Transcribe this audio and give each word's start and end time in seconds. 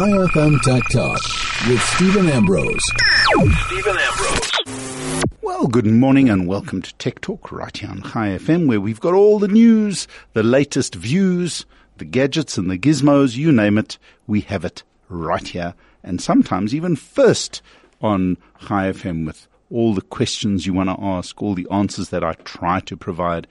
Chai 0.00 0.08
FM 0.12 0.58
Tech 0.62 0.82
Talk 0.88 1.20
with 1.68 1.78
Stephen 1.82 2.26
Ambrose. 2.30 2.80
Stephen 3.66 3.98
Ambrose. 3.98 4.50
Well, 5.42 5.66
good 5.66 5.84
morning 5.84 6.30
and 6.30 6.48
welcome 6.48 6.80
to 6.80 6.94
Tech 6.94 7.20
Talk 7.20 7.52
right 7.52 7.76
here 7.76 7.90
on 7.90 8.00
Chai 8.00 8.28
FM, 8.28 8.66
where 8.66 8.80
we've 8.80 8.98
got 8.98 9.12
all 9.12 9.38
the 9.38 9.46
news, 9.46 10.08
the 10.32 10.42
latest 10.42 10.94
views, 10.94 11.66
the 11.98 12.06
gadgets 12.06 12.56
and 12.56 12.70
the 12.70 12.78
gizmos, 12.78 13.36
you 13.36 13.52
name 13.52 13.76
it, 13.76 13.98
we 14.26 14.40
have 14.40 14.64
it 14.64 14.84
right 15.10 15.46
here, 15.46 15.74
and 16.02 16.18
sometimes 16.18 16.74
even 16.74 16.96
first 16.96 17.60
on 18.00 18.38
Chai 18.68 18.90
FM 18.90 19.26
with 19.26 19.48
all 19.70 19.92
the 19.92 20.00
questions 20.00 20.64
you 20.64 20.72
want 20.72 20.88
to 20.88 20.96
ask, 20.98 21.42
all 21.42 21.54
the 21.54 21.68
answers 21.70 22.08
that 22.08 22.24
I 22.24 22.32
try 22.44 22.80
to 22.80 22.96
provide, 22.96 23.46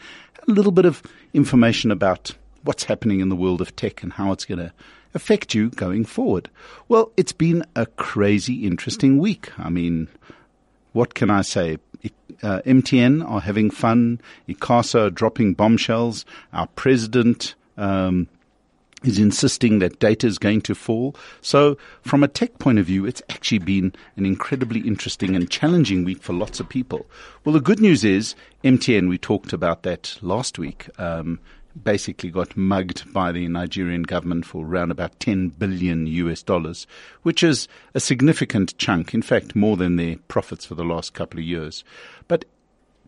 a 0.47 0.51
little 0.51 0.71
bit 0.71 0.85
of 0.85 1.03
information 1.31 1.91
about 1.91 2.35
what's 2.63 2.85
happening 2.85 3.19
in 3.19 3.29
the 3.29 3.35
world 3.35 3.61
of 3.61 3.75
tech 3.75 4.01
and 4.01 4.13
how 4.13 4.31
it's 4.31 4.45
going 4.45 4.57
to 4.57 4.73
affect 5.13 5.53
you 5.53 5.69
going 5.69 6.05
forward. 6.05 6.49
Well, 6.87 7.11
it's 7.17 7.31
been 7.31 7.65
a 7.75 7.85
crazy, 7.85 8.65
interesting 8.65 9.17
week. 9.17 9.51
I 9.57 9.69
mean, 9.69 10.07
what 10.93 11.13
can 11.13 11.29
I 11.29 11.41
say? 11.41 11.77
Uh, 12.41 12.61
MTN 12.65 13.29
are 13.29 13.41
having 13.41 13.69
fun. 13.69 14.21
ICASA 14.47 15.07
are 15.07 15.09
dropping 15.09 15.53
bombshells. 15.53 16.25
Our 16.53 16.67
president 16.67 17.55
um, 17.75 18.27
is 19.03 19.19
insisting 19.19 19.79
that 19.79 19.99
data 19.99 20.27
is 20.27 20.37
going 20.37 20.61
to 20.61 20.75
fall. 20.75 21.15
So, 21.41 21.77
from 22.01 22.23
a 22.23 22.27
tech 22.27 22.57
point 22.59 22.79
of 22.79 22.85
view, 22.85 23.05
it's 23.05 23.21
actually 23.29 23.59
been 23.59 23.93
an 24.15 24.25
incredibly 24.25 24.81
interesting 24.81 25.35
and 25.35 25.49
challenging 25.49 26.03
week 26.03 26.21
for 26.21 26.33
lots 26.33 26.59
of 26.59 26.69
people. 26.69 27.05
Well, 27.43 27.53
the 27.53 27.61
good 27.61 27.79
news 27.79 28.03
is 28.03 28.35
MTN, 28.63 29.09
we 29.09 29.17
talked 29.17 29.53
about 29.53 29.83
that 29.83 30.17
last 30.21 30.59
week. 30.59 30.89
Um, 30.97 31.39
basically 31.83 32.29
got 32.29 32.55
mugged 32.57 33.11
by 33.13 33.31
the 33.31 33.47
Nigerian 33.47 34.03
government 34.03 34.45
for 34.45 34.65
around 34.65 34.91
about 34.91 35.19
10 35.19 35.49
billion 35.49 36.07
US 36.07 36.43
dollars, 36.43 36.87
which 37.23 37.43
is 37.43 37.67
a 37.93 37.99
significant 37.99 38.77
chunk, 38.77 39.13
in 39.13 39.21
fact, 39.21 39.55
more 39.55 39.77
than 39.77 39.95
their 39.95 40.17
profits 40.27 40.65
for 40.65 40.75
the 40.75 40.83
last 40.83 41.13
couple 41.13 41.39
of 41.39 41.45
years. 41.45 41.83
But 42.27 42.45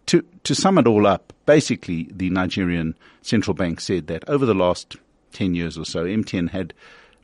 to, 0.08 0.25
to 0.44 0.55
sum 0.55 0.77
it 0.77 0.88
all 0.88 1.05
up, 1.05 1.33
basically, 1.45 2.08
the 2.11 2.30
Nigerian 2.30 2.97
central 3.22 3.53
bank 3.53 3.80
said 3.80 4.08
that 4.08 4.27
over 4.27 4.45
the 4.45 4.53
last 4.53 4.95
10 5.33 5.55
years 5.55 5.77
or 5.77 5.86
so, 5.86 6.05
MTN 6.05 6.49
had 6.49 6.73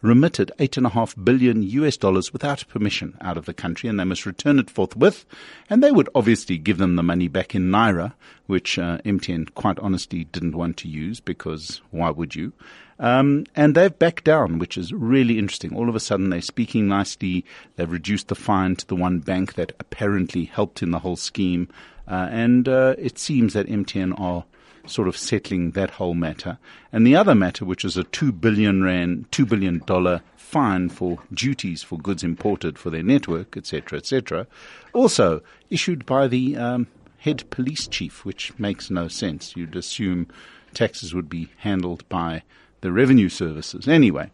remitted 0.02 0.52
eight 0.60 0.78
and 0.78 0.86
a 0.86 0.90
half 0.90 1.16
billion 1.22 1.64
US 1.64 1.98
dollars 1.98 2.32
without 2.32 2.68
permission 2.68 3.18
out 3.22 3.38
of 3.38 3.46
the 3.46 3.54
country, 3.54 3.90
and 3.90 4.00
they 4.00 4.04
must 4.04 4.26
return 4.26 4.60
it 4.60 4.70
forthwith. 4.70 5.26
And 5.70 5.84
they 5.84 5.92
would 5.92 6.10
obviously 6.14 6.58
give 6.58 6.78
them 6.78 6.96
the 6.96 7.04
money 7.04 7.28
back 7.28 7.56
in 7.56 7.70
naira, 7.70 8.14
which 8.46 8.78
uh, 8.78 9.00
MTN 9.00 9.54
quite 9.54 9.80
honestly 9.80 10.26
didn't 10.26 10.56
want 10.56 10.78
to 10.78 10.88
use 10.88 11.20
because 11.20 11.82
why 11.92 12.10
would 12.10 12.36
you? 12.36 12.54
Um, 13.00 13.46
and 13.56 13.76
they've 13.76 13.98
backed 13.98 14.24
down, 14.24 14.58
which 14.60 14.78
is 14.78 14.92
really 14.92 15.38
interesting. 15.38 15.76
All 15.76 15.90
of 15.90 15.96
a 15.96 16.00
sudden, 16.00 16.30
they're 16.30 16.42
speaking 16.42 16.88
nicely. 16.88 17.46
They've 17.76 17.92
reduced 17.92 18.28
the 18.30 18.36
fine 18.36 18.76
to 18.78 18.88
the 18.88 18.96
one 18.96 19.20
bank 19.20 19.54
that 19.54 19.74
apparently 19.80 20.46
helped 20.46 20.82
in 20.82 20.92
the 20.92 21.00
whole 21.00 21.16
scheme. 21.16 21.70
Uh, 22.08 22.28
and 22.32 22.68
uh, 22.68 22.96
it 22.98 23.20
seems 23.20 23.54
that 23.54 23.68
MTN 23.68 24.20
are 24.20 24.46
sort 24.88 25.08
of 25.08 25.18
settling 25.18 25.72
that 25.72 25.92
whole 25.92 26.14
matter. 26.14 26.58
And 26.92 27.06
the 27.06 27.16
other 27.16 27.36
matter, 27.36 27.66
which 27.66 27.86
is 27.86 27.98
a 27.98 28.04
two 28.04 28.32
billion 28.32 28.84
rand, 28.84 29.32
two 29.32 29.46
billion 29.46 29.80
dollar 29.86 30.22
fine 30.36 30.90
for 30.90 31.20
duties 31.34 31.84
for 31.84 31.98
goods 31.98 32.24
imported 32.24 32.80
for 32.80 32.90
their 32.90 33.04
network, 33.04 33.58
etc., 33.58 34.00
etc., 34.00 34.48
also 34.94 35.42
issued 35.70 36.06
by 36.06 36.28
the 36.28 36.56
um, 36.56 36.88
head 37.20 37.44
police 37.50 37.88
chief, 37.88 38.24
which 38.24 38.58
makes 38.58 38.90
no 38.90 39.08
sense. 39.08 39.56
You'd 39.56 39.76
assume 39.76 40.28
taxes 40.74 41.14
would 41.14 41.30
be 41.30 41.50
handled 41.58 42.08
by 42.08 42.44
the 42.82 42.92
revenue 42.92 43.30
services. 43.30 43.88
Anyway, 43.88 44.32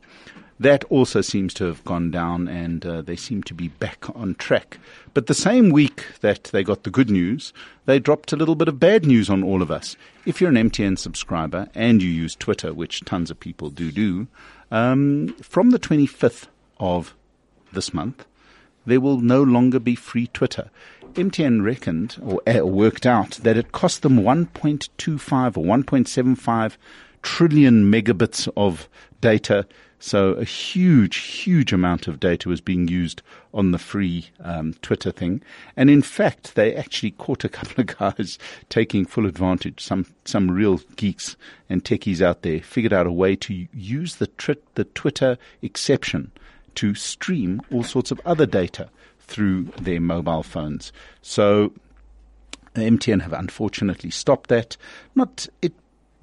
that 0.59 0.83
also 0.85 1.21
seems 1.21 1.53
to 1.55 1.65
have 1.65 1.83
gone 1.83 2.11
down 2.11 2.47
and 2.47 2.85
uh, 2.85 3.01
they 3.01 3.15
seem 3.15 3.43
to 3.43 3.53
be 3.53 3.67
back 3.67 4.05
on 4.15 4.35
track. 4.35 4.77
But 5.13 5.27
the 5.27 5.33
same 5.33 5.69
week 5.69 6.05
that 6.21 6.45
they 6.45 6.63
got 6.63 6.83
the 6.83 6.89
good 6.89 7.09
news, 7.09 7.53
they 7.85 7.99
dropped 7.99 8.31
a 8.31 8.35
little 8.35 8.55
bit 8.55 8.67
of 8.67 8.79
bad 8.79 9.05
news 9.05 9.29
on 9.29 9.43
all 9.43 9.61
of 9.61 9.71
us. 9.71 9.95
If 10.25 10.39
you're 10.39 10.49
an 10.49 10.69
MTN 10.69 10.97
subscriber 10.97 11.67
and 11.75 12.01
you 12.01 12.09
use 12.09 12.35
Twitter, 12.35 12.73
which 12.73 13.01
tons 13.01 13.29
of 13.31 13.39
people 13.39 13.69
do 13.69 13.91
do, 13.91 14.27
um, 14.71 15.35
from 15.41 15.71
the 15.71 15.79
25th 15.79 16.47
of 16.79 17.13
this 17.73 17.93
month, 17.93 18.25
there 18.85 19.01
will 19.01 19.19
no 19.19 19.41
longer 19.41 19.79
be 19.79 19.95
free 19.95 20.27
Twitter. 20.27 20.69
MTN 21.13 21.63
reckoned 21.63 22.17
or 22.21 22.41
uh, 22.49 22.65
worked 22.65 23.05
out 23.05 23.31
that 23.43 23.57
it 23.57 23.71
cost 23.71 24.01
them 24.01 24.19
1.25 24.19 25.57
or 25.57 25.63
1.75 25.63 26.77
trillion 27.23 27.91
megabits 27.91 28.47
of 28.55 28.87
data 29.21 29.65
so 30.03 30.31
a 30.31 30.43
huge, 30.43 31.15
huge 31.15 31.71
amount 31.71 32.09
of 32.09 32.19
data 32.19 32.49
was 32.49 32.59
being 32.59 32.89
used 32.89 33.21
on 33.53 33.71
the 33.71 33.77
free 33.79 34.27
um, 34.41 34.73
Twitter 34.81 35.11
thing, 35.11 35.41
and 35.77 35.89
in 35.89 36.01
fact, 36.01 36.55
they 36.55 36.75
actually 36.75 37.11
caught 37.11 37.45
a 37.45 37.49
couple 37.57 37.79
of 37.79 37.97
guys 37.97 38.37
taking 38.67 39.05
full 39.05 39.25
advantage. 39.25 39.81
Some 39.81 40.05
some 40.25 40.51
real 40.51 40.81
geeks 40.97 41.37
and 41.69 41.85
techies 41.85 42.21
out 42.21 42.41
there 42.41 42.59
figured 42.59 42.91
out 42.91 43.07
a 43.07 43.13
way 43.13 43.37
to 43.37 43.65
use 43.73 44.17
the 44.17 44.27
tri- 44.27 44.57
the 44.75 44.83
Twitter 44.83 45.37
exception 45.61 46.33
to 46.75 46.93
stream 46.95 47.61
all 47.71 47.83
sorts 47.83 48.11
of 48.11 48.19
other 48.25 48.45
data 48.45 48.89
through 49.21 49.71
their 49.81 50.01
mobile 50.01 50.43
phones. 50.43 50.91
So 51.21 51.71
MTN 52.75 53.21
have 53.21 53.31
unfortunately 53.31 54.09
stopped 54.09 54.49
that. 54.49 54.75
Not 55.15 55.47
it 55.61 55.73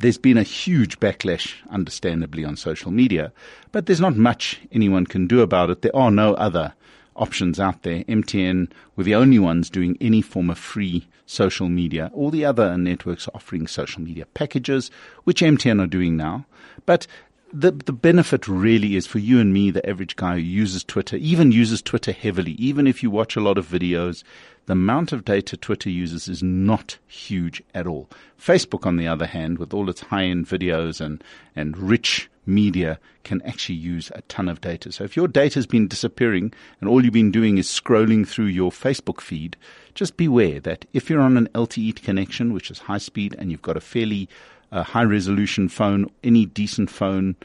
there's 0.00 0.18
been 0.18 0.38
a 0.38 0.42
huge 0.42 0.98
backlash, 0.98 1.54
understandably, 1.68 2.44
on 2.44 2.56
social 2.56 2.90
media, 2.90 3.32
but 3.70 3.84
there's 3.84 4.00
not 4.00 4.16
much 4.16 4.58
anyone 4.72 5.06
can 5.06 5.26
do 5.26 5.42
about 5.42 5.68
it. 5.68 5.82
There 5.82 5.94
are 5.94 6.10
no 6.10 6.34
other 6.34 6.72
options 7.16 7.60
out 7.60 7.82
there. 7.82 8.02
MTN 8.04 8.70
were 8.96 9.04
the 9.04 9.14
only 9.14 9.38
ones 9.38 9.68
doing 9.68 9.98
any 10.00 10.22
form 10.22 10.48
of 10.48 10.58
free 10.58 11.06
social 11.26 11.68
media. 11.68 12.10
All 12.14 12.30
the 12.30 12.46
other 12.46 12.78
networks 12.78 13.28
are 13.28 13.32
offering 13.34 13.66
social 13.66 14.00
media 14.00 14.24
packages, 14.26 14.90
which 15.24 15.42
MTN 15.42 15.82
are 15.82 15.86
doing 15.86 16.16
now. 16.16 16.46
But 16.86 17.06
the 17.52 17.72
the 17.72 17.92
benefit 17.92 18.46
really 18.46 18.96
is 18.96 19.06
for 19.06 19.18
you 19.18 19.40
and 19.40 19.52
me, 19.52 19.70
the 19.70 19.88
average 19.88 20.16
guy 20.16 20.34
who 20.34 20.40
uses 20.40 20.84
Twitter, 20.84 21.16
even 21.16 21.52
uses 21.52 21.82
Twitter 21.82 22.12
heavily, 22.12 22.52
even 22.52 22.86
if 22.86 23.02
you 23.02 23.10
watch 23.10 23.36
a 23.36 23.40
lot 23.40 23.58
of 23.58 23.66
videos, 23.66 24.22
the 24.66 24.72
amount 24.72 25.12
of 25.12 25.24
data 25.24 25.56
Twitter 25.56 25.90
uses 25.90 26.28
is 26.28 26.42
not 26.42 26.98
huge 27.08 27.62
at 27.74 27.86
all. 27.86 28.08
Facebook, 28.40 28.86
on 28.86 28.96
the 28.96 29.08
other 29.08 29.26
hand, 29.26 29.58
with 29.58 29.74
all 29.74 29.90
its 29.90 30.00
high 30.00 30.24
end 30.24 30.46
videos 30.46 31.00
and, 31.00 31.24
and 31.56 31.76
rich 31.76 32.30
media, 32.46 32.98
can 33.24 33.42
actually 33.42 33.74
use 33.74 34.10
a 34.14 34.22
ton 34.22 34.48
of 34.48 34.60
data. 34.60 34.92
So 34.92 35.04
if 35.04 35.16
your 35.16 35.28
data 35.28 35.56
has 35.56 35.66
been 35.66 35.88
disappearing 35.88 36.52
and 36.80 36.88
all 36.88 37.02
you've 37.02 37.12
been 37.12 37.32
doing 37.32 37.58
is 37.58 37.68
scrolling 37.68 38.26
through 38.26 38.46
your 38.46 38.70
Facebook 38.70 39.20
feed, 39.20 39.56
just 39.94 40.16
beware 40.16 40.60
that 40.60 40.84
if 40.92 41.10
you're 41.10 41.20
on 41.20 41.36
an 41.36 41.48
LTE 41.48 42.02
connection, 42.02 42.52
which 42.52 42.70
is 42.70 42.78
high 42.78 42.98
speed, 42.98 43.34
and 43.38 43.50
you've 43.50 43.62
got 43.62 43.76
a 43.76 43.80
fairly 43.80 44.28
uh, 44.72 44.82
high 44.82 45.04
resolution 45.04 45.68
phone, 45.68 46.10
any 46.22 46.46
decent 46.46 46.90
phone, 46.90 47.36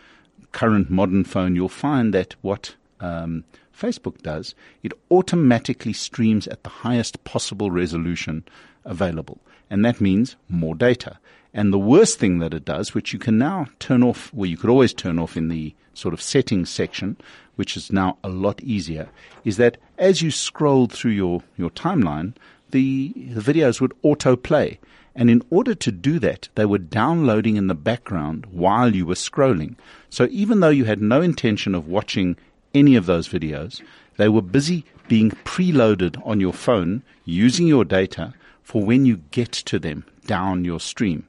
current 0.51 0.89
modern 0.89 1.23
phone, 1.23 1.55
you'll 1.55 1.69
find 1.69 2.13
that 2.13 2.35
what 2.41 2.75
um, 2.99 3.43
Facebook 3.77 4.21
does, 4.21 4.55
it 4.83 4.93
automatically 5.11 5.93
streams 5.93 6.47
at 6.47 6.63
the 6.63 6.69
highest 6.69 7.23
possible 7.23 7.71
resolution 7.71 8.43
available. 8.85 9.39
And 9.69 9.83
that 9.83 9.99
means 9.99 10.35
more 10.47 10.75
data. 10.75 11.17
And 11.53 11.71
the 11.71 11.79
worst 11.79 12.19
thing 12.19 12.39
that 12.39 12.53
it 12.53 12.65
does, 12.65 12.93
which 12.93 13.13
you 13.13 13.19
can 13.19 13.37
now 13.37 13.67
turn 13.79 14.03
off, 14.03 14.33
well, 14.33 14.49
you 14.49 14.57
could 14.57 14.69
always 14.69 14.93
turn 14.93 15.17
off 15.17 15.37
in 15.37 15.47
the 15.47 15.73
sort 15.93 16.13
of 16.13 16.21
settings 16.21 16.69
section, 16.69 17.17
which 17.55 17.77
is 17.77 17.91
now 17.91 18.17
a 18.23 18.29
lot 18.29 18.61
easier, 18.61 19.09
is 19.45 19.57
that 19.57 19.77
as 19.97 20.21
you 20.21 20.31
scrolled 20.31 20.91
through 20.91 21.11
your, 21.11 21.41
your 21.57 21.69
timeline, 21.69 22.33
the, 22.71 23.13
the 23.15 23.41
videos 23.41 23.79
would 23.79 23.93
autoplay. 24.03 24.77
And 25.15 25.29
in 25.29 25.41
order 25.49 25.73
to 25.75 25.91
do 25.91 26.19
that, 26.19 26.49
they 26.55 26.65
were 26.65 26.77
downloading 26.77 27.55
in 27.55 27.67
the 27.67 27.75
background 27.75 28.45
while 28.51 28.93
you 28.93 29.05
were 29.05 29.15
scrolling. 29.15 29.75
So 30.09 30.27
even 30.29 30.59
though 30.59 30.69
you 30.69 30.85
had 30.85 31.01
no 31.01 31.21
intention 31.21 31.73
of 31.73 31.87
watching 31.87 32.35
any 32.75 32.95
of 32.95 33.07
those 33.07 33.27
videos. 33.27 33.81
They 34.17 34.29
were 34.29 34.41
busy 34.41 34.85
being 35.07 35.31
preloaded 35.31 36.21
on 36.27 36.39
your 36.39 36.53
phone 36.53 37.03
using 37.23 37.65
your 37.65 37.85
data 37.85 38.33
for 38.61 38.83
when 38.83 39.05
you 39.05 39.17
get 39.31 39.51
to 39.51 39.79
them 39.79 40.05
down 40.27 40.65
your 40.65 40.79
stream. 40.79 41.27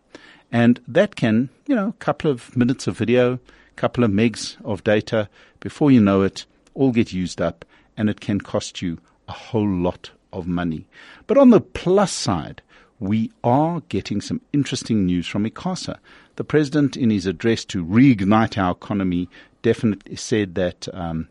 And 0.53 0.81
that 0.89 1.17
can, 1.17 1.49
you 1.67 1.75
know, 1.75 1.89
a 1.89 2.05
couple 2.05 2.31
of 2.31 2.55
minutes 2.57 2.87
of 2.87 2.99
video, 2.99 3.39
couple 3.77 4.05
of 4.05 4.11
megs 4.11 4.57
of 4.65 4.85
data, 4.85 5.29
before 5.61 5.91
you 5.91 6.01
know 6.01 6.23
it, 6.23 6.47
all 6.75 6.93
get 6.93 7.13
used 7.13 7.41
up 7.41 7.65
and 7.97 8.11
it 8.11 8.21
can 8.21 8.41
cost 8.41 8.83
you 8.83 8.99
a 9.29 9.33
whole 9.33 9.69
lot 9.69 10.11
of 10.33 10.47
money. 10.47 10.87
But 11.27 11.39
on 11.39 11.51
the 11.51 11.61
plus 11.61 12.13
side, 12.13 12.63
we 12.99 13.31
are 13.45 13.81
getting 13.89 14.21
some 14.21 14.41
interesting 14.53 15.07
news 15.07 15.27
from 15.27 15.49
ICASA. 15.49 15.99
The 16.37 16.45
president, 16.45 16.97
in 16.97 17.11
his 17.11 17.27
address 17.27 17.65
to 17.67 17.85
reignite 17.85 18.59
our 18.59 18.73
economy, 18.73 19.29
definitely 19.63 20.17
said 20.17 20.55
that 20.55 20.89
um, 20.95 21.29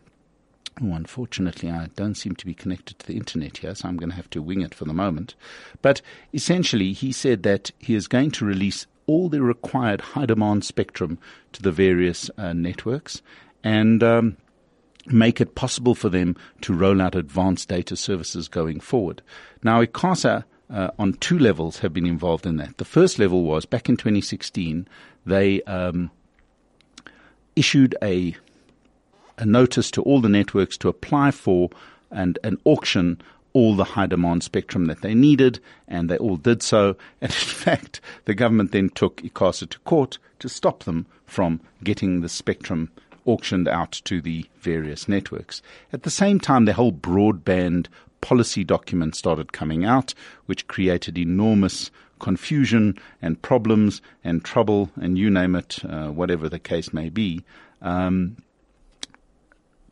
Oh, 0.82 0.92
unfortunately, 0.92 1.70
I 1.70 1.88
don't 1.96 2.16
seem 2.16 2.34
to 2.36 2.44
be 2.44 2.52
connected 2.52 2.98
to 2.98 3.06
the 3.06 3.16
internet 3.16 3.58
here, 3.58 3.74
so 3.74 3.88
I'm 3.88 3.96
going 3.96 4.10
to 4.10 4.16
have 4.16 4.28
to 4.30 4.42
wing 4.42 4.60
it 4.60 4.74
for 4.74 4.84
the 4.84 4.92
moment. 4.92 5.34
But 5.80 6.02
essentially, 6.34 6.92
he 6.92 7.12
said 7.12 7.44
that 7.44 7.70
he 7.78 7.94
is 7.94 8.08
going 8.08 8.30
to 8.32 8.44
release 8.44 8.86
all 9.06 9.30
the 9.30 9.40
required 9.40 10.02
high 10.02 10.26
demand 10.26 10.66
spectrum 10.66 11.18
to 11.52 11.62
the 11.62 11.72
various 11.72 12.30
uh, 12.36 12.52
networks. 12.52 13.22
And 13.64 14.02
um, 14.02 14.36
make 15.06 15.40
it 15.40 15.54
possible 15.54 15.94
for 15.94 16.10
them 16.10 16.36
to 16.60 16.74
roll 16.74 17.00
out 17.00 17.14
advanced 17.14 17.68
data 17.68 17.96
services 17.96 18.46
going 18.46 18.80
forward. 18.80 19.22
Now, 19.62 19.82
ICASA 19.82 20.44
uh, 20.70 20.90
on 20.98 21.14
two 21.14 21.38
levels 21.38 21.78
have 21.78 21.92
been 21.92 22.06
involved 22.06 22.46
in 22.46 22.56
that. 22.56 22.78
The 22.78 22.84
first 22.84 23.18
level 23.18 23.44
was 23.44 23.64
back 23.64 23.88
in 23.88 23.96
2016, 23.96 24.88
they 25.24 25.62
um, 25.62 26.10
issued 27.54 27.94
a 28.02 28.36
a 29.38 29.44
notice 29.44 29.90
to 29.90 30.02
all 30.02 30.22
the 30.22 30.30
networks 30.30 30.78
to 30.78 30.88
apply 30.88 31.30
for 31.30 31.68
and 32.10 32.38
an 32.42 32.56
auction 32.64 33.20
all 33.56 33.74
the 33.74 33.84
high 33.84 34.06
demand 34.06 34.42
spectrum 34.42 34.84
that 34.84 35.00
they 35.00 35.14
needed, 35.14 35.58
and 35.88 36.10
they 36.10 36.18
all 36.18 36.36
did 36.36 36.62
so. 36.62 36.94
And 37.22 37.30
in 37.30 37.38
fact, 37.38 38.02
the 38.26 38.34
government 38.34 38.72
then 38.72 38.90
took 38.90 39.22
ICASA 39.22 39.70
to 39.70 39.78
court 39.78 40.18
to 40.40 40.48
stop 40.50 40.84
them 40.84 41.06
from 41.24 41.60
getting 41.82 42.20
the 42.20 42.28
spectrum 42.28 42.90
auctioned 43.24 43.66
out 43.66 43.92
to 44.04 44.20
the 44.20 44.44
various 44.60 45.08
networks. 45.08 45.62
At 45.90 46.02
the 46.02 46.10
same 46.10 46.38
time, 46.38 46.66
the 46.66 46.74
whole 46.74 46.92
broadband 46.92 47.86
policy 48.26 48.64
document 48.64 49.14
started 49.14 49.52
coming 49.52 49.84
out, 49.84 50.12
which 50.46 50.66
created 50.66 51.16
enormous 51.16 51.92
confusion 52.18 52.98
and 53.22 53.40
problems 53.40 54.02
and 54.24 54.42
trouble 54.42 54.90
and 55.00 55.16
you 55.16 55.30
name 55.30 55.54
it, 55.54 55.78
uh, 55.84 56.08
whatever 56.08 56.48
the 56.48 56.58
case 56.58 56.92
may 56.92 57.08
be, 57.08 57.44
um, 57.80 58.36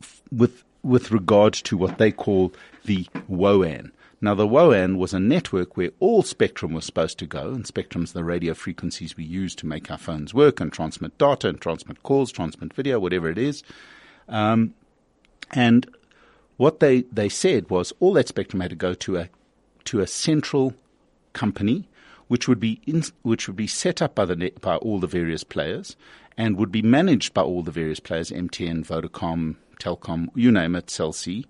f- 0.03 0.21
with 0.33 0.65
with 0.83 1.13
regard 1.13 1.55
to 1.55 1.77
what 1.77 1.99
they 1.99 2.11
call 2.11 2.53
the 2.85 3.07
WOAN. 3.29 3.93
Now, 4.21 4.35
the 4.35 4.49
WOAN 4.49 4.99
was 4.99 5.15
a 5.15 5.21
network 5.21 5.77
where 5.77 5.93
all 6.01 6.23
spectrum 6.25 6.73
was 6.73 6.85
supposed 6.85 7.19
to 7.21 7.27
go, 7.27 7.53
and 7.53 7.65
spectrum's 7.65 8.15
the 8.15 8.25
radio 8.25 8.53
frequencies 8.53 9.17
we 9.17 9.25
use 9.25 9.55
to 9.57 9.67
make 9.67 9.93
our 9.93 9.97
phones 9.97 10.35
work 10.35 10.61
and 10.61 10.73
transmit 10.73 11.17
data 11.19 11.49
and 11.49 11.61
transmit 11.61 12.03
calls, 12.03 12.33
transmit 12.33 12.75
video, 12.75 12.99
whatever 12.99 13.31
it 13.31 13.39
is. 13.39 13.63
Um, 14.29 14.75
and 15.53 15.87
what 16.57 16.81
they, 16.81 17.03
they 17.13 17.29
said 17.29 17.69
was 17.71 17.93
all 18.01 18.13
that 18.15 18.29
spectrum 18.29 18.61
had 18.61 18.71
to 18.71 18.77
go 18.77 18.95
to 18.95 19.17
a 19.19 19.29
to 19.85 20.01
a 20.01 20.07
central 20.07 20.75
company, 21.35 21.87
which 22.29 22.49
would 22.49 22.61
be 22.61 22.81
in, 22.87 23.03
which 23.23 23.47
would 23.47 23.57
be 23.57 23.67
set 23.67 24.01
up 24.01 24.15
by 24.15 24.25
the 24.25 24.53
by 24.61 24.77
all 24.77 24.99
the 24.99 25.07
various 25.07 25.45
players, 25.45 25.97
and 26.37 26.57
would 26.57 26.73
be 26.73 26.83
managed 26.83 27.35
by 27.35 27.43
all 27.43 27.63
the 27.63 27.71
various 27.71 28.01
players: 28.01 28.31
MTN, 28.31 28.87
Vodacom, 28.87 29.57
Telkom, 29.79 30.29
you 30.35 30.51
name 30.51 30.75
it, 30.75 30.91
Cell 30.91 31.13
C, 31.13 31.47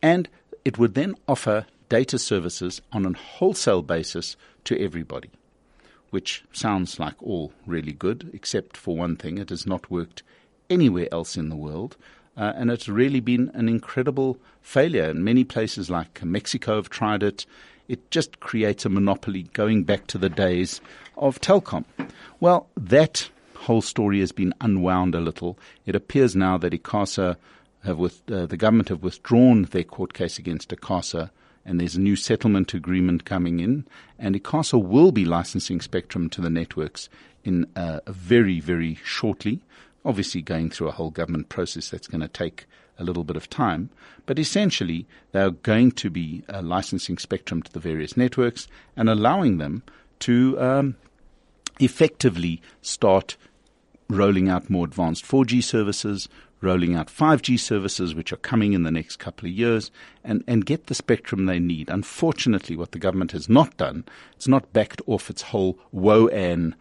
and 0.00 0.28
it 0.64 0.78
would 0.78 0.94
then 0.94 1.14
offer 1.26 1.66
data 1.88 2.18
services 2.18 2.80
on 2.92 3.04
a 3.04 3.12
wholesale 3.12 3.82
basis 3.82 4.36
to 4.64 4.78
everybody, 4.80 5.30
which 6.10 6.44
sounds 6.52 6.98
like 7.00 7.20
all 7.22 7.52
really 7.66 7.92
good, 7.92 8.30
except 8.32 8.76
for 8.76 8.96
one 8.96 9.16
thing: 9.16 9.38
it 9.38 9.50
has 9.50 9.66
not 9.66 9.90
worked 9.90 10.22
anywhere 10.70 11.08
else 11.10 11.36
in 11.36 11.48
the 11.48 11.56
world. 11.56 11.96
Uh, 12.36 12.52
and 12.56 12.70
it's 12.70 12.88
really 12.88 13.20
been 13.20 13.50
an 13.54 13.68
incredible 13.68 14.38
failure. 14.60 15.10
And 15.10 15.24
many 15.24 15.44
places 15.44 15.90
like 15.90 16.22
Mexico 16.24 16.76
have 16.76 16.88
tried 16.88 17.22
it. 17.22 17.46
It 17.88 18.10
just 18.10 18.40
creates 18.40 18.84
a 18.84 18.88
monopoly 18.88 19.44
going 19.52 19.84
back 19.84 20.06
to 20.08 20.18
the 20.18 20.30
days 20.30 20.80
of 21.16 21.40
Telkom. 21.40 21.84
Well, 22.40 22.68
that 22.76 23.28
whole 23.54 23.82
story 23.82 24.20
has 24.20 24.32
been 24.32 24.54
unwound 24.60 25.14
a 25.14 25.20
little. 25.20 25.58
It 25.86 25.94
appears 25.94 26.34
now 26.34 26.58
that 26.58 26.72
ICASA 26.72 27.36
have 27.84 27.98
with, 27.98 28.22
uh, 28.30 28.46
the 28.46 28.56
government 28.56 28.88
have 28.88 29.02
withdrawn 29.02 29.64
their 29.64 29.84
court 29.84 30.14
case 30.14 30.38
against 30.38 30.70
ICASA 30.70 31.30
and 31.64 31.80
there's 31.80 31.96
a 31.96 32.00
new 32.00 32.16
settlement 32.16 32.74
agreement 32.74 33.24
coming 33.24 33.60
in, 33.60 33.86
and 34.18 34.34
ICASA 34.34 34.82
will 34.82 35.12
be 35.12 35.24
licensing 35.24 35.80
spectrum 35.80 36.28
to 36.30 36.40
the 36.40 36.50
networks 36.50 37.08
in 37.44 37.66
uh, 37.76 38.00
very, 38.06 38.60
very 38.60 38.98
shortly 39.04 39.62
obviously 40.04 40.42
going 40.42 40.70
through 40.70 40.88
a 40.88 40.92
whole 40.92 41.10
government 41.10 41.48
process 41.48 41.88
that's 41.90 42.08
going 42.08 42.20
to 42.20 42.28
take 42.28 42.66
a 42.98 43.04
little 43.04 43.24
bit 43.24 43.36
of 43.36 43.48
time. 43.48 43.90
But 44.26 44.38
essentially, 44.38 45.06
they 45.32 45.40
are 45.40 45.50
going 45.50 45.92
to 45.92 46.10
be 46.10 46.42
uh, 46.48 46.62
licensing 46.62 47.18
spectrum 47.18 47.62
to 47.62 47.72
the 47.72 47.80
various 47.80 48.16
networks 48.16 48.68
and 48.96 49.08
allowing 49.08 49.58
them 49.58 49.82
to 50.20 50.60
um, 50.60 50.96
effectively 51.80 52.62
start 52.80 53.36
rolling 54.08 54.48
out 54.48 54.70
more 54.70 54.84
advanced 54.84 55.24
4G 55.24 55.62
services, 55.64 56.28
rolling 56.60 56.94
out 56.94 57.08
5G 57.08 57.58
services, 57.58 58.14
which 58.14 58.32
are 58.32 58.36
coming 58.36 58.72
in 58.72 58.82
the 58.82 58.90
next 58.90 59.16
couple 59.16 59.48
of 59.48 59.52
years, 59.54 59.90
and, 60.22 60.44
and 60.46 60.66
get 60.66 60.86
the 60.86 60.94
spectrum 60.94 61.46
they 61.46 61.58
need. 61.58 61.88
Unfortunately, 61.90 62.76
what 62.76 62.92
the 62.92 62.98
government 62.98 63.32
has 63.32 63.48
not 63.48 63.76
done, 63.76 64.04
it's 64.36 64.48
not 64.48 64.72
backed 64.72 65.00
off 65.06 65.30
its 65.30 65.42
whole 65.42 65.78
WOAN 65.92 66.74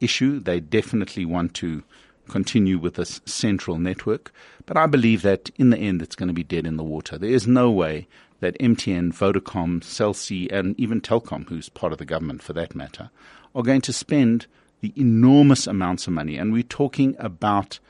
issue. 0.00 0.40
They 0.40 0.60
definitely 0.60 1.24
want 1.24 1.54
to 1.54 1.84
continue 2.28 2.78
with 2.78 2.94
this 2.94 3.20
central 3.24 3.78
network. 3.78 4.32
But 4.66 4.76
I 4.76 4.86
believe 4.86 5.22
that 5.22 5.50
in 5.56 5.70
the 5.70 5.78
end, 5.78 6.02
it's 6.02 6.16
going 6.16 6.28
to 6.28 6.34
be 6.34 6.44
dead 6.44 6.66
in 6.66 6.76
the 6.76 6.84
water. 6.84 7.18
There 7.18 7.30
is 7.30 7.46
no 7.46 7.70
way 7.70 8.06
that 8.40 8.58
MTN, 8.58 9.12
Vodacom, 9.12 9.82
Cell 9.82 10.14
C, 10.14 10.48
and 10.50 10.78
even 10.78 11.00
Telkom, 11.00 11.48
who's 11.48 11.68
part 11.68 11.92
of 11.92 11.98
the 11.98 12.04
government 12.04 12.42
for 12.42 12.52
that 12.52 12.74
matter, 12.74 13.10
are 13.54 13.62
going 13.62 13.80
to 13.80 13.92
spend 13.92 14.46
the 14.80 14.92
enormous 14.96 15.66
amounts 15.66 16.06
of 16.06 16.12
money. 16.12 16.36
And 16.36 16.52
we're 16.52 16.62
talking 16.62 17.16
about 17.18 17.80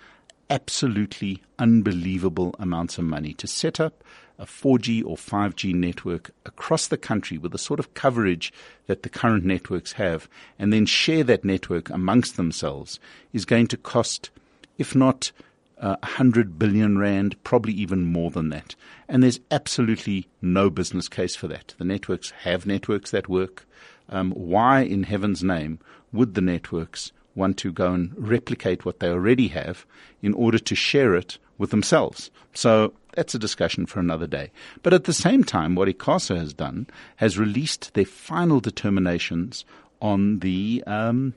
absolutely 0.48 1.42
unbelievable 1.58 2.54
amounts 2.58 2.96
of 2.96 3.04
money 3.04 3.34
to 3.34 3.46
set 3.46 3.78
up 3.80 4.02
a 4.38 4.44
4G 4.44 5.04
or 5.04 5.16
5G 5.16 5.74
network 5.74 6.30
across 6.46 6.86
the 6.86 6.96
country 6.96 7.38
with 7.38 7.52
the 7.52 7.58
sort 7.58 7.80
of 7.80 7.94
coverage 7.94 8.52
that 8.86 9.02
the 9.02 9.08
current 9.08 9.44
networks 9.44 9.92
have 9.92 10.28
and 10.58 10.72
then 10.72 10.86
share 10.86 11.24
that 11.24 11.44
network 11.44 11.90
amongst 11.90 12.36
themselves 12.36 13.00
is 13.32 13.44
going 13.44 13.66
to 13.66 13.76
cost, 13.76 14.30
if 14.78 14.94
not 14.94 15.32
uh, 15.80 15.96
100 16.02 16.58
billion 16.58 16.98
rand, 16.98 17.42
probably 17.44 17.72
even 17.72 18.04
more 18.04 18.30
than 18.30 18.48
that. 18.50 18.74
And 19.08 19.22
there's 19.22 19.40
absolutely 19.50 20.28
no 20.40 20.70
business 20.70 21.08
case 21.08 21.36
for 21.36 21.48
that. 21.48 21.74
The 21.78 21.84
networks 21.84 22.30
have 22.42 22.66
networks 22.66 23.10
that 23.10 23.28
work. 23.28 23.66
Um, 24.08 24.32
why 24.32 24.80
in 24.80 25.02
heaven's 25.02 25.44
name 25.44 25.80
would 26.12 26.34
the 26.34 26.40
networks 26.40 27.12
want 27.38 27.56
to 27.58 27.72
go 27.72 27.92
and 27.92 28.12
replicate 28.16 28.84
what 28.84 29.00
they 29.00 29.08
already 29.08 29.48
have 29.48 29.86
in 30.20 30.34
order 30.34 30.58
to 30.58 30.74
share 30.74 31.14
it 31.14 31.38
with 31.56 31.70
themselves? 31.70 32.30
So 32.52 32.92
that's 33.14 33.34
a 33.34 33.38
discussion 33.38 33.86
for 33.86 34.00
another 34.00 34.26
day. 34.26 34.50
But 34.82 34.92
at 34.92 35.04
the 35.04 35.12
same 35.12 35.44
time, 35.44 35.74
what 35.74 35.88
ICASA 35.88 36.36
has 36.36 36.52
done 36.52 36.86
has 37.16 37.38
released 37.38 37.94
their 37.94 38.04
final 38.04 38.60
determinations 38.60 39.64
on 40.00 40.40
the 40.40 40.82
um, 40.86 41.34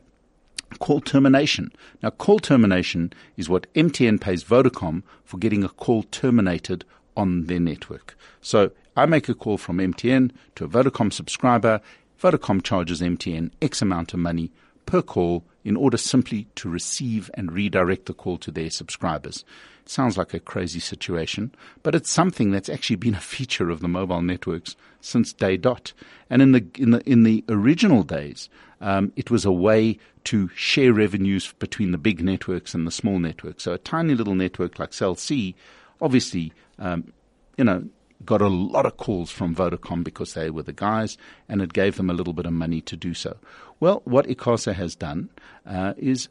call 0.80 1.02
termination. 1.02 1.72
Now, 2.02 2.10
call 2.12 2.40
termination 2.40 3.14
is 3.38 3.50
what 3.50 3.72
MTN 3.74 4.20
pays 4.22 4.44
Vodacom 4.44 5.04
for 5.24 5.38
getting 5.38 5.64
a 5.64 5.70
call 5.70 6.04
terminated 6.04 6.86
on 7.16 7.46
their 7.46 7.60
network. 7.60 8.18
So 8.42 8.72
I 8.96 9.06
make 9.06 9.30
a 9.30 9.34
call 9.34 9.58
from 9.58 9.78
MTN 9.78 10.32
to 10.56 10.66
a 10.66 10.68
Vodacom 10.68 11.12
subscriber. 11.12 11.82
Vodacom 12.22 12.64
charges 12.64 13.02
MTN 13.02 13.52
X 13.62 13.82
amount 13.82 14.14
of 14.14 14.20
money 14.20 14.52
per 14.86 15.02
call 15.02 15.44
in 15.64 15.76
order 15.76 15.98
simply 15.98 16.48
to 16.56 16.70
receive 16.70 17.30
and 17.36 17.52
redirect 17.52 18.06
the 18.08 18.14
call 18.14 18.38
to 18.40 18.52
their 18.52 18.70
subscribers. 18.70 19.46
Sounds 19.86 20.18
like 20.18 20.34
a 20.34 20.40
crazy 20.40 20.80
situation, 20.80 21.54
but 21.84 21.96
it's 21.96 22.10
something 22.10 22.52
that's 22.52 22.70
actually 22.70 22.96
been 22.96 23.16
a 23.16 23.20
feature 23.20 23.70
of 23.70 23.82
the 23.82 23.88
mobile 23.88 24.22
networks 24.22 24.76
since 25.02 25.34
day 25.34 25.58
dot. 25.58 25.94
And 26.30 26.42
in 26.42 26.52
the 26.52 26.66
in 26.78 26.92
the 26.92 27.02
in 27.10 27.24
the 27.24 27.44
original 27.50 28.04
days, 28.04 28.50
um, 28.80 29.12
it 29.16 29.32
was 29.32 29.44
a 29.44 29.52
way 29.52 29.98
to 30.26 30.50
share 30.56 30.94
revenues 30.94 31.54
between 31.60 31.92
the 31.92 31.98
big 31.98 32.24
networks 32.24 32.74
and 32.74 32.86
the 32.86 32.92
small 32.92 33.20
networks. 33.20 33.64
So 33.64 33.74
a 33.74 33.78
tiny 33.78 34.14
little 34.14 34.36
network 34.36 34.80
like 34.80 34.94
Cell 34.94 35.16
C, 35.16 35.56
obviously, 36.00 36.54
um, 36.78 37.12
you 37.58 37.64
know, 37.64 37.84
got 38.26 38.42
a 38.42 38.48
lot 38.48 38.86
of 38.86 38.98
calls 38.98 39.32
from 39.32 39.56
Vodacom 39.56 40.04
because 40.04 40.34
they 40.34 40.50
were 40.50 40.64
the 40.64 40.74
guys, 40.74 41.18
and 41.48 41.62
it 41.62 41.74
gave 41.74 41.98
them 41.98 42.10
a 42.10 42.14
little 42.14 42.34
bit 42.34 42.46
of 42.46 42.54
money 42.54 42.82
to 42.82 42.96
do 42.96 43.14
so. 43.14 43.38
Well, 43.80 44.02
what 44.06 44.28
ICASA 44.28 44.74
has 44.74 44.96
done 44.96 45.30
uh, 45.66 45.94
is 45.98 46.30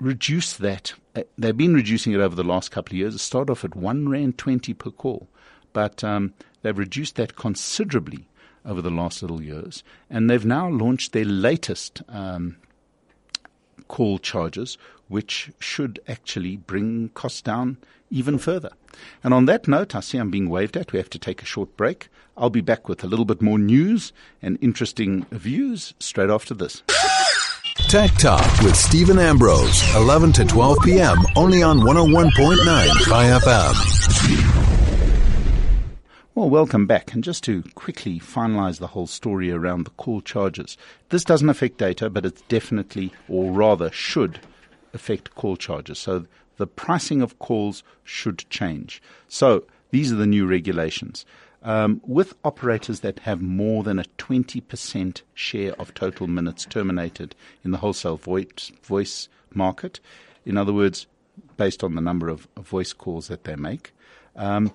reduce 0.00 0.56
that. 0.56 0.94
Uh, 1.14 1.22
they've 1.38 1.56
been 1.56 1.74
reducing 1.74 2.12
it 2.12 2.20
over 2.20 2.34
the 2.34 2.44
last 2.44 2.70
couple 2.70 2.94
of 2.94 2.98
years. 2.98 3.14
It 3.14 3.18
started 3.18 3.52
off 3.52 3.64
at 3.64 3.76
one 3.76 4.08
rand 4.08 4.38
twenty 4.38 4.74
per 4.74 4.90
call, 4.90 5.28
but 5.72 6.02
um, 6.04 6.34
they've 6.62 6.76
reduced 6.76 7.16
that 7.16 7.36
considerably 7.36 8.28
over 8.64 8.80
the 8.80 8.90
last 8.90 9.22
little 9.22 9.42
years, 9.42 9.84
and 10.08 10.28
they've 10.28 10.44
now 10.46 10.68
launched 10.68 11.12
their 11.12 11.24
latest. 11.24 12.02
Um, 12.08 12.56
call 13.86 14.18
charges, 14.18 14.78
which 15.08 15.52
should 15.58 16.00
actually 16.08 16.56
bring 16.56 17.10
costs 17.10 17.42
down 17.42 17.76
even 18.14 18.38
further. 18.38 18.70
And 19.24 19.34
on 19.34 19.46
that 19.46 19.66
note, 19.66 19.94
I 19.94 20.00
see 20.00 20.18
I'm 20.18 20.30
being 20.30 20.48
waved 20.48 20.76
at. 20.76 20.92
We 20.92 20.98
have 20.98 21.10
to 21.10 21.18
take 21.18 21.42
a 21.42 21.46
short 21.46 21.76
break. 21.76 22.08
I'll 22.36 22.48
be 22.48 22.60
back 22.60 22.88
with 22.88 23.02
a 23.02 23.08
little 23.08 23.24
bit 23.24 23.42
more 23.42 23.58
news 23.58 24.12
and 24.40 24.56
interesting 24.60 25.26
views 25.32 25.94
straight 25.98 26.30
after 26.30 26.54
this. 26.54 26.82
Tech 27.88 28.12
Talk 28.12 28.62
with 28.62 28.76
Stephen 28.76 29.18
Ambrose, 29.18 29.82
11 29.96 30.32
to 30.34 30.44
12 30.44 30.78
p.m. 30.84 31.18
only 31.34 31.62
on 31.62 31.80
101.9 31.80 32.30
FM. 33.40 34.64
Well, 36.36 36.50
welcome 36.50 36.86
back. 36.86 37.14
And 37.14 37.22
just 37.22 37.42
to 37.44 37.64
quickly 37.74 38.20
finalize 38.20 38.78
the 38.78 38.88
whole 38.88 39.06
story 39.08 39.50
around 39.50 39.84
the 39.84 39.90
call 39.90 40.20
charges, 40.20 40.76
this 41.08 41.24
doesn't 41.24 41.48
affect 41.48 41.78
data, 41.78 42.08
but 42.10 42.24
it 42.24 42.42
definitely, 42.48 43.12
or 43.28 43.50
rather 43.52 43.90
should, 43.90 44.40
affect 44.92 45.34
call 45.34 45.56
charges. 45.56 45.98
So 45.98 46.26
the 46.56 46.66
pricing 46.66 47.22
of 47.22 47.38
calls 47.38 47.82
should 48.04 48.44
change. 48.50 49.02
So 49.28 49.64
these 49.90 50.12
are 50.12 50.16
the 50.16 50.26
new 50.26 50.46
regulations. 50.46 51.24
Um, 51.62 52.02
with 52.04 52.34
operators 52.44 53.00
that 53.00 53.20
have 53.20 53.40
more 53.40 53.82
than 53.82 53.98
a 53.98 54.04
20% 54.18 55.22
share 55.32 55.72
of 55.80 55.94
total 55.94 56.26
minutes 56.26 56.66
terminated 56.66 57.34
in 57.64 57.70
the 57.70 57.78
wholesale 57.78 58.18
voice, 58.18 58.70
voice 58.82 59.28
market, 59.54 59.98
in 60.44 60.58
other 60.58 60.74
words, 60.74 61.06
based 61.56 61.82
on 61.82 61.94
the 61.94 62.02
number 62.02 62.28
of, 62.28 62.46
voice 62.58 62.92
calls 62.92 63.28
that 63.28 63.44
they 63.44 63.56
make, 63.56 63.92
um, 64.36 64.72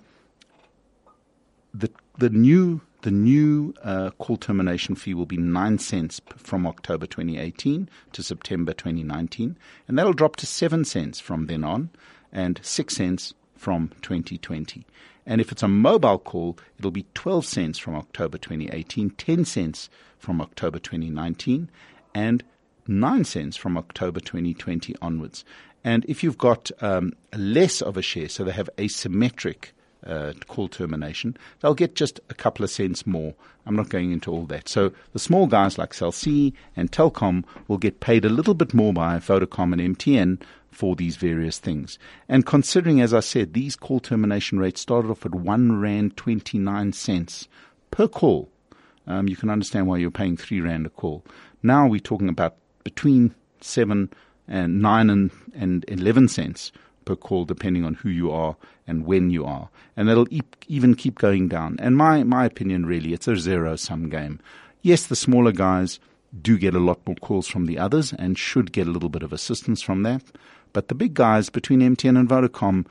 the 1.74 1.92
the 2.18 2.30
new 2.30 2.82
the 3.02 3.12
new 3.12 3.74
uh, 3.84 4.10
call 4.12 4.38
termination 4.38 4.96
fee 4.96 5.14
will 5.14 5.26
be 5.26 5.38
nine 5.38 5.78
cents 5.78 6.20
from 6.36 6.68
October 6.68 7.06
2018 7.06 7.90
to 8.14 8.24
September 8.24 8.74
2019, 8.74 9.58
and 9.88 9.98
that'll 9.98 10.14
drop 10.14 10.36
to 10.38 10.46
seven 10.46 10.84
cents 10.84 11.20
from 11.20 11.46
then 11.46 11.64
on, 11.64 11.90
and 12.32 12.60
six 12.62 12.96
cents 12.96 13.34
from 13.56 13.90
2020. 14.02 14.86
And 15.26 15.40
if 15.40 15.52
it's 15.52 15.64
a 15.64 15.68
mobile 15.68 16.20
call, 16.20 16.58
it'll 16.78 16.92
be 16.92 17.06
12 17.14 17.46
cents 17.46 17.78
from 17.78 17.96
October 17.96 18.38
2018, 18.38 19.12
10 19.12 19.46
cents 19.46 19.90
from 20.18 20.42
October 20.42 20.80
2019, 20.80 21.70
and 22.14 22.44
9 22.88 23.24
cents 23.24 23.56
from 23.56 23.78
October 23.78 24.20
2020 24.20 24.96
onwards. 25.02 25.46
And 25.84 26.04
if 26.06 26.24
you've 26.24 26.38
got 26.38 26.72
um, 26.82 27.14
less 27.38 27.82
of 27.82 27.96
a 27.96 28.02
share, 28.02 28.28
so 28.28 28.44
they 28.44 28.52
have 28.52 28.70
asymmetric 28.78 29.72
uh, 30.06 30.34
call 30.48 30.68
termination, 30.68 31.36
they'll 31.60 31.74
get 31.74 31.96
just 31.96 32.20
a 32.30 32.34
couple 32.34 32.64
of 32.64 32.72
cents 32.72 33.06
more. 33.06 33.34
I'm 33.66 33.76
not 33.76 33.90
going 33.90 34.12
into 34.12 34.32
all 34.32 34.46
that. 34.48 34.70
So 34.70 34.92
the 35.14 35.20
small 35.20 35.48
guys 35.48 35.78
like 35.78 35.94
Cell 35.94 36.12
C 36.12 36.54
and 36.76 36.92
Telkom 36.92 37.44
will 37.68 37.78
get 37.78 38.00
paid 38.00 38.26
a 38.26 38.30
little 38.30 38.54
bit 38.54 38.74
more 38.74 38.94
by 38.94 39.18
Vodacom 39.18 39.74
and 39.74 39.98
MTN 39.98 40.42
for 40.72 40.96
these 40.96 41.18
various 41.18 41.60
things. 41.60 42.00
And 42.28 42.46
considering, 42.46 43.02
as 43.02 43.14
I 43.14 43.20
said, 43.20 43.54
these 43.54 43.76
call 43.76 44.00
termination 44.00 44.60
rates 44.60 44.82
started 44.82 45.12
off 45.12 45.26
at 45.26 45.36
one 45.36 45.80
rand 45.80 46.16
twenty 46.16 46.58
nine 46.58 46.94
cents 46.94 47.48
per 47.92 48.08
call, 48.08 48.50
um, 49.08 49.28
you 49.28 49.36
can 49.36 49.50
understand 49.50 49.88
why 49.88 49.98
you're 49.98 50.12
paying 50.12 50.38
three 50.38 50.62
rand 50.62 50.86
a 50.86 50.90
call. 50.90 51.24
Now 51.62 51.88
we're 51.88 52.00
talking 52.00 52.30
about 52.30 52.56
between 52.84 53.36
seven 53.62 54.10
and 54.48 54.82
nine 54.82 55.10
and, 55.10 55.32
and 55.54 55.86
eleven 55.88 56.28
cents 56.28 56.72
per 57.10 57.16
call, 57.16 57.44
depending 57.44 57.84
on 57.84 57.96
who 57.96 58.10
you 58.10 58.32
are 58.32 58.56
and 58.86 59.04
when 59.04 59.32
you 59.32 59.44
are. 59.44 59.70
And 59.98 60.08
that'll 60.08 60.32
e- 60.32 60.42
even 60.68 60.94
keep 60.94 61.18
going 61.18 61.48
down. 61.48 61.76
And 61.80 61.98
my, 61.98 62.24
my 62.24 62.46
opinion, 62.46 62.86
really, 62.86 63.14
it's 63.14 63.28
a 63.28 63.36
zero 63.36 63.76
sum 63.78 64.10
game. 64.10 64.40
Yes, 64.84 65.08
the 65.08 65.16
smaller 65.16 65.52
guys 65.52 66.00
do 66.40 66.56
get 66.60 66.76
a 66.76 66.80
lot 66.80 67.00
more 67.08 67.16
calls 67.16 67.48
from 67.48 67.66
the 67.66 67.80
others 67.80 68.14
and 68.14 68.38
should 68.38 68.72
get 68.72 68.88
a 68.88 68.92
little 68.92 69.10
bit 69.10 69.24
of 69.24 69.34
assistance 69.34 69.82
from 69.82 70.04
that. 70.04 70.22
But 70.72 70.88
the 70.88 70.94
big 70.94 71.16
guys 71.16 71.50
between 71.50 71.80
MTN 71.80 72.20
and 72.20 72.30
Vodacom, 72.30 72.86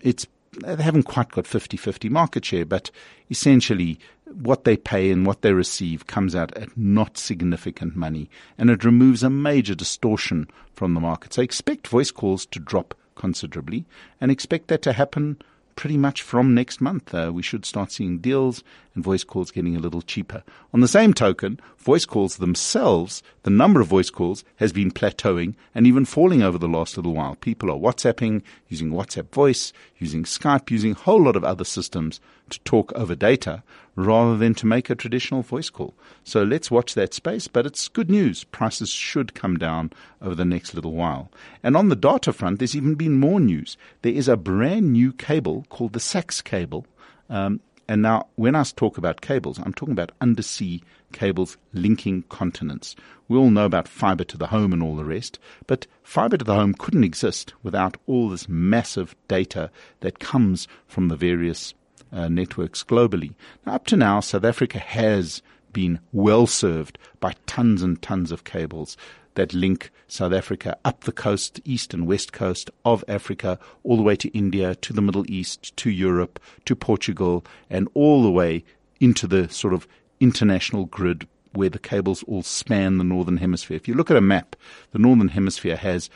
it's 0.00 0.26
they 0.66 0.82
haven't 0.82 1.04
quite 1.04 1.30
got 1.30 1.44
50-50 1.44 2.10
market 2.10 2.44
share, 2.44 2.64
but 2.64 2.90
essentially 3.30 4.00
what 4.42 4.64
they 4.64 4.76
pay 4.76 5.12
and 5.12 5.24
what 5.24 5.42
they 5.42 5.52
receive 5.52 6.08
comes 6.08 6.34
out 6.34 6.56
at 6.56 6.76
not 6.76 7.16
significant 7.16 7.94
money, 7.94 8.28
and 8.58 8.68
it 8.68 8.84
removes 8.84 9.22
a 9.22 9.30
major 9.30 9.76
distortion 9.76 10.48
from 10.72 10.94
the 10.94 11.00
market. 11.00 11.34
So 11.34 11.42
expect 11.42 11.86
voice 11.86 12.10
calls 12.10 12.46
to 12.46 12.58
drop 12.58 12.96
considerably 13.20 13.84
and 14.20 14.30
expect 14.30 14.68
that 14.68 14.80
to 14.82 14.94
happen 14.94 15.36
pretty 15.76 15.96
much 15.96 16.22
from 16.22 16.54
next 16.54 16.80
month. 16.80 17.14
Uh, 17.14 17.30
we 17.32 17.42
should 17.42 17.64
start 17.64 17.92
seeing 17.92 18.18
deals 18.18 18.62
and 18.94 19.04
voice 19.04 19.24
calls 19.24 19.50
getting 19.50 19.76
a 19.76 19.80
little 19.80 20.02
cheaper. 20.02 20.42
On 20.74 20.80
the 20.80 20.88
same 20.88 21.14
token, 21.14 21.60
voice 21.78 22.04
calls 22.04 22.36
themselves, 22.36 23.22
the 23.44 23.50
number 23.50 23.80
of 23.80 23.86
voice 23.86 24.10
calls 24.10 24.44
has 24.56 24.72
been 24.72 24.90
plateauing 24.90 25.54
and 25.74 25.86
even 25.86 26.04
falling 26.04 26.42
over 26.42 26.58
the 26.58 26.68
last 26.68 26.96
little 26.96 27.14
while. 27.14 27.34
People 27.36 27.70
are 27.70 27.78
WhatsApping, 27.78 28.42
using 28.68 28.90
WhatsApp 28.90 29.32
voice, 29.32 29.72
using 29.98 30.24
Skype, 30.24 30.70
using 30.70 30.92
a 30.92 31.02
whole 31.06 31.22
lot 31.22 31.36
of 31.36 31.44
other 31.44 31.64
systems 31.64 32.20
to 32.50 32.60
talk 32.60 32.92
over 32.94 33.14
data 33.14 33.62
rather 33.96 34.36
than 34.36 34.54
to 34.54 34.66
make 34.66 34.90
a 34.90 34.94
traditional 34.94 35.42
voice 35.42 35.70
call. 35.70 35.94
So 36.24 36.42
let's 36.42 36.70
watch 36.70 36.94
that 36.94 37.14
space, 37.14 37.48
but 37.48 37.66
it's 37.66 37.88
good 37.88 38.10
news. 38.10 38.44
Prices 38.44 38.90
should 38.90 39.34
come 39.34 39.56
down 39.56 39.92
over 40.22 40.34
the 40.34 40.44
next 40.44 40.74
little 40.74 40.92
while. 40.92 41.30
And 41.62 41.76
on 41.76 41.88
the 41.88 41.96
data 41.96 42.32
front, 42.32 42.58
there's 42.58 42.76
even 42.76 42.94
been 42.94 43.18
more 43.18 43.40
news. 43.40 43.76
There 44.02 44.12
is 44.12 44.28
a 44.28 44.36
brand 44.36 44.92
new 44.92 45.12
cable 45.12 45.66
called 45.68 45.92
the 45.92 46.00
SACS 46.00 46.42
cable. 46.42 46.86
Um, 47.28 47.60
and 47.90 48.02
now, 48.02 48.28
when 48.36 48.54
I 48.54 48.62
talk 48.62 48.98
about 48.98 49.20
cables, 49.20 49.58
I'm 49.58 49.74
talking 49.74 49.92
about 49.92 50.12
undersea 50.20 50.80
cables 51.12 51.56
linking 51.72 52.22
continents. 52.28 52.94
We 53.26 53.36
all 53.36 53.50
know 53.50 53.64
about 53.64 53.88
fiber 53.88 54.22
to 54.24 54.38
the 54.38 54.46
home 54.46 54.72
and 54.72 54.80
all 54.80 54.94
the 54.94 55.04
rest, 55.04 55.40
but 55.66 55.88
fiber 56.04 56.36
to 56.36 56.44
the 56.44 56.54
home 56.54 56.74
couldn't 56.74 57.02
exist 57.02 57.52
without 57.64 57.96
all 58.06 58.28
this 58.28 58.48
massive 58.48 59.16
data 59.26 59.72
that 60.00 60.20
comes 60.20 60.68
from 60.86 61.08
the 61.08 61.16
various 61.16 61.74
uh, 62.12 62.28
networks 62.28 62.82
globally. 62.82 63.34
Now, 63.66 63.74
up 63.74 63.86
to 63.86 63.96
now, 63.96 64.20
South 64.20 64.44
Africa 64.44 64.78
has 64.78 65.42
been 65.72 66.00
well 66.12 66.46
served 66.46 66.98
by 67.20 67.34
tons 67.46 67.82
and 67.82 68.00
tons 68.02 68.32
of 68.32 68.44
cables 68.44 68.96
that 69.34 69.54
link 69.54 69.90
South 70.08 70.32
Africa 70.32 70.76
up 70.84 71.04
the 71.04 71.12
coast, 71.12 71.60
east 71.64 71.94
and 71.94 72.06
west 72.06 72.32
coast 72.32 72.70
of 72.84 73.04
Africa, 73.06 73.58
all 73.84 73.96
the 73.96 74.02
way 74.02 74.16
to 74.16 74.28
India, 74.36 74.74
to 74.76 74.92
the 74.92 75.02
Middle 75.02 75.24
East, 75.30 75.76
to 75.76 75.90
Europe, 75.90 76.40
to 76.64 76.74
Portugal, 76.74 77.44
and 77.68 77.88
all 77.94 78.22
the 78.22 78.30
way 78.30 78.64
into 78.98 79.26
the 79.26 79.48
sort 79.48 79.72
of 79.72 79.86
international 80.18 80.86
grid 80.86 81.26
where 81.52 81.70
the 81.70 81.78
cables 81.78 82.22
all 82.24 82.42
span 82.42 82.98
the 82.98 83.04
northern 83.04 83.36
hemisphere. 83.36 83.76
If 83.76 83.88
you 83.88 83.94
look 83.94 84.10
at 84.10 84.16
a 84.16 84.20
map, 84.20 84.56
the 84.92 84.98
northern 84.98 85.28
hemisphere 85.28 85.76
has 85.76 86.10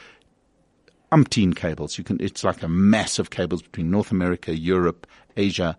umpteen 1.11 1.55
cables. 1.55 1.99
You 1.99 2.05
can, 2.05 2.21
it's 2.21 2.45
like 2.45 2.63
a 2.63 2.69
mass 2.69 3.19
of 3.19 3.31
cables 3.31 3.63
between 3.63 3.91
North 3.91 4.11
America, 4.11 4.57
Europe, 4.57 5.07
Asia, 5.37 5.76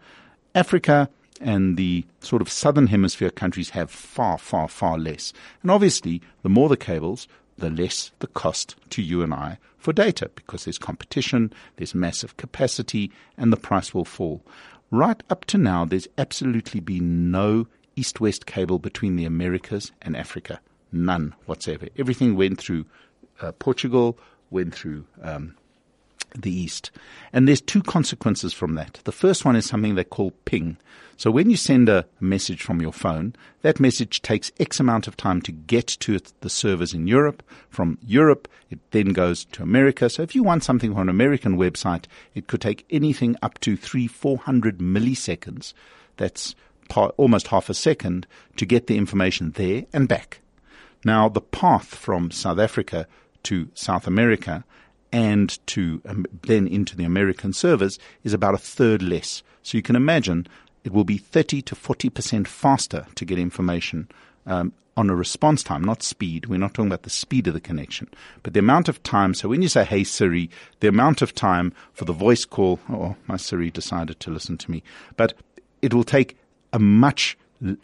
Africa, 0.54 1.10
and 1.42 1.78
the 1.78 2.06
sort 2.22 2.42
of 2.42 2.50
southern 2.50 2.88
hemisphere 2.88 3.30
countries 3.30 3.72
have 3.72 3.92
far, 3.92 4.38
far, 4.38 4.68
far 4.68 4.98
less. 4.98 5.34
And 5.62 5.72
obviously, 5.72 6.22
the 6.44 6.50
more 6.50 6.70
the 6.70 6.78
cables, 6.78 7.28
the 7.58 7.70
less 7.70 8.12
the 8.20 8.28
cost 8.28 8.76
to 8.92 9.02
you 9.02 9.22
and 9.22 9.34
I 9.34 9.58
for 9.78 9.94
data 9.94 10.30
because 10.36 10.66
there's 10.66 10.78
competition, 10.78 11.54
there's 11.78 11.94
massive 11.96 12.38
capacity, 12.38 13.12
and 13.38 13.52
the 13.52 13.58
price 13.58 13.94
will 13.94 14.06
fall. 14.06 14.42
Right 14.92 15.22
up 15.30 15.46
to 15.46 15.58
now, 15.58 15.86
there's 15.86 16.08
absolutely 16.18 16.80
been 16.80 17.32
no 17.32 17.68
east 17.96 18.20
west 18.20 18.46
cable 18.46 18.80
between 18.80 19.16
the 19.16 19.26
Americas 19.26 19.92
and 20.02 20.16
Africa. 20.18 20.60
None 20.92 21.36
whatsoever. 21.46 21.88
Everything 21.98 22.36
went 22.36 22.60
through 22.60 22.86
uh, 23.42 23.52
Portugal, 23.54 24.18
went 24.50 24.74
through 24.74 25.06
um, 25.22 25.56
the 26.42 26.51
East. 26.51 26.92
And 27.34 27.48
there's 27.48 27.62
two 27.62 27.82
consequences 27.82 28.54
from 28.54 28.75
that. 28.75 29.00
The 29.04 29.12
first 29.12 29.46
one 29.46 29.56
is 29.56 29.65
something 29.65 29.96
they 29.96 30.04
call 30.04 30.32
ping. 30.46 30.77
So 31.18 31.32
when 31.32 31.50
you 31.50 31.56
send 31.56 31.88
a 31.88 32.06
message 32.20 32.62
from 32.62 32.82
your 32.82 32.92
phone, 32.92 33.36
that 33.62 33.80
message 33.80 34.22
takes 34.22 34.51
X 34.60 34.80
amount 34.80 35.08
of 35.08 35.15
time 35.15 35.42
to 35.44 35.51
get 35.51 35.88
to 35.88 36.20
the 36.42 36.50
servers 36.50 36.94
in 36.94 37.08
Europe. 37.08 37.42
From 37.70 37.98
Europe, 38.06 38.50
it 38.70 38.80
then 38.92 39.13
goes 39.13 39.46
to 39.46 39.63
America. 39.63 40.10
So 40.10 40.24
if 40.24 40.36
you 40.36 40.44
want 40.44 40.63
something 40.63 40.94
on 40.94 41.04
an 41.04 41.10
American 41.10 41.58
website, 41.58 42.06
it 42.34 42.48
could 42.48 42.62
take 42.62 42.86
anything 42.89 43.38
up 43.42 43.60
to 43.62 43.77
three, 43.77 44.08
four 44.08 44.38
hundred 44.38 44.80
milliseconds. 44.80 45.74
That's 46.18 46.54
almost 47.18 47.48
half 47.48 47.70
a 47.70 47.74
second 47.74 48.27
to 48.58 48.65
get 48.65 48.88
the 48.88 48.98
information 48.98 49.51
there 49.51 49.86
and 49.94 50.08
back. 50.08 50.42
Now, 51.06 51.30
the 51.30 51.42
path 51.42 51.96
from 51.96 52.32
South 52.32 52.60
Africa 52.60 53.08
to 53.44 53.70
South 53.74 54.06
America 54.06 54.65
and 55.16 55.66
to 55.66 56.02
um, 56.10 56.26
then 56.42 56.68
into 56.68 56.98
the 56.98 57.06
American 57.06 57.54
servers 57.54 57.98
is 58.26 58.34
about 58.34 58.54
a 58.54 58.58
third 58.58 59.02
less. 59.02 59.44
So 59.64 59.78
you 59.78 59.82
can 59.82 59.96
imagine 59.96 60.46
it 60.84 60.92
will 60.92 61.06
be 61.06 61.18
30 61.18 61.62
to 61.62 61.76
40% 61.76 62.46
faster 62.48 63.08
to 63.16 63.24
get 63.24 63.40
information 63.40 64.10
um, 64.46 64.74
on 64.98 65.10
a 65.10 65.16
response 65.16 65.64
time, 65.64 65.86
not 65.86 66.04
speed. 66.04 66.48
We're 66.48 66.60
not 66.60 66.74
talking 66.74 66.90
about 66.90 67.04
the 67.04 67.10
speed 67.10 67.48
of 67.48 67.54
the 67.54 67.62
connection, 67.62 68.10
but 68.44 68.54
the 68.54 68.60
amount 68.60 68.90
of 68.90 69.02
time. 69.04 69.34
So 69.34 69.48
when 69.48 69.62
you 69.62 69.70
say, 69.70 69.86
Hey 69.86 70.04
Siri, 70.04 70.50
the 70.82 70.90
amount 70.90 71.22
of 71.22 71.34
time 71.34 71.72
for 71.94 72.04
the 72.04 72.12
voice 72.12 72.44
call, 72.44 72.82
oh, 72.90 73.16
my 73.26 73.38
Siri 73.38 73.72
decided 73.72 74.20
to 74.20 74.32
listen 74.32 74.58
to 74.58 74.70
me, 74.70 74.84
but 75.16 75.34
it 75.82 75.94
will 75.94 76.04
take 76.04 76.38
a 76.74 76.80
much 76.80 77.38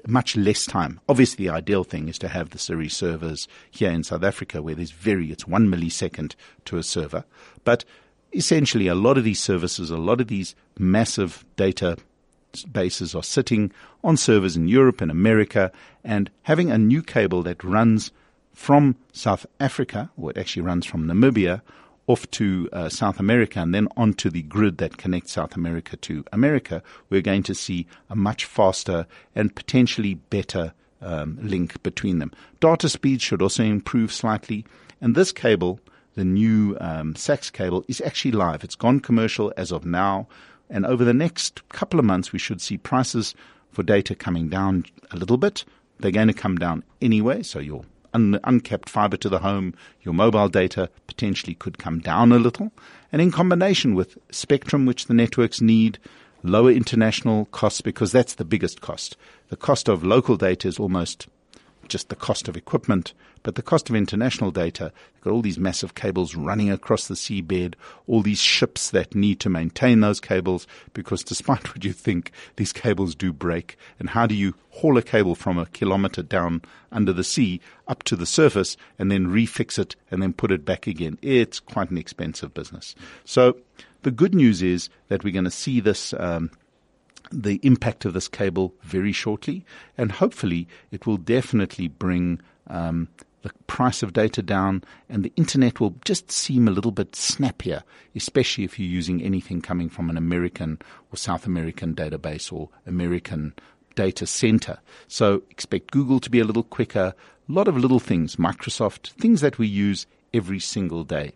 much 0.08 0.36
less 0.36 0.66
time. 0.66 1.00
Obviously, 1.10 1.46
the 1.46 1.54
ideal 1.54 1.84
thing 1.84 2.10
is 2.10 2.20
to 2.20 2.28
have 2.28 2.50
the 2.50 2.60
Siri 2.60 2.90
servers 2.90 3.48
here 3.70 3.92
in 3.92 4.04
South 4.04 4.24
Africa 4.24 4.62
where 4.62 4.76
there's 4.76 4.92
very, 4.92 5.32
it's 5.32 5.48
one 5.48 5.68
millisecond 5.68 6.36
to 6.66 6.78
a 6.78 6.84
server. 6.84 7.24
But 7.64 7.86
essentially, 8.34 8.88
a 8.88 8.96
lot 8.96 9.18
of 9.18 9.24
these 9.24 9.40
services, 9.40 9.92
a 9.92 9.98
lot 9.98 10.22
of 10.22 10.28
these 10.28 10.56
massive 10.78 11.46
data 11.56 11.98
bases 12.72 13.16
are 13.16 13.24
sitting 13.24 13.72
on 14.04 14.18
servers 14.18 14.58
in 14.58 14.68
Europe 14.68 15.02
and 15.02 15.10
America 15.10 15.72
and 16.04 16.30
having 16.44 16.70
a 16.70 16.78
new 16.78 17.02
cable 17.02 17.44
that 17.44 17.64
runs 17.64 18.12
from 18.54 18.96
South 19.14 19.46
Africa, 19.60 20.10
or 20.18 20.32
it 20.32 20.38
actually 20.38 20.64
runs 20.64 20.86
from 20.86 21.06
Namibia, 21.08 21.62
off 22.12 22.30
to 22.32 22.70
uh, 22.74 22.90
South 22.90 23.20
America 23.20 23.60
and 23.60 23.74
then 23.74 23.88
onto 23.96 24.30
the 24.30 24.42
grid 24.44 24.78
that 24.78 24.98
connects 24.98 25.32
South 25.32 25.56
America 25.56 25.96
to 25.98 26.24
America, 26.32 26.84
we're 27.10 27.22
going 27.22 27.44
to 27.44 27.56
see 27.56 27.88
a 28.10 28.16
much 28.16 28.46
faster 28.46 29.08
and 29.36 29.56
potentially 29.56 30.16
better 30.16 30.74
um, 31.02 31.40
link 31.42 31.82
between 31.84 32.20
them. 32.20 32.32
Data 32.60 32.90
speed 32.90 33.22
should 33.22 33.42
also 33.42 33.64
improve 33.64 34.12
slightly, 34.12 34.66
and 35.00 35.16
this 35.16 35.32
cable 35.32 35.80
the 36.16 36.26
new 36.26 36.78
um, 36.82 37.16
SACS 37.16 37.50
cable 37.50 37.86
is 37.88 38.02
actually 38.02 38.32
live. 38.32 38.64
It's 38.64 38.76
gone 38.76 39.00
commercial 39.00 39.54
as 39.56 39.72
of 39.72 39.86
now. 39.86 40.28
And 40.70 40.86
over 40.86 41.06
the 41.06 41.14
next 41.14 41.68
couple 41.70 42.00
of 42.00 42.06
months, 42.06 42.34
we 42.34 42.40
should 42.40 42.62
see 42.62 42.78
prices 42.78 43.34
for 43.72 43.84
data 43.84 44.16
coming 44.16 44.50
down 44.50 44.86
a 45.12 45.16
little 45.16 45.38
bit. 45.38 45.64
They're 46.00 46.12
going 46.12 46.28
to 46.28 46.34
come 46.34 46.58
down 46.58 46.84
anyway. 47.02 47.44
So 47.44 47.60
your 47.60 47.86
un- 48.14 48.40
uncapped 48.44 48.90
fiber 48.90 49.18
to 49.18 49.30
the 49.30 49.40
home, 49.40 49.74
your 50.02 50.14
mobile 50.14 50.50
data 50.50 50.90
potentially 51.08 51.56
could 51.56 51.78
come 51.78 52.00
down 52.00 52.32
a 52.32 52.40
little. 52.40 52.72
And 53.12 53.22
in 53.22 53.32
combination 53.32 53.96
with 53.96 54.18
spectrum, 54.32 54.86
which 54.86 55.06
the 55.06 55.14
networks 55.14 55.62
need, 55.62 56.00
lower 56.44 56.72
international 56.72 57.46
costs, 57.46 57.82
because 57.82 58.12
that's 58.12 58.36
the 58.36 58.46
biggest 58.46 58.82
cost. 58.82 59.18
The 59.50 59.58
cost 59.58 59.88
of 59.88 60.04
local 60.04 60.38
data 60.38 60.68
is 60.68 60.80
almost 60.80 61.28
just 61.92 62.10
the 62.10 62.16
cost 62.16 62.48
of 62.48 62.56
equipment, 62.56 63.14
but 63.44 63.56
the 63.56 63.62
cost 63.62 63.90
of 63.90 63.96
international 63.96 64.50
data. 64.50 64.94
You've 65.14 65.24
got 65.24 65.32
all 65.32 65.42
these 65.42 65.60
massive 65.60 65.94
cables 65.94 66.36
running 66.36 66.72
across 66.72 67.08
the 67.08 67.16
seabed, 67.16 67.76
all 68.08 68.22
these 68.22 68.40
ships 68.40 68.92
that 68.92 69.14
need 69.14 69.40
to 69.42 69.50
maintain 69.50 70.00
those 70.00 70.22
cables, 70.22 70.66
because 70.94 71.24
despite 71.24 71.68
what 71.74 71.84
you 71.84 71.92
think, 71.92 72.32
these 72.56 72.72
cables 72.72 73.14
do 73.14 73.34
break. 73.34 73.78
And 74.00 74.10
how 74.10 74.26
do 74.26 74.36
you 74.36 74.56
haul 74.70 74.98
a 74.98 75.02
cable 75.02 75.36
from 75.36 75.58
a 75.58 75.66
kilometer 75.68 76.24
down 76.24 76.62
under 76.92 77.12
the 77.12 77.26
sea 77.26 77.60
up 77.88 78.04
to 78.04 78.16
the 78.16 78.26
surface 78.26 78.78
and 78.98 79.12
then 79.12 79.28
refix 79.28 79.78
it 79.78 79.96
and 80.10 80.24
then 80.24 80.32
put 80.32 80.52
it 80.52 80.64
back 80.64 80.88
again? 80.88 81.18
It's 81.22 81.60
quite 81.60 81.92
an 81.92 81.98
expensive 81.98 82.54
business. 82.54 82.96
So 83.26 83.58
the 84.04 84.12
good 84.12 84.34
news 84.34 84.62
is 84.62 84.90
that 85.10 85.24
we're 85.24 85.34
going 85.34 85.44
to 85.44 85.52
see 85.52 85.82
this 85.82 86.14
um, 86.14 86.52
the 87.32 87.60
impact 87.64 88.06
of 88.06 88.14
this 88.14 88.28
cable 88.28 88.74
very 88.82 89.12
shortly, 89.12 89.66
and 89.98 90.12
hopefully 90.12 90.68
it 90.92 91.06
will 91.06 91.18
definitely 91.18 91.88
bring 91.88 92.42
um, 92.68 93.08
the 93.42 93.52
price 93.68 94.04
of 94.04 94.14
data 94.14 94.42
down, 94.42 94.84
and 95.10 95.24
the 95.24 95.34
internet 95.36 95.80
will 95.80 95.96
just 96.06 96.32
seem 96.32 96.68
a 96.68 96.72
little 96.72 96.92
bit 96.92 97.16
snappier, 97.16 97.84
especially 98.16 98.64
if 98.64 98.78
you're 98.78 98.88
using 98.88 99.22
anything 99.22 99.62
coming 99.62 99.90
from 99.90 100.10
an 100.10 100.18
American 100.18 100.80
or 101.12 101.18
South 101.18 101.46
American 101.46 101.96
database 101.96 102.52
or 102.52 102.70
American 102.86 103.54
data 103.96 104.26
center. 104.26 104.80
So 105.08 105.44
expect 105.50 105.92
Google 105.92 106.20
to 106.20 106.30
be 106.30 106.40
a 106.40 106.46
little 106.46 106.64
quicker, 106.64 107.14
a 107.50 107.52
lot 107.52 107.68
of 107.68 107.78
little 107.78 108.00
things, 108.00 108.36
Microsoft, 108.36 109.12
things 109.14 109.42
that 109.42 109.58
we 109.58 109.68
use 109.68 110.06
every 110.34 110.60
single 110.60 111.04
day. 111.04 111.34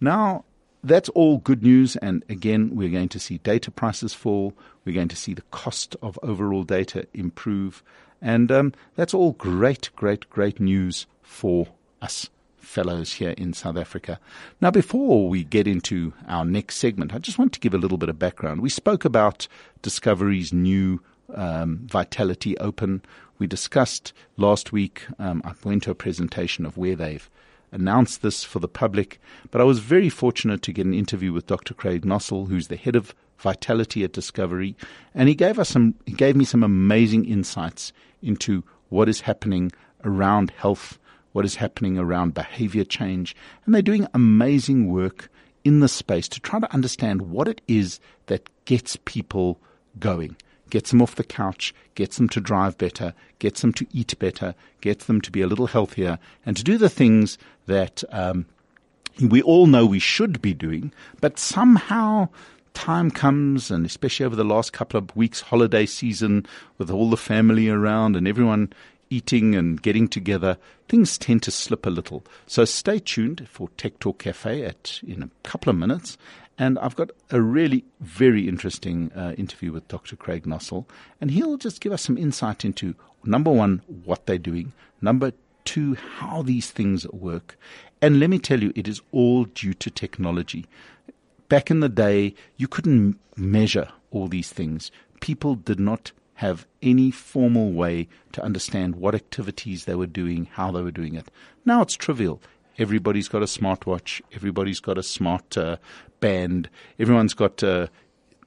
Now, 0.00 0.44
that's 0.84 1.08
all 1.10 1.38
good 1.38 1.62
news. 1.62 1.96
And 1.96 2.24
again, 2.28 2.76
we're 2.76 2.90
going 2.90 3.08
to 3.10 3.18
see 3.18 3.38
data 3.38 3.70
prices 3.70 4.14
fall. 4.14 4.52
We're 4.84 4.94
going 4.94 5.08
to 5.08 5.16
see 5.16 5.34
the 5.34 5.42
cost 5.50 5.96
of 6.02 6.18
overall 6.22 6.62
data 6.64 7.06
improve. 7.14 7.82
And 8.20 8.52
um, 8.52 8.72
that's 8.94 9.14
all 9.14 9.32
great, 9.32 9.90
great, 9.96 10.28
great 10.30 10.60
news 10.60 11.06
for 11.22 11.68
us 12.00 12.28
fellows 12.58 13.12
here 13.14 13.34
in 13.36 13.52
South 13.52 13.76
Africa. 13.76 14.18
Now, 14.60 14.70
before 14.70 15.28
we 15.28 15.44
get 15.44 15.66
into 15.68 16.12
our 16.26 16.44
next 16.44 16.76
segment, 16.76 17.14
I 17.14 17.18
just 17.18 17.38
want 17.38 17.52
to 17.52 17.60
give 17.60 17.74
a 17.74 17.78
little 17.78 17.98
bit 17.98 18.08
of 18.08 18.18
background. 18.18 18.62
We 18.62 18.70
spoke 18.70 19.04
about 19.04 19.46
Discovery's 19.82 20.52
new 20.52 21.00
um, 21.34 21.80
Vitality 21.84 22.56
Open. 22.58 23.02
We 23.38 23.46
discussed 23.46 24.12
last 24.36 24.72
week, 24.72 25.02
um, 25.18 25.42
I 25.44 25.52
went 25.62 25.82
to 25.84 25.90
a 25.90 25.94
presentation 25.94 26.64
of 26.64 26.76
where 26.76 26.96
they've 26.96 27.28
announced 27.74 28.22
this 28.22 28.44
for 28.44 28.60
the 28.60 28.68
public, 28.68 29.20
but 29.50 29.60
I 29.60 29.64
was 29.64 29.80
very 29.80 30.08
fortunate 30.08 30.62
to 30.62 30.72
get 30.72 30.86
an 30.86 30.94
interview 30.94 31.32
with 31.32 31.46
Dr. 31.46 31.74
Craig 31.74 32.06
Nossel, 32.06 32.48
who's 32.48 32.68
the 32.68 32.76
head 32.76 32.96
of 32.96 33.14
vitality 33.36 34.04
at 34.04 34.12
Discovery, 34.12 34.76
and 35.14 35.28
he 35.28 35.34
gave 35.34 35.58
us 35.58 35.68
some 35.68 35.94
he 36.06 36.12
gave 36.12 36.36
me 36.36 36.44
some 36.44 36.62
amazing 36.62 37.26
insights 37.26 37.92
into 38.22 38.62
what 38.88 39.08
is 39.08 39.20
happening 39.20 39.72
around 40.04 40.50
health, 40.50 40.98
what 41.32 41.44
is 41.44 41.56
happening 41.56 41.98
around 41.98 42.32
behavior 42.32 42.84
change, 42.84 43.36
and 43.66 43.74
they're 43.74 43.82
doing 43.82 44.06
amazing 44.14 44.90
work 44.90 45.28
in 45.64 45.80
the 45.80 45.88
space 45.88 46.28
to 46.28 46.40
try 46.40 46.60
to 46.60 46.72
understand 46.72 47.22
what 47.22 47.48
it 47.48 47.60
is 47.66 47.98
that 48.26 48.48
gets 48.64 48.96
people 49.04 49.58
going 49.98 50.36
gets 50.74 50.90
them 50.90 51.00
off 51.00 51.14
the 51.14 51.22
couch, 51.22 51.72
gets 51.94 52.16
them 52.16 52.28
to 52.28 52.40
drive 52.40 52.76
better, 52.76 53.14
gets 53.38 53.60
them 53.60 53.72
to 53.72 53.86
eat 53.92 54.18
better, 54.18 54.56
gets 54.80 55.04
them 55.04 55.20
to 55.20 55.30
be 55.30 55.40
a 55.40 55.46
little 55.46 55.68
healthier, 55.68 56.18
and 56.44 56.56
to 56.56 56.64
do 56.64 56.76
the 56.76 56.88
things 56.88 57.38
that 57.66 58.02
um, 58.10 58.44
we 59.20 59.40
all 59.40 59.68
know 59.68 59.86
we 59.86 60.00
should 60.00 60.42
be 60.42 60.52
doing, 60.52 60.92
but 61.20 61.38
somehow 61.38 62.28
time 62.72 63.08
comes, 63.08 63.70
and 63.70 63.86
especially 63.86 64.26
over 64.26 64.34
the 64.34 64.42
last 64.42 64.72
couple 64.72 64.98
of 64.98 65.14
weeks, 65.14 65.42
holiday 65.42 65.86
season, 65.86 66.44
with 66.76 66.90
all 66.90 67.08
the 67.08 67.16
family 67.16 67.68
around 67.68 68.16
and 68.16 68.26
everyone 68.26 68.72
eating 69.10 69.54
and 69.54 69.80
getting 69.80 70.08
together, 70.08 70.58
things 70.88 71.16
tend 71.16 71.40
to 71.44 71.52
slip 71.52 71.86
a 71.86 71.90
little. 71.90 72.24
So 72.48 72.64
stay 72.64 72.98
tuned 72.98 73.46
for 73.48 73.68
Tech 73.76 74.00
Talk 74.00 74.18
Cafe 74.18 74.64
at 74.64 74.98
in 75.06 75.22
a 75.22 75.30
couple 75.44 75.70
of 75.70 75.76
minutes, 75.76 76.18
and 76.58 76.78
I've 76.78 76.96
got 76.96 77.10
a 77.30 77.40
really 77.40 77.84
very 78.00 78.48
interesting 78.48 79.10
uh, 79.12 79.34
interview 79.36 79.72
with 79.72 79.88
Dr. 79.88 80.16
Craig 80.16 80.44
Nossel, 80.44 80.86
and 81.20 81.30
he'll 81.30 81.56
just 81.56 81.80
give 81.80 81.92
us 81.92 82.02
some 82.02 82.18
insight 82.18 82.64
into 82.64 82.94
number 83.24 83.50
one, 83.50 83.82
what 84.04 84.26
they're 84.26 84.38
doing, 84.38 84.72
number 85.00 85.32
two, 85.64 85.94
how 85.94 86.42
these 86.42 86.70
things 86.70 87.06
work. 87.08 87.58
And 88.00 88.20
let 88.20 88.30
me 88.30 88.38
tell 88.38 88.62
you, 88.62 88.72
it 88.76 88.86
is 88.86 89.00
all 89.12 89.44
due 89.44 89.74
to 89.74 89.90
technology. 89.90 90.66
Back 91.48 91.70
in 91.70 91.80
the 91.80 91.88
day, 91.88 92.34
you 92.56 92.68
couldn't 92.68 93.18
measure 93.36 93.88
all 94.10 94.28
these 94.28 94.50
things. 94.50 94.90
People 95.20 95.54
did 95.54 95.80
not 95.80 96.12
have 96.34 96.66
any 96.82 97.10
formal 97.10 97.72
way 97.72 98.08
to 98.32 98.42
understand 98.42 98.96
what 98.96 99.14
activities 99.14 99.84
they 99.84 99.94
were 99.94 100.06
doing, 100.06 100.48
how 100.52 100.70
they 100.70 100.82
were 100.82 100.90
doing 100.90 101.14
it. 101.14 101.30
Now 101.64 101.82
it's 101.82 101.94
trivial. 101.94 102.40
Everybody's 102.78 103.28
got 103.28 103.42
a 103.42 103.46
smartwatch. 103.46 104.20
Everybody's 104.32 104.80
got 104.80 104.98
a 104.98 105.02
smart 105.02 105.56
uh, 105.56 105.76
band. 106.20 106.68
Everyone's 106.98 107.34
got 107.34 107.62
uh, 107.62 107.86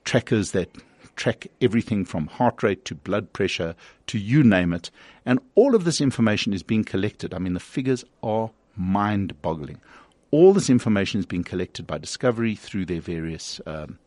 trackers 0.03 0.51
that 0.51 0.69
track 1.15 1.47
everything 1.61 2.05
from 2.05 2.27
heart 2.27 2.61
rate 2.61 2.85
to 2.85 2.95
blood 2.95 3.33
pressure 3.33 3.75
to 4.07 4.17
you 4.17 4.43
name 4.43 4.73
it. 4.73 4.91
And 5.25 5.39
all 5.55 5.75
of 5.75 5.83
this 5.83 5.99
information 5.99 6.53
is 6.53 6.63
being 6.63 6.83
collected. 6.83 7.33
I 7.33 7.39
mean, 7.39 7.53
the 7.53 7.59
figures 7.59 8.05
are 8.21 8.51
mind 8.75 9.41
boggling. 9.41 9.81
All 10.31 10.53
this 10.53 10.69
information 10.69 11.19
is 11.19 11.25
being 11.25 11.43
collected 11.43 11.87
by 11.87 11.97
Discovery 11.97 12.55
through 12.55 12.85
their 12.85 13.01
various 13.01 13.59
um, 13.65 13.97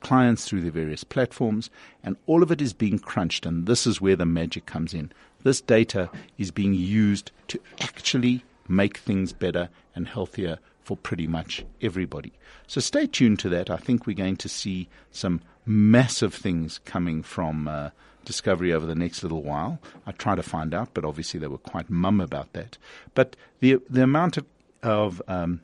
clients, 0.00 0.46
through 0.46 0.62
their 0.62 0.70
various 0.70 1.04
platforms, 1.04 1.68
and 2.02 2.16
all 2.26 2.42
of 2.42 2.50
it 2.50 2.62
is 2.62 2.72
being 2.72 2.98
crunched. 2.98 3.44
And 3.44 3.66
this 3.66 3.86
is 3.86 4.00
where 4.00 4.16
the 4.16 4.24
magic 4.24 4.66
comes 4.66 4.94
in. 4.94 5.12
This 5.42 5.60
data 5.60 6.10
is 6.38 6.50
being 6.50 6.74
used 6.74 7.32
to 7.48 7.60
actually 7.80 8.44
make 8.68 8.98
things 8.98 9.32
better 9.32 9.68
and 9.94 10.08
healthier 10.08 10.58
for 10.82 10.96
pretty 10.96 11.26
much 11.26 11.64
everybody. 11.82 12.32
So 12.66 12.80
stay 12.80 13.06
tuned 13.06 13.40
to 13.40 13.48
that. 13.48 13.70
I 13.70 13.76
think 13.76 14.06
we're 14.06 14.14
going 14.14 14.36
to 14.36 14.48
see 14.48 14.88
some 15.10 15.40
massive 15.64 16.32
things 16.32 16.78
coming 16.84 17.22
from 17.22 17.66
uh, 17.66 17.90
Discovery 18.24 18.72
over 18.72 18.86
the 18.86 18.94
next 18.94 19.22
little 19.22 19.42
while. 19.42 19.78
I 20.04 20.12
try 20.12 20.34
to 20.34 20.42
find 20.42 20.74
out, 20.74 20.94
but 20.94 21.04
obviously 21.04 21.38
they 21.38 21.46
were 21.46 21.58
quite 21.58 21.88
mum 21.88 22.20
about 22.20 22.52
that. 22.54 22.76
But 23.14 23.36
the 23.60 23.80
the 23.88 24.02
amount 24.02 24.36
of 24.36 24.44
of 24.82 25.22
um, 25.28 25.60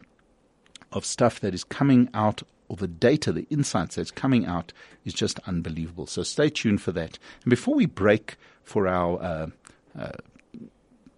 of 0.93 1.05
stuff 1.05 1.41
that 1.41 1.55
is 1.55 1.65
coming 1.65 2.09
out, 2.15 2.43
or 2.69 2.77
the 2.77 2.87
data, 2.87 3.33
the 3.33 3.49
insights 3.51 3.97
that's 3.97 4.12
coming 4.12 4.47
out, 4.47 4.73
is 5.05 5.12
just 5.12 5.41
unbelievable. 5.47 6.07
So 6.07 6.23
stay 6.23 6.51
tuned 6.51 6.81
for 6.81 6.93
that. 6.93 7.19
And 7.43 7.51
before 7.51 7.75
we 7.75 7.87
break 7.87 8.37
for 8.62 8.87
our 8.87 9.21
uh, 9.21 9.47
uh, 9.99 10.12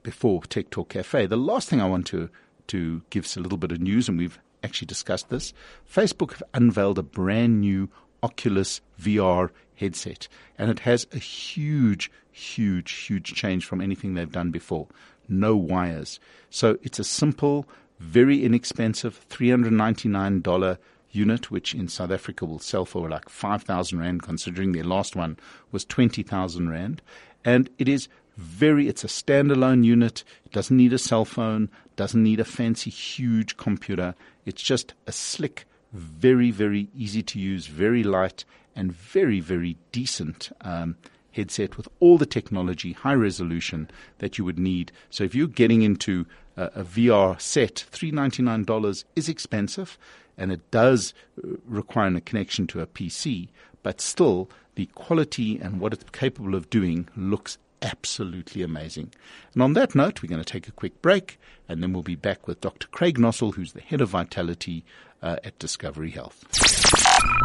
before 0.05 0.43
Tech 0.45 0.71
Talk 0.71 0.91
Cafe, 0.91 1.27
the 1.27 1.37
last 1.37 1.69
thing 1.69 1.81
I 1.81 1.89
want 1.89 2.07
to 2.09 2.31
to 2.69 3.03
give 3.11 3.25
us 3.25 3.37
a 3.37 3.41
little 3.41 3.59
bit 3.59 3.73
of 3.73 3.81
news, 3.81 4.09
and 4.09 4.17
we've 4.17 4.39
actually 4.63 4.87
discussed 4.87 5.29
this. 5.29 5.53
Facebook 5.93 6.31
have 6.33 6.43
unveiled 6.55 6.99
a 6.99 7.03
brand 7.03 7.61
new 7.61 7.91
Oculus 8.23 8.81
VR 9.01 9.51
headset, 9.75 10.29
and 10.57 10.71
it 10.71 10.81
has 10.81 11.07
a 11.13 11.19
huge, 11.19 12.11
huge, 12.31 12.93
huge 12.93 13.35
change 13.35 13.67
from 13.67 13.81
anything 13.81 14.15
they've 14.15 14.31
done 14.31 14.51
before. 14.51 14.87
No 15.29 15.57
wires. 15.57 16.21
So 16.49 16.79
it's 16.83 16.99
a 16.99 17.05
simple, 17.05 17.67
very 17.99 18.45
inexpensive 18.45 19.27
$399 19.29 20.79
unit, 21.11 21.51
which 21.51 21.75
in 21.75 21.89
South 21.89 22.11
Africa 22.11 22.45
will 22.45 22.59
sell 22.59 22.85
for 22.85 23.09
like 23.09 23.29
5,000 23.29 23.99
Rand, 23.99 24.23
considering 24.23 24.73
their 24.73 24.85
last 24.85 25.17
one 25.17 25.39
was 25.71 25.85
20,000 25.85 26.71
Rand. 26.71 27.03
And 27.45 27.69
it 27.79 27.89
is 27.89 28.09
very, 28.37 28.89
it's 28.89 29.05
a 29.05 29.09
standalone 29.09 29.85
unit. 29.85 30.25
It 30.45 30.53
doesn't 30.53 30.77
need 30.77 30.93
a 30.93 30.99
cell 30.99 31.25
phone, 31.25 31.71
doesn't 31.97 32.23
need 32.23 32.41
a 32.41 32.45
fancy, 32.45 32.91
huge 32.91 33.57
computer. 33.57 34.15
It's 34.45 34.63
just 34.63 34.95
a 35.07 35.13
slick, 35.13 35.67
very, 35.93 36.51
very 36.51 36.89
easy 36.97 37.23
to 37.23 37.39
use, 37.39 37.67
very 37.67 38.03
light, 38.03 38.45
and 38.75 38.93
very, 38.93 39.41
very 39.41 39.77
decent 39.93 40.51
um, 40.63 40.97
headset 41.33 41.77
with 41.77 41.89
all 42.01 42.19
the 42.19 42.27
technology, 42.27 42.93
high 42.93 43.15
resolution 43.15 43.91
that 44.19 44.39
you 44.39 44.45
would 44.45 44.59
need. 44.59 44.93
So 45.11 45.25
if 45.25 45.35
you're 45.35 45.47
getting 45.47 45.83
into 45.83 46.27
a, 46.57 46.65
a 46.75 46.85
VR 46.85 47.41
set, 47.41 47.85
$399 47.93 49.05
is 49.17 49.29
expensive 49.29 49.99
and 50.37 50.51
it 50.51 50.69
does 50.71 51.15
uh, 51.39 51.57
require 51.65 52.15
a 52.17 52.21
connection 52.21 52.67
to 52.69 52.81
a 52.81 52.87
PC, 52.87 53.49
but 53.83 54.01
still 54.01 54.51
the 54.75 54.87
quality 54.87 55.59
and 55.59 55.81
what 55.81 55.93
it's 55.93 56.05
capable 56.11 56.55
of 56.55 56.71
doing 56.71 57.09
looks 57.17 57.59
absolutely 57.85 58.63
amazing. 58.63 59.13
And 59.53 59.63
on 59.63 59.75
that 59.75 59.95
note, 59.95 60.23
we're 60.23 60.29
going 60.29 60.43
to 60.43 60.53
take 60.53 60.67
a 60.67 60.73
quick 60.73 61.01
break 61.03 61.39
and 61.69 61.83
then 61.83 61.93
we'll 61.93 62.03
be 62.03 62.17
back 62.17 62.49
with 62.49 62.61
Dr. 62.61 62.89
Craig 62.89 63.19
Nossel, 63.19 63.55
who's 63.55 63.73
the 63.73 63.81
head 63.81 64.01
of 64.01 64.09
vitality 64.09 64.85
uh, 65.23 65.37
at 65.45 65.59
Discovery 65.59 66.11
Health. 66.11 66.45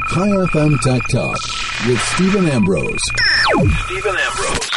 Chai 0.10 0.28
FM 0.28 0.80
Tech 0.82 1.02
Talk 1.10 1.40
with 1.88 2.00
Stephen 2.00 2.48
Ambrose. 2.48 3.00
Stephen 3.86 4.16
Ambrose. 4.18 4.70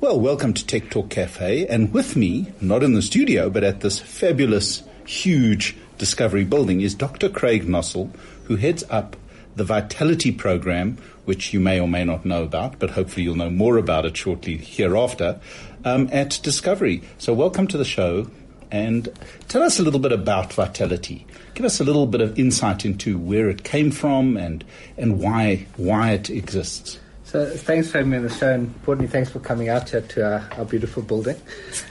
Well, 0.00 0.18
welcome 0.18 0.54
to 0.54 0.66
Tech 0.66 0.90
Talk 0.90 1.10
Cafe. 1.10 1.66
And 1.66 1.92
with 1.92 2.16
me, 2.16 2.52
not 2.60 2.82
in 2.82 2.94
the 2.94 3.02
studio, 3.02 3.50
but 3.50 3.64
at 3.64 3.80
this 3.80 3.98
fabulous, 3.98 4.82
huge 5.06 5.76
Discovery 5.98 6.44
building, 6.44 6.80
is 6.80 6.94
Dr. 6.94 7.28
Craig 7.28 7.64
Nossel, 7.66 8.10
who 8.44 8.56
heads 8.56 8.82
up 8.90 9.16
the 9.56 9.64
Vitality 9.64 10.32
Program, 10.32 10.98
which 11.24 11.52
you 11.52 11.60
may 11.60 11.80
or 11.80 11.88
may 11.88 12.04
not 12.04 12.24
know 12.24 12.42
about, 12.42 12.78
but 12.78 12.90
hopefully 12.90 13.24
you'll 13.24 13.36
know 13.36 13.50
more 13.50 13.76
about 13.76 14.06
it 14.06 14.16
shortly 14.16 14.56
hereafter, 14.56 15.40
um, 15.84 16.08
at 16.12 16.40
Discovery. 16.42 17.02
So, 17.18 17.32
welcome 17.32 17.66
to 17.68 17.78
the 17.78 17.84
show. 17.84 18.30
And 18.72 19.08
tell 19.48 19.62
us 19.62 19.80
a 19.80 19.82
little 19.82 19.98
bit 19.98 20.12
about 20.12 20.52
Vitality. 20.52 21.26
Give 21.54 21.66
us 21.66 21.80
a 21.80 21.84
little 21.84 22.06
bit 22.06 22.20
of 22.20 22.38
insight 22.38 22.84
into 22.84 23.18
where 23.18 23.50
it 23.50 23.64
came 23.64 23.90
from 23.90 24.36
and, 24.36 24.64
and 24.96 25.18
why, 25.18 25.66
why 25.76 26.12
it 26.12 26.30
exists. 26.30 27.00
So 27.30 27.48
thanks 27.48 27.88
for 27.88 27.98
having 27.98 28.10
me 28.10 28.16
on 28.16 28.24
the 28.24 28.28
show, 28.28 28.52
and 28.52 28.66
importantly, 28.66 29.06
thanks 29.06 29.30
for 29.30 29.38
coming 29.38 29.68
out 29.68 29.90
here 29.90 30.00
to 30.00 30.26
our, 30.26 30.48
our 30.58 30.64
beautiful 30.64 31.00
building. 31.00 31.36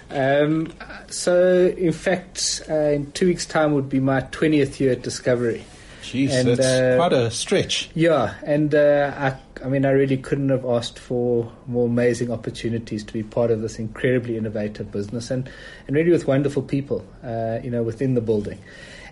Um, 0.10 0.74
so, 1.08 1.74
in 1.78 1.93
fact, 1.93 2.62
uh, 2.69 2.74
in 2.74 3.10
two 3.13 3.28
weeks' 3.28 3.45
time 3.45 3.74
would 3.74 3.88
be 3.88 4.02
my 4.02 4.19
20th 4.19 4.82
year 4.82 4.91
at 4.91 5.02
Discovery. 5.02 5.63
Jeez, 6.10 6.32
And, 6.32 6.48
that's 6.48 6.65
uh, 6.65 6.95
quite 6.98 7.13
a 7.13 7.30
stretch. 7.30 7.89
Yeah, 7.93 8.34
and 8.43 8.74
uh, 8.74 9.13
I, 9.15 9.63
I 9.63 9.69
mean, 9.69 9.86
I 9.86 9.91
really 9.91 10.17
couldn't 10.17 10.50
have 10.50 10.65
asked 10.65 10.98
for 10.98 11.52
more 11.67 11.86
amazing 11.86 12.32
opportunities 12.32 13.04
to 13.04 13.13
be 13.13 13.22
part 13.22 13.52
of 13.52 13.62
this 13.62 13.78
incredibly 13.78 14.36
innovative 14.36 14.91
business, 14.91 15.30
and, 15.30 15.50
and 15.88 15.95
really 15.95 16.12
with 16.12 16.26
wonderful 16.26 16.63
people, 16.63 17.06
uh, 17.24 17.60
you 17.63 17.69
know, 17.69 17.84
within 17.84 18.15
the 18.15 18.22
building. 18.22 18.58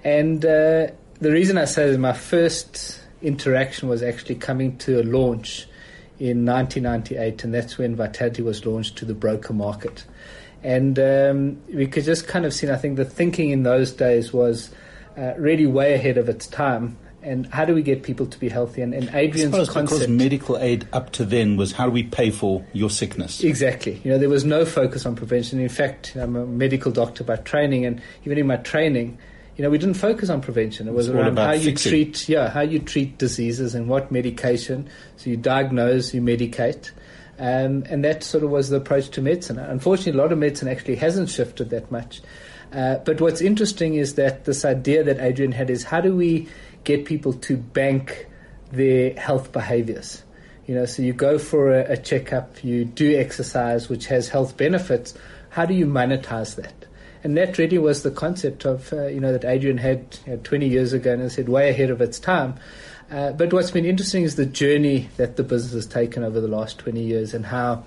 And 0.04 0.44
uh, 0.44 0.88
the 1.20 1.32
reason 1.32 1.58
I 1.58 1.66
say 1.66 1.92
that 1.92 1.98
my 2.00 2.14
first 2.14 3.00
interaction 3.22 3.90
was 3.90 4.02
actually 4.02 4.36
coming 4.36 4.78
to 4.80 5.02
a 5.02 5.04
launch 5.04 5.68
in 6.20 6.46
1998, 6.46 7.44
and 7.44 7.54
that's 7.54 7.78
when 7.78 7.96
Vitality 7.96 8.42
was 8.42 8.66
launched 8.66 8.98
to 8.98 9.06
the 9.06 9.14
broker 9.14 9.54
market. 9.54 10.04
And 10.64 10.98
um, 10.98 11.62
we 11.72 11.86
could 11.86 12.04
just 12.04 12.28
kind 12.28 12.46
of 12.46 12.54
see, 12.54 12.70
I 12.70 12.78
think 12.78 12.98
the 12.98 13.06
thinking 13.06 13.52
in 13.52 13.62
those 13.62 13.92
days 13.92 14.34
was 14.34 14.72
uh, 15.18 15.34
really 15.38 15.66
way 15.66 15.94
ahead 15.94 16.18
of 16.18 16.30
its 16.30 16.48
time. 16.48 16.98
And 17.24 17.48
how 17.48 17.66
do 17.66 17.74
we 17.74 17.82
get 17.82 18.04
people 18.04 18.26
to 18.28 18.40
be 18.40 18.48
healthy? 18.48 18.82
And, 18.82 18.94
and 18.94 19.10
I 19.10 19.22
Adrian's 19.22 19.52
suppose 19.52 19.74
because 19.74 20.08
medical 20.08 20.58
aid 20.58 20.88
up 20.94 21.12
to 21.14 21.26
then 21.26 21.58
was 21.58 21.74
how 21.74 21.86
do 21.86 21.92
we 21.92 22.04
pay 22.04 22.30
for 22.30 22.64
your 22.72 22.90
sickness? 22.90 23.44
Exactly. 23.44 24.00
You 24.04 24.12
know, 24.12 24.18
there 24.18 24.30
was 24.30 24.46
no 24.46 24.64
focus 24.64 25.06
on 25.06 25.16
prevention. 25.16 25.60
In 25.60 25.68
fact, 25.68 26.16
I'm 26.16 26.36
a 26.36 26.46
medical 26.46 26.92
doctor 26.92 27.24
by 27.24 27.38
training, 27.38 27.86
and 27.86 28.02
even 28.24 28.38
in 28.38 28.48
my 28.48 28.58
training, 28.58 29.18
you 29.58 29.64
know, 29.64 29.70
we 29.72 29.80
didn't 29.80 29.96
focus 29.96 30.30
on 30.30 30.42
prevention. 30.42 30.88
It 30.88 30.94
was 30.94 31.08
It's 31.08 31.16
all 31.16 31.22
around 31.22 31.34
about 31.34 31.48
how 31.48 31.54
you 31.54 31.72
fixing. 31.72 31.90
treat, 31.90 32.30
yeah, 32.30 32.50
how 32.50 32.62
you 32.62 32.80
treat 32.80 33.18
diseases 33.18 33.74
and 33.74 33.90
what 33.90 34.12
medication. 34.12 34.88
So 35.18 35.32
you 35.32 35.36
diagnose, 35.38 36.14
you 36.14 36.22
medicate, 36.22 36.92
um, 37.40 37.84
and 37.90 38.06
that 38.06 38.24
sort 38.24 38.44
of 38.44 38.52
was 38.52 38.70
the 38.70 38.78
approach 38.78 39.10
to 39.10 39.22
medicine. 39.22 39.58
Unfortunately, 39.58 40.18
a 40.18 40.22
lot 40.22 40.32
of 40.32 40.38
medicine 40.38 40.68
actually 40.68 40.96
hasn't 40.96 41.30
shifted 41.30 41.72
that 41.72 41.92
much. 41.92 42.22
Uh, 42.78 43.00
but 43.00 43.20
what's 43.20 43.42
interesting 43.42 43.96
is 43.96 44.14
that 44.16 44.46
this 44.46 44.64
idea 44.64 45.04
that 45.04 45.20
Adrian 45.20 45.52
had 45.52 45.72
is 45.72 45.84
how 45.84 46.00
do 46.00 46.16
we 46.16 46.48
get 46.84 47.06
people 47.06 47.34
to 47.34 47.58
bank 47.58 48.28
their 48.72 49.16
health 49.16 49.52
behaviors? 49.52 50.22
You 50.68 50.76
know, 50.76 50.86
so 50.86 51.02
you 51.02 51.12
go 51.12 51.40
for 51.40 51.74
a, 51.74 51.94
a 51.94 51.98
checkup, 51.98 52.64
you 52.64 52.86
do 52.86 53.18
exercise, 53.18 53.90
which 53.90 54.06
has 54.08 54.30
health 54.30 54.58
benefits. 54.58 55.16
How 55.50 55.66
do 55.66 55.74
you 55.74 55.88
monetize 55.88 56.56
that? 56.58 56.86
And 57.24 57.36
that 57.36 57.58
really 57.58 57.80
was 57.80 58.04
the 58.04 58.12
concept 58.12 58.64
of, 58.64 58.94
uh, 58.94 59.08
you 59.08 59.20
know, 59.20 59.32
that 59.32 59.44
Adrian 59.44 59.80
had 59.80 60.20
you 60.28 60.34
know, 60.34 60.40
20 60.44 60.68
years 60.68 60.94
ago 60.94 61.14
and 61.14 61.32
said 61.32 61.50
way 61.50 61.72
ahead 61.72 61.90
of 61.90 62.00
its 62.00 62.20
time. 62.20 62.60
Uh, 63.10 63.32
but 63.32 63.52
what's 63.52 63.72
been 63.72 63.86
interesting 63.86 64.22
is 64.22 64.36
the 64.36 64.46
journey 64.46 65.10
that 65.18 65.36
the 65.36 65.42
business 65.42 65.74
has 65.74 65.88
taken 65.88 66.24
over 66.24 66.40
the 66.40 66.48
last 66.48 66.78
20 66.78 67.02
years 67.02 67.34
and 67.34 67.48
how, 67.48 67.84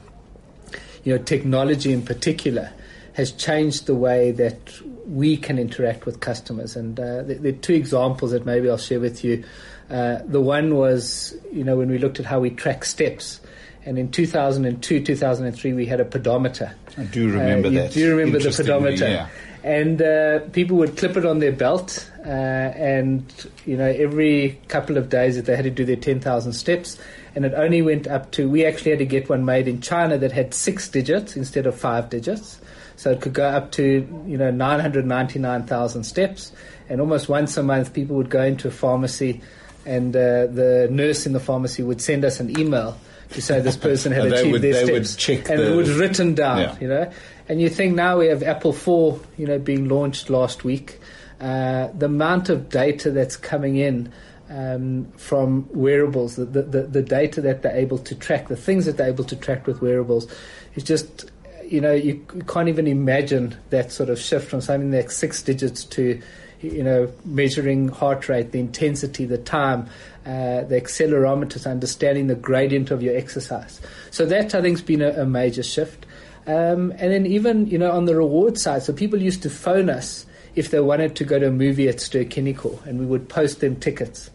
you 1.05 1.17
know, 1.17 1.23
technology 1.23 1.93
in 1.93 2.03
particular 2.03 2.73
has 3.15 3.33
changed 3.33 3.87
the 3.87 3.95
way 3.95 4.31
that 4.33 4.59
we 5.07 5.37
can 5.37 5.59
interact 5.59 6.07
with 6.07 6.21
customers. 6.21 6.77
And 6.77 6.99
uh, 6.99 7.23
there, 7.23 7.37
there 7.39 7.53
are 7.53 7.57
two 7.57 7.75
examples 7.75 8.31
that 8.31 8.47
maybe 8.47 8.69
I'll 8.71 8.79
share 8.79 9.01
with 9.01 9.25
you. 9.25 9.45
Uh, 9.91 10.19
the 10.25 10.41
one 10.41 10.77
was, 10.77 11.35
you 11.53 11.65
know, 11.65 11.77
when 11.77 11.91
we 11.91 11.99
looked 11.99 12.21
at 12.21 12.27
how 12.27 12.39
we 12.41 12.51
track 12.51 12.85
steps. 12.85 13.41
And 13.85 13.99
in 13.99 14.11
2002, 14.11 15.03
2003, 15.05 15.73
we 15.73 15.87
had 15.87 16.01
a 16.01 16.05
pedometer. 16.05 16.73
I 16.99 17.05
do 17.05 17.29
remember 17.31 17.69
Uh, 17.69 17.71
you 17.73 17.79
that. 17.79 17.93
do 17.93 18.01
you 18.01 18.11
remember 18.15 18.39
the 18.39 18.51
pedometer. 18.51 19.09
yeah. 19.09 19.29
And 19.65 20.01
uh, 20.01 20.41
people 20.53 20.77
would 20.79 20.97
clip 20.97 21.17
it 21.19 21.27
on 21.27 21.39
their 21.39 21.53
belt, 21.53 22.11
uh, 22.25 22.29
and 22.31 23.25
you 23.67 23.77
know 23.77 23.85
every 23.85 24.59
couple 24.69 24.97
of 24.97 25.11
days 25.11 25.37
that 25.37 25.45
they 25.45 25.55
had 25.55 25.65
to 25.65 25.71
do 25.71 25.85
their 25.85 25.97
ten 25.97 26.19
thousand 26.19 26.55
steps, 26.55 26.97
and 27.35 27.45
it 27.45 27.53
only 27.53 27.83
went 27.83 28.07
up 28.07 28.31
to. 28.33 28.49
We 28.49 28.65
actually 28.65 28.93
had 28.93 29.01
to 29.01 29.05
get 29.07 29.29
one 29.29 29.45
made 29.45 29.69
in 29.69 29.83
China 29.83 30.17
that 30.17 30.33
had 30.33 30.55
six 30.55 30.89
digits 30.89 31.37
instead 31.37 31.67
of 31.67 31.75
five 31.79 32.09
digits, 32.09 32.59
so 33.01 33.11
it 33.13 33.23
could 33.23 33.33
go 33.33 33.49
up 33.49 33.73
to 33.73 34.07
you 34.27 34.37
know 34.37 34.51
nine 34.51 34.79
hundred 34.79 35.07
ninety 35.07 35.39
nine 35.39 35.63
thousand 35.63 36.05
steps, 36.05 36.53
and 36.91 37.01
almost 37.01 37.31
once 37.31 37.57
a 37.57 37.63
month 37.63 37.95
people 37.95 38.15
would 38.17 38.29
go 38.29 38.43
into 38.43 38.69
a 38.69 38.71
pharmacy, 38.71 39.41
and 39.87 40.15
uh, 40.15 40.47
the 40.47 40.87
nurse 40.91 41.25
in 41.25 41.33
the 41.33 41.41
pharmacy 41.41 41.83
would 41.83 42.03
send 42.03 42.27
us 42.27 42.41
an 42.41 42.59
email 42.61 42.99
to 43.31 43.41
say 43.41 43.59
this 43.61 43.77
person 43.79 44.13
had 44.13 44.27
achieved 44.33 44.53
would- 44.53 44.61
their 44.63 44.85
they 44.85 44.93
would 44.93 45.07
steps, 45.07 45.49
and 45.49 45.59
the- 45.61 45.73
it 45.73 45.77
was 45.77 45.91
written 45.95 46.35
down, 46.35 46.59
Yeah. 46.59 46.77
you 46.81 46.89
know. 46.89 47.11
And 47.49 47.59
you 47.61 47.71
think 47.71 47.95
now 47.95 48.19
we 48.19 48.27
have 48.27 48.43
Apple 48.43 48.73
4, 48.75 49.19
you 49.39 49.47
know, 49.47 49.59
being 49.59 49.89
launched 49.89 50.29
last 50.31 50.63
week. 50.63 51.01
Uh, 51.41 51.89
the 51.99 52.07
amount 52.07 52.49
of 52.51 52.69
data 52.69 53.11
that's 53.11 53.37
coming 53.37 53.77
in 53.77 54.13
um, 54.51 55.07
from 55.17 55.69
wearables, 55.73 56.37
the, 56.37 56.45
the, 56.45 56.83
the 56.83 57.03
data 57.03 57.41
that 57.41 57.63
they're 57.63 57.75
able 57.77 57.99
to 57.99 58.15
track, 58.15 58.47
the 58.49 58.57
things 58.57 58.85
that 58.87 58.99
they're 58.99 59.09
able 59.09 59.25
to 59.25 59.37
track 59.37 59.67
with 59.67 59.81
wearables, 59.81 60.31
is 60.77 60.85
just, 60.85 61.31
you 61.71 61.81
know, 61.81 61.93
you 61.93 62.25
can't 62.49 62.69
even 62.69 62.87
imagine 62.87 63.57
that 63.71 63.93
sort 63.93 64.11
of 64.11 64.19
shift 64.19 64.51
from 64.51 64.61
something 64.61 64.91
that's 64.91 65.17
six 65.17 65.41
digits 65.41 65.85
to, 65.85 66.21
you 66.61 66.83
know, 66.83 67.11
measuring 67.25 67.89
heart 67.89 68.29
rate, 68.29 68.51
the 68.51 68.59
intensity, 68.59 69.25
the 69.25 69.39
time, 69.39 69.89
uh, 70.27 70.63
the 70.63 70.81
accelerometers, 70.81 71.71
understanding 71.71 72.27
the 72.27 72.35
gradient 72.35 72.91
of 72.91 73.03
your 73.03 73.17
exercise. 73.17 73.81
So 74.11 74.27
that 74.27 74.53
I 74.55 74.61
think 74.61 74.79
has 74.79 74.83
been 74.83 75.01
a, 75.01 75.23
a 75.23 75.27
major 75.27 75.63
shift. 75.63 76.07
Um, 76.47 76.91
and 76.93 77.13
then 77.13 77.27
even 77.27 77.67
you 77.67 77.79
know 77.79 77.93
on 77.93 78.07
the 78.07 78.17
reward 78.17 78.59
side, 78.59 78.83
so 78.83 78.93
people 78.93 79.23
used 79.23 79.43
to 79.45 79.51
phone 79.51 79.89
us 79.89 80.27
if 80.57 80.71
they 80.71 80.81
wanted 80.81 81.15
to 81.17 81.25
go 81.25 81.39
to 81.39 81.47
a 81.47 81.53
movie 81.53 81.89
at 81.89 82.01
Ster-Kinekor, 82.01 82.85
and 82.87 82.99
we 82.99 83.07
would 83.07 83.29
post 83.29 83.61
them 83.61 83.77
tickets. 83.77 84.31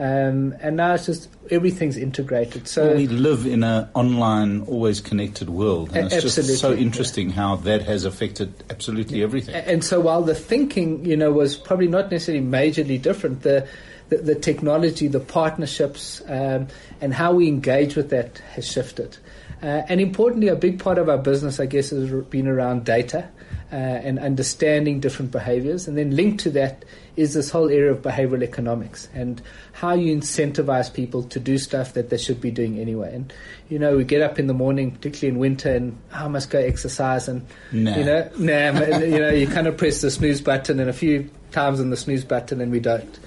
Um, 0.00 0.54
and 0.62 0.76
now 0.76 0.94
it's 0.94 1.04
just 1.04 1.28
everything's 1.50 1.98
integrated. 1.98 2.66
So 2.66 2.86
Well, 2.86 2.96
we 2.96 3.06
live 3.06 3.44
in 3.44 3.62
an 3.62 3.86
online, 3.92 4.62
always 4.62 4.98
connected 4.98 5.50
world, 5.50 5.90
and 5.94 6.10
A- 6.10 6.16
it's 6.16 6.34
just 6.34 6.58
so 6.58 6.72
interesting 6.72 7.28
how 7.28 7.56
that 7.56 7.82
has 7.82 8.06
affected 8.06 8.54
absolutely 8.70 9.22
everything. 9.22 9.54
And 9.54 9.84
so 9.84 10.00
while 10.00 10.22
the 10.22 10.34
thinking, 10.34 11.04
you 11.04 11.18
know, 11.18 11.30
was 11.30 11.54
probably 11.54 11.88
not 11.88 12.10
necessarily 12.10 12.42
majorly 12.42 13.00
different, 13.00 13.42
the 13.42 13.68
the, 14.08 14.16
the 14.16 14.34
technology, 14.34 15.06
the 15.06 15.20
partnerships, 15.20 16.22
um, 16.28 16.68
and 17.02 17.12
how 17.12 17.34
we 17.34 17.46
engage 17.46 17.94
with 17.94 18.08
that 18.08 18.38
has 18.54 18.66
shifted. 18.66 19.18
Uh, 19.62 19.82
and 19.88 20.00
importantly, 20.00 20.48
a 20.48 20.56
big 20.56 20.78
part 20.78 20.98
of 20.98 21.08
our 21.08 21.18
business, 21.18 21.60
I 21.60 21.66
guess, 21.66 21.90
has 21.90 22.10
been 22.26 22.48
around 22.48 22.84
data 22.84 23.28
uh, 23.72 23.76
and 23.76 24.18
understanding 24.18 25.00
different 25.00 25.30
behaviors. 25.30 25.86
And 25.86 25.96
then 25.98 26.16
linked 26.16 26.40
to 26.40 26.50
that 26.50 26.84
is 27.16 27.34
this 27.34 27.50
whole 27.50 27.68
area 27.68 27.92
of 27.92 28.00
behavioral 28.00 28.42
economics 28.42 29.08
and 29.12 29.40
how 29.72 29.92
you 29.94 30.16
incentivize 30.16 30.92
people 30.92 31.22
to 31.24 31.38
do 31.38 31.58
stuff 31.58 31.92
that 31.92 32.08
they 32.08 32.16
should 32.16 32.40
be 32.40 32.50
doing 32.50 32.78
anyway. 32.78 33.14
And, 33.14 33.32
you 33.68 33.78
know, 33.78 33.96
we 33.96 34.04
get 34.04 34.22
up 34.22 34.38
in 34.38 34.46
the 34.46 34.54
morning, 34.54 34.92
particularly 34.92 35.34
in 35.34 35.38
winter, 35.38 35.70
and 35.74 35.98
"Oh, 36.14 36.24
I 36.24 36.28
must 36.28 36.48
go 36.50 36.58
exercise. 36.58 37.28
And, 37.28 37.46
Nah. 37.70 37.96
you 37.96 38.04
know, 38.04 38.30
nah, 38.38 38.80
you 38.98 39.18
know, 39.18 39.30
you 39.30 39.46
kind 39.46 39.66
of 39.66 39.76
press 39.76 40.00
the 40.00 40.10
snooze 40.10 40.40
button 40.40 40.80
and 40.80 40.88
a 40.88 40.94
few 40.94 41.28
times 41.52 41.80
on 41.80 41.90
the 41.90 41.96
snooze 41.96 42.24
button 42.24 42.60
and 42.60 42.72
we 42.72 42.80
don't. 42.80 43.18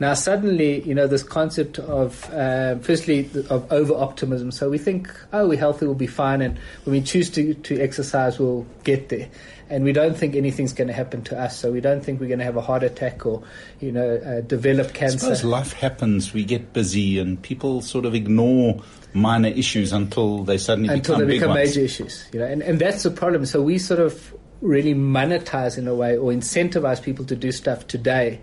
Now, 0.00 0.14
suddenly, 0.14 0.80
you 0.82 0.94
know, 0.94 1.08
this 1.08 1.24
concept 1.24 1.78
of, 1.80 2.32
uh, 2.32 2.76
firstly, 2.78 3.28
of 3.50 3.70
over 3.72 3.94
optimism. 3.94 4.52
So 4.52 4.70
we 4.70 4.78
think, 4.78 5.12
oh, 5.32 5.48
we're 5.48 5.58
healthy, 5.58 5.86
we'll 5.86 5.96
be 5.96 6.06
fine. 6.06 6.40
And 6.40 6.56
when 6.84 6.92
we 6.92 7.00
choose 7.00 7.28
to, 7.30 7.54
to 7.54 7.80
exercise, 7.80 8.38
we'll 8.38 8.64
get 8.84 9.08
there. 9.08 9.28
And 9.70 9.84
we 9.84 9.92
don't 9.92 10.16
think 10.16 10.36
anything's 10.36 10.72
going 10.72 10.86
to 10.88 10.94
happen 10.94 11.22
to 11.24 11.38
us. 11.38 11.58
So 11.58 11.72
we 11.72 11.80
don't 11.80 12.02
think 12.02 12.20
we're 12.20 12.28
going 12.28 12.38
to 12.38 12.44
have 12.44 12.56
a 12.56 12.60
heart 12.60 12.84
attack 12.84 13.26
or, 13.26 13.42
you 13.80 13.90
know, 13.90 14.16
uh, 14.16 14.40
develop 14.42 14.86
I 14.88 14.90
cancer. 14.92 15.18
suppose 15.18 15.44
life 15.44 15.72
happens, 15.72 16.32
we 16.32 16.44
get 16.44 16.72
busy, 16.72 17.18
and 17.18 17.40
people 17.42 17.82
sort 17.82 18.06
of 18.06 18.14
ignore 18.14 18.80
minor 19.14 19.48
issues 19.48 19.92
until 19.92 20.44
they 20.44 20.58
suddenly 20.58 20.94
until 20.94 21.16
become 21.16 21.26
they 21.26 21.32
big 21.32 21.40
become 21.40 21.54
ones. 21.56 21.68
major 21.68 21.80
issues. 21.84 22.24
You 22.32 22.40
know, 22.40 22.46
and, 22.46 22.62
and 22.62 22.78
that's 22.78 23.02
the 23.02 23.10
problem. 23.10 23.44
So 23.46 23.60
we 23.62 23.78
sort 23.78 24.00
of 24.00 24.32
really 24.60 24.94
monetize 24.94 25.76
in 25.76 25.86
a 25.88 25.94
way 25.94 26.16
or 26.16 26.32
incentivize 26.32 27.02
people 27.02 27.24
to 27.24 27.36
do 27.36 27.52
stuff 27.52 27.86
today 27.88 28.40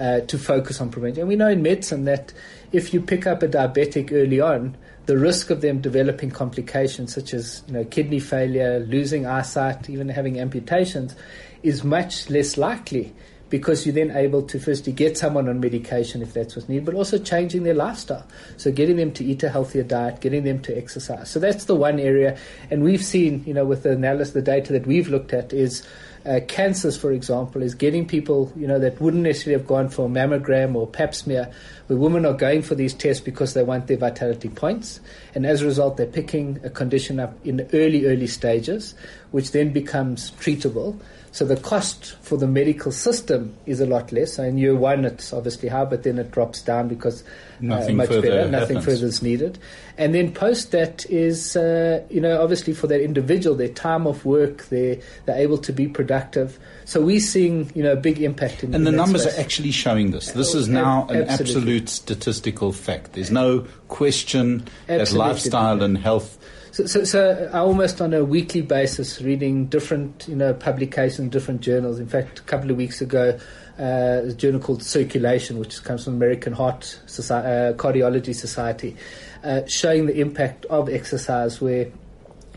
uh, 0.00 0.20
to 0.20 0.38
focus 0.38 0.80
on 0.80 0.90
prevention. 0.90 1.20
And 1.20 1.28
we 1.28 1.36
know 1.36 1.48
in 1.48 1.62
medicine 1.62 2.04
that 2.04 2.32
if 2.72 2.94
you 2.94 3.02
pick 3.02 3.26
up 3.26 3.42
a 3.42 3.48
diabetic 3.48 4.10
early 4.12 4.40
on, 4.40 4.76
the 5.06 5.18
risk 5.18 5.50
of 5.50 5.60
them 5.60 5.80
developing 5.80 6.30
complications 6.30 7.14
such 7.14 7.34
as 7.34 7.62
you 7.66 7.74
know 7.74 7.84
kidney 7.84 8.18
failure, 8.18 8.80
losing 8.80 9.26
eyesight, 9.26 9.90
even 9.90 10.08
having 10.08 10.40
amputations, 10.40 11.14
is 11.62 11.84
much 11.84 12.30
less 12.30 12.56
likely 12.56 13.12
because 13.50 13.84
you're 13.84 13.94
then 13.94 14.12
able 14.12 14.42
to 14.42 14.58
firstly 14.58 14.92
get 14.92 15.18
someone 15.18 15.48
on 15.48 15.60
medication 15.60 16.22
if 16.22 16.32
that's 16.32 16.54
what's 16.54 16.68
needed, 16.68 16.84
but 16.84 16.94
also 16.94 17.18
changing 17.18 17.64
their 17.64 17.74
lifestyle. 17.74 18.24
So 18.56 18.70
getting 18.70 18.96
them 18.96 19.12
to 19.14 19.24
eat 19.24 19.42
a 19.42 19.50
healthier 19.50 19.82
diet, 19.82 20.20
getting 20.20 20.44
them 20.44 20.62
to 20.62 20.78
exercise. 20.78 21.28
So 21.28 21.40
that's 21.40 21.64
the 21.64 21.74
one 21.74 21.98
area. 21.98 22.38
And 22.70 22.84
we've 22.84 23.04
seen, 23.04 23.42
you 23.44 23.52
know, 23.52 23.64
with 23.64 23.82
the 23.82 23.90
analysis, 23.90 24.34
the 24.34 24.42
data 24.42 24.72
that 24.72 24.86
we've 24.86 25.08
looked 25.08 25.32
at 25.32 25.52
is 25.52 25.84
uh, 26.26 26.40
cancers, 26.48 26.96
for 26.96 27.12
example, 27.12 27.62
is 27.62 27.74
getting 27.74 28.06
people, 28.06 28.52
you 28.56 28.66
know, 28.66 28.78
that 28.78 29.00
wouldn't 29.00 29.22
necessarily 29.22 29.58
have 29.58 29.66
gone 29.66 29.88
for 29.88 30.06
a 30.06 30.08
mammogram 30.08 30.74
or 30.74 30.86
pap 30.86 31.14
smear, 31.14 31.50
where 31.86 31.98
women 31.98 32.26
are 32.26 32.34
going 32.34 32.62
for 32.62 32.74
these 32.74 32.92
tests 32.92 33.22
because 33.22 33.54
they 33.54 33.62
want 33.62 33.86
their 33.86 33.96
vitality 33.96 34.48
points. 34.48 35.00
And 35.34 35.46
as 35.46 35.62
a 35.62 35.66
result, 35.66 35.96
they're 35.96 36.06
picking 36.06 36.60
a 36.62 36.70
condition 36.70 37.18
up 37.18 37.34
in 37.44 37.56
the 37.56 37.68
early, 37.74 38.06
early 38.06 38.26
stages, 38.26 38.94
which 39.30 39.52
then 39.52 39.72
becomes 39.72 40.30
treatable. 40.32 40.98
So 41.32 41.44
the 41.44 41.56
cost 41.56 42.16
for 42.22 42.36
the 42.36 42.48
medical 42.48 42.90
system 42.90 43.54
is 43.64 43.80
a 43.80 43.86
lot 43.86 44.10
less. 44.10 44.36
In 44.40 44.58
year 44.58 44.74
one, 44.74 45.04
it's 45.04 45.32
obviously 45.32 45.68
high, 45.68 45.84
but 45.84 46.02
then 46.02 46.18
it 46.18 46.32
drops 46.32 46.60
down 46.60 46.88
because 46.88 47.22
Nothing 47.60 47.94
uh, 47.94 47.98
much 47.98 48.08
further 48.08 48.20
better. 48.22 48.50
Nothing 48.50 48.78
happens. 48.78 48.84
further 48.96 49.06
is 49.06 49.22
needed. 49.22 49.56
And 49.96 50.12
then 50.12 50.32
post 50.32 50.72
that 50.72 51.08
is, 51.08 51.54
uh, 51.54 52.02
you 52.10 52.20
know, 52.20 52.42
obviously 52.42 52.72
for 52.72 52.88
that 52.88 53.00
individual, 53.00 53.54
their 53.54 53.68
time 53.68 54.08
off 54.08 54.24
work, 54.24 54.64
they're, 54.70 54.98
they're 55.26 55.36
able 55.38 55.58
to 55.58 55.72
be 55.72 55.86
productive. 55.86 56.58
So 56.84 57.00
we're 57.00 57.20
seeing, 57.20 57.70
you 57.76 57.84
know, 57.84 57.92
a 57.92 57.96
big 57.96 58.20
impact 58.20 58.64
in 58.64 58.74
And 58.74 58.84
the 58.84 58.90
in 58.90 58.96
numbers 58.96 59.22
space. 59.22 59.38
are 59.38 59.40
actually 59.40 59.70
showing 59.70 60.10
this. 60.10 60.32
This 60.32 60.56
Oh, 60.56 60.58
is 60.58 60.66
now 60.68 61.06
an 61.10 61.28
absolutely. 61.28 61.76
absolute 61.76 61.88
statistical 61.90 62.72
fact. 62.72 63.12
There's 63.12 63.30
no 63.30 63.66
question 63.86 64.66
that 64.88 65.12
lifestyle 65.12 65.80
and 65.80 65.96
health. 65.96 66.38
So, 66.72 66.86
so, 66.86 67.02
so 67.02 67.50
I 67.52 67.58
almost 67.58 68.00
on 68.00 68.14
a 68.14 68.24
weekly 68.24 68.62
basis 68.62 69.20
reading 69.20 69.66
different, 69.66 70.26
you 70.28 70.36
know, 70.36 70.54
publications, 70.54 71.32
different 71.32 71.62
journals. 71.62 71.98
In 71.98 72.06
fact, 72.06 72.38
a 72.38 72.42
couple 72.42 72.70
of 72.70 72.76
weeks 72.76 73.00
ago, 73.00 73.38
uh, 73.78 74.28
a 74.28 74.32
journal 74.34 74.60
called 74.60 74.82
Circulation, 74.82 75.58
which 75.58 75.82
comes 75.82 76.04
from 76.04 76.14
American 76.14 76.52
Heart 76.52 77.00
Soci- 77.06 77.30
uh, 77.32 77.72
Cardiology 77.74 78.34
Society, 78.34 78.96
uh, 79.42 79.62
showing 79.66 80.06
the 80.06 80.20
impact 80.20 80.64
of 80.66 80.88
exercise, 80.88 81.60
where 81.60 81.90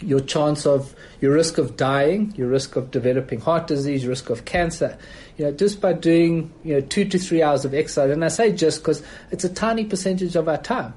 your 0.02 0.20
chance 0.20 0.66
of 0.68 0.94
your 1.20 1.34
risk 1.34 1.58
of 1.58 1.76
dying, 1.76 2.34
your 2.36 2.50
risk 2.50 2.76
of 2.76 2.92
developing 2.92 3.40
heart 3.40 3.68
disease, 3.68 4.04
your 4.04 4.10
risk 4.10 4.30
of 4.30 4.46
cancer, 4.46 4.98
you 5.38 5.46
know, 5.46 5.52
just 5.52 5.82
by 5.82 5.94
doing 5.94 6.52
you 6.64 6.74
know 6.74 6.82
two 6.82 7.06
to 7.06 7.18
three 7.18 7.42
hours 7.42 7.66
of 7.66 7.74
exercise. 7.74 8.12
And 8.12 8.24
I 8.24 8.28
say 8.28 8.52
just 8.52 8.82
because 8.82 9.02
it's 9.32 9.44
a 9.44 9.50
tiny 9.50 9.86
percentage 9.86 10.36
of 10.36 10.48
our 10.48 10.58
time. 10.58 10.94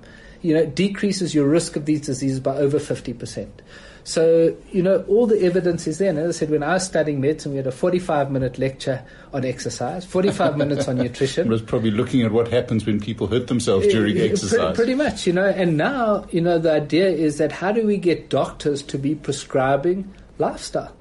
You 0.46 0.54
know, 0.54 0.66
decreases 0.66 1.34
your 1.34 1.48
risk 1.48 1.76
of 1.76 1.84
these 1.84 2.02
diseases 2.02 2.40
by 2.40 2.56
over 2.56 2.78
fifty 2.78 3.12
percent. 3.12 3.62
So 4.04 4.56
you 4.70 4.84
know, 4.84 5.04
all 5.08 5.26
the 5.26 5.42
evidence 5.42 5.88
is 5.88 5.98
there. 5.98 6.10
And 6.10 6.18
as 6.20 6.36
I 6.36 6.38
said, 6.38 6.50
when 6.50 6.62
I 6.62 6.74
was 6.74 6.84
studying 6.84 7.20
medicine, 7.20 7.50
we 7.50 7.56
had 7.56 7.66
a 7.66 7.72
forty-five 7.72 8.30
minute 8.30 8.56
lecture 8.56 9.04
on 9.32 9.44
exercise, 9.44 10.04
forty-five 10.04 10.56
minutes 10.62 10.86
on 10.86 10.98
nutrition. 10.98 11.48
I 11.48 11.50
was 11.50 11.62
probably 11.62 11.90
looking 11.90 12.22
at 12.22 12.30
what 12.30 12.46
happens 12.46 12.86
when 12.86 13.00
people 13.00 13.26
hurt 13.26 13.48
themselves 13.48 13.88
during 13.88 14.14
Yeah, 14.14 14.22
pre- 14.22 14.30
exercise. 14.30 14.76
Pretty 14.76 14.94
much, 14.94 15.26
you 15.26 15.32
know. 15.32 15.46
And 15.46 15.76
now, 15.76 16.24
you 16.30 16.40
know, 16.40 16.60
the 16.60 16.72
idea 16.72 17.08
is 17.08 17.38
that 17.38 17.50
how 17.50 17.72
do 17.72 17.84
we 17.84 17.96
get 17.96 18.30
doctors 18.30 18.80
to 18.84 18.96
be 18.96 19.16
prescribing 19.16 20.14
lifestyle? 20.38 20.94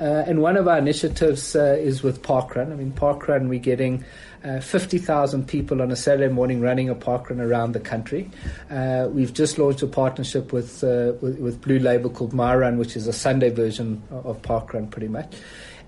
Uh, 0.00 0.24
and 0.26 0.40
one 0.40 0.56
of 0.56 0.66
our 0.66 0.78
initiatives 0.78 1.54
uh, 1.54 1.76
is 1.78 2.02
with 2.02 2.22
Parkrun. 2.22 2.72
I 2.72 2.76
mean, 2.76 2.92
Parkrun, 2.92 3.48
we're 3.48 3.60
getting 3.60 4.04
uh, 4.44 4.60
50,000 4.60 5.46
people 5.46 5.80
on 5.80 5.90
a 5.90 5.96
Saturday 5.96 6.32
morning 6.32 6.60
running 6.60 6.88
a 6.88 6.94
parkrun 6.94 7.38
around 7.38 7.72
the 7.72 7.80
country. 7.80 8.30
Uh, 8.70 9.08
we've 9.10 9.32
just 9.32 9.58
launched 9.58 9.82
a 9.82 9.86
partnership 9.86 10.52
with, 10.52 10.82
uh, 10.82 11.12
with 11.20 11.38
with 11.38 11.60
Blue 11.60 11.78
Label 11.78 12.10
called 12.10 12.32
My 12.32 12.56
Run, 12.56 12.78
which 12.78 12.96
is 12.96 13.06
a 13.06 13.12
Sunday 13.12 13.50
version 13.50 14.02
of 14.10 14.32
of 14.32 14.42
Parkrun, 14.42 14.90
pretty 14.90 15.08
much. 15.08 15.34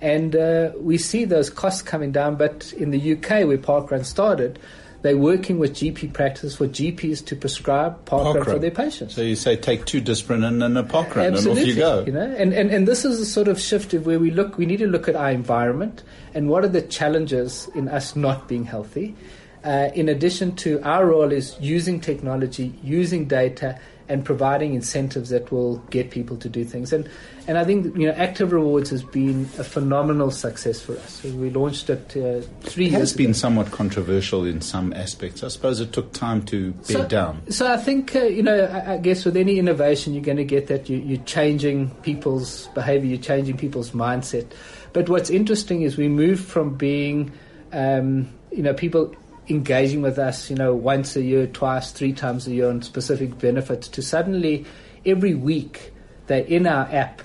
And 0.01 0.37
uh, 0.37 0.73
we 0.77 0.99
see 0.99 1.25
those 1.25 1.51
costs 1.51 1.83
coming 1.83 2.13
down. 2.13 2.37
But 2.37 2.73
in 2.75 2.91
the 2.91 3.13
UK, 3.15 3.47
where 3.47 3.59
Parkrun 3.59 4.05
started, 4.05 4.59
they're 5.05 5.19
working 5.19 5.59
with 5.59 5.75
GP 5.75 6.15
practice 6.15 6.57
for 6.57 6.67
GPs 6.67 7.27
to 7.27 7.37
prescribe 7.37 8.07
Parkrun, 8.07 8.43
for 8.43 8.59
their 8.59 8.71
patients. 8.71 9.15
So 9.15 9.21
you 9.21 9.37
say 9.37 9.55
take 9.55 9.85
two 9.85 10.01
Disprin 10.01 10.43
and 10.47 10.79
a 10.79 10.83
Parkrun 10.83 11.27
and 11.27 11.37
off 11.37 11.59
you 11.59 11.75
go. 11.75 12.03
You 12.07 12.13
know, 12.13 12.23
and, 12.23 12.55
and, 12.55 12.71
and 12.71 12.89
this 12.89 13.05
is 13.05 13.21
a 13.21 13.27
sort 13.27 13.47
of 13.47 13.61
shift 13.61 13.93
of 13.93 14.07
where 14.07 14.19
we 14.19 14.31
look. 14.31 14.57
We 14.57 14.65
need 14.65 14.79
to 14.79 14.87
look 14.87 15.07
at 15.07 15.15
our 15.15 15.31
environment 15.31 16.05
and 16.33 16.49
what 16.49 16.65
are 16.65 16.69
the 16.69 16.81
challenges 16.81 17.69
in 17.75 17.87
us 17.87 18.17
not 18.17 18.49
being 18.49 18.65
healthy. 18.65 19.15
Uh, 19.63 19.91
in 19.95 20.09
addition 20.09 20.57
to 20.57 20.81
our 20.81 21.05
role 21.05 21.33
is 21.33 21.55
using 21.61 22.01
technology, 22.01 22.73
using 22.83 23.27
data, 23.27 23.79
and 24.09 24.25
providing 24.25 24.75
incentives 24.75 25.31
that 25.31 25.51
will 25.51 25.79
get 25.91 26.11
people 26.11 26.37
to 26.37 26.49
do 26.49 26.65
things. 26.65 26.93
And 26.93 27.09
and 27.47 27.59
I 27.59 27.65
think 27.65 27.97
you 27.97 28.07
know, 28.07 28.13
Active 28.13 28.53
Rewards 28.53 28.91
has 28.91 29.03
been 29.03 29.43
a 29.59 29.65
phenomenal 29.65 30.31
success 30.31 30.81
for 30.81 30.97
us. 30.97 31.23
We 31.23 31.51
launched 31.51 31.91
it 31.91 32.17
uh, 32.17 32.41
three 32.61 32.87
It 32.87 32.93
years 32.93 33.01
has 33.01 33.13
been 33.13 33.27
ago. 33.27 33.33
somewhat 33.35 33.71
controversial 33.71 34.45
in 34.47 34.61
some 34.61 34.93
aspects. 34.95 35.43
I 35.43 35.49
suppose 35.49 35.81
it 35.81 35.93
took 35.93 36.13
time 36.13 36.43
to 36.47 36.73
bed 36.73 36.87
so, 36.87 37.07
down. 37.07 37.51
So 37.51 37.71
I 37.71 37.77
think 37.77 38.17
uh, 38.17 38.21
you 38.25 38.43
know, 38.43 38.65
I, 38.65 38.95
I 38.95 38.97
guess 38.99 39.25
with 39.25 39.37
any 39.37 39.59
innovation, 39.59 40.15
you're 40.15 40.23
going 40.23 40.39
to 40.39 40.45
get 40.45 40.69
that 40.69 40.89
you, 40.89 40.99
you're 40.99 41.23
changing 41.25 41.91
people's 42.03 42.69
behaviour, 42.69 43.09
you're 43.09 43.19
changing 43.19 43.57
people's 43.57 43.91
mindset. 43.91 44.51
But 44.93 45.09
what's 45.09 45.29
interesting 45.29 45.83
is 45.83 45.97
we 45.97 46.09
moved 46.09 46.45
from 46.45 46.77
being, 46.77 47.33
um, 47.73 48.29
you 48.53 48.63
know, 48.63 48.73
people 48.75 49.15
engaging 49.49 50.03
with 50.03 50.19
us, 50.19 50.49
you 50.51 50.57
know, 50.57 50.75
once 50.75 51.17
a 51.17 51.23
year, 51.23 51.47
twice, 51.47 51.93
three 51.93 52.13
times 52.13 52.47
a 52.47 52.53
year 52.53 52.69
on 52.69 52.83
specific 52.83 53.39
benefits, 53.39 53.89
to 53.89 54.03
suddenly 54.03 54.65
every 55.05 55.35
week 55.35 55.93
they're 56.27 56.45
in 56.45 56.67
our 56.67 56.87
app 56.91 57.23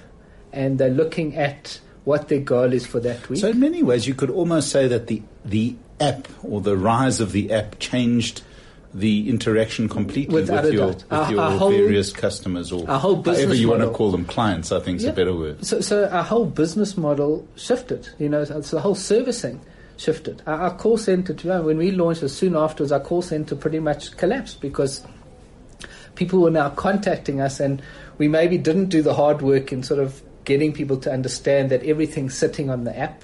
and 0.51 0.77
they're 0.77 0.89
looking 0.89 1.35
at 1.35 1.79
what 2.03 2.27
their 2.27 2.39
goal 2.39 2.73
is 2.73 2.85
for 2.85 2.99
that 2.99 3.29
week. 3.29 3.39
So 3.39 3.49
in 3.49 3.59
many 3.59 3.83
ways, 3.83 4.07
you 4.07 4.13
could 4.15 4.29
almost 4.29 4.69
say 4.69 4.87
that 4.87 5.07
the 5.07 5.21
the 5.45 5.75
app 5.99 6.27
or 6.43 6.61
the 6.61 6.75
rise 6.77 7.19
of 7.19 7.31
the 7.33 7.51
app 7.51 7.77
changed 7.79 8.41
the 8.93 9.29
interaction 9.29 9.87
completely 9.87 10.33
Without 10.33 10.63
with 10.63 10.73
your, 10.73 10.87
with 10.87 11.03
Our- 11.11 11.31
your 11.31 11.41
our 11.41 11.51
whole- 11.57 11.69
various 11.71 12.11
customers 12.11 12.71
or 12.71 12.89
our 12.89 12.99
whole 12.99 13.15
however 13.15 13.31
business 13.31 13.59
you 13.59 13.69
want 13.69 13.81
to 13.81 13.89
call 13.89 14.09
them 14.11 14.25
clients. 14.25 14.71
I 14.71 14.79
think 14.79 14.97
is 14.97 15.03
Yeah. 15.03 15.11
a 15.11 15.13
better 15.13 15.35
word. 15.35 15.63
So, 15.63 15.79
so 15.81 16.07
our 16.07 16.23
whole 16.23 16.45
business 16.45 16.97
model 16.97 17.47
shifted. 17.55 18.09
You 18.17 18.29
know, 18.29 18.41
it's 18.41 18.71
the 18.71 18.79
whole 18.81 18.95
servicing 18.95 19.59
shifted. 19.99 20.41
Our, 20.47 20.61
our 20.61 20.75
call 20.75 20.97
center, 20.97 21.33
to 21.33 21.61
when 21.61 21.77
we 21.77 21.91
launched, 21.91 22.23
it, 22.23 22.29
soon 22.29 22.55
afterwards, 22.55 22.91
our 22.91 22.99
call 22.99 23.21
center 23.21 23.55
pretty 23.55 23.79
much 23.79 24.17
collapsed 24.17 24.61
because 24.61 25.05
people 26.15 26.41
were 26.41 26.51
now 26.51 26.69
contacting 26.69 27.41
us, 27.41 27.59
and 27.59 27.81
we 28.17 28.27
maybe 28.27 28.57
didn't 28.57 28.89
do 28.89 29.01
the 29.01 29.13
hard 29.13 29.41
work 29.41 29.71
in 29.71 29.83
sort 29.83 29.99
of 29.99 30.21
getting 30.45 30.73
people 30.73 30.97
to 30.97 31.11
understand 31.11 31.69
that 31.69 31.83
everything's 31.83 32.35
sitting 32.35 32.69
on 32.69 32.83
the 32.85 32.97
app. 32.97 33.23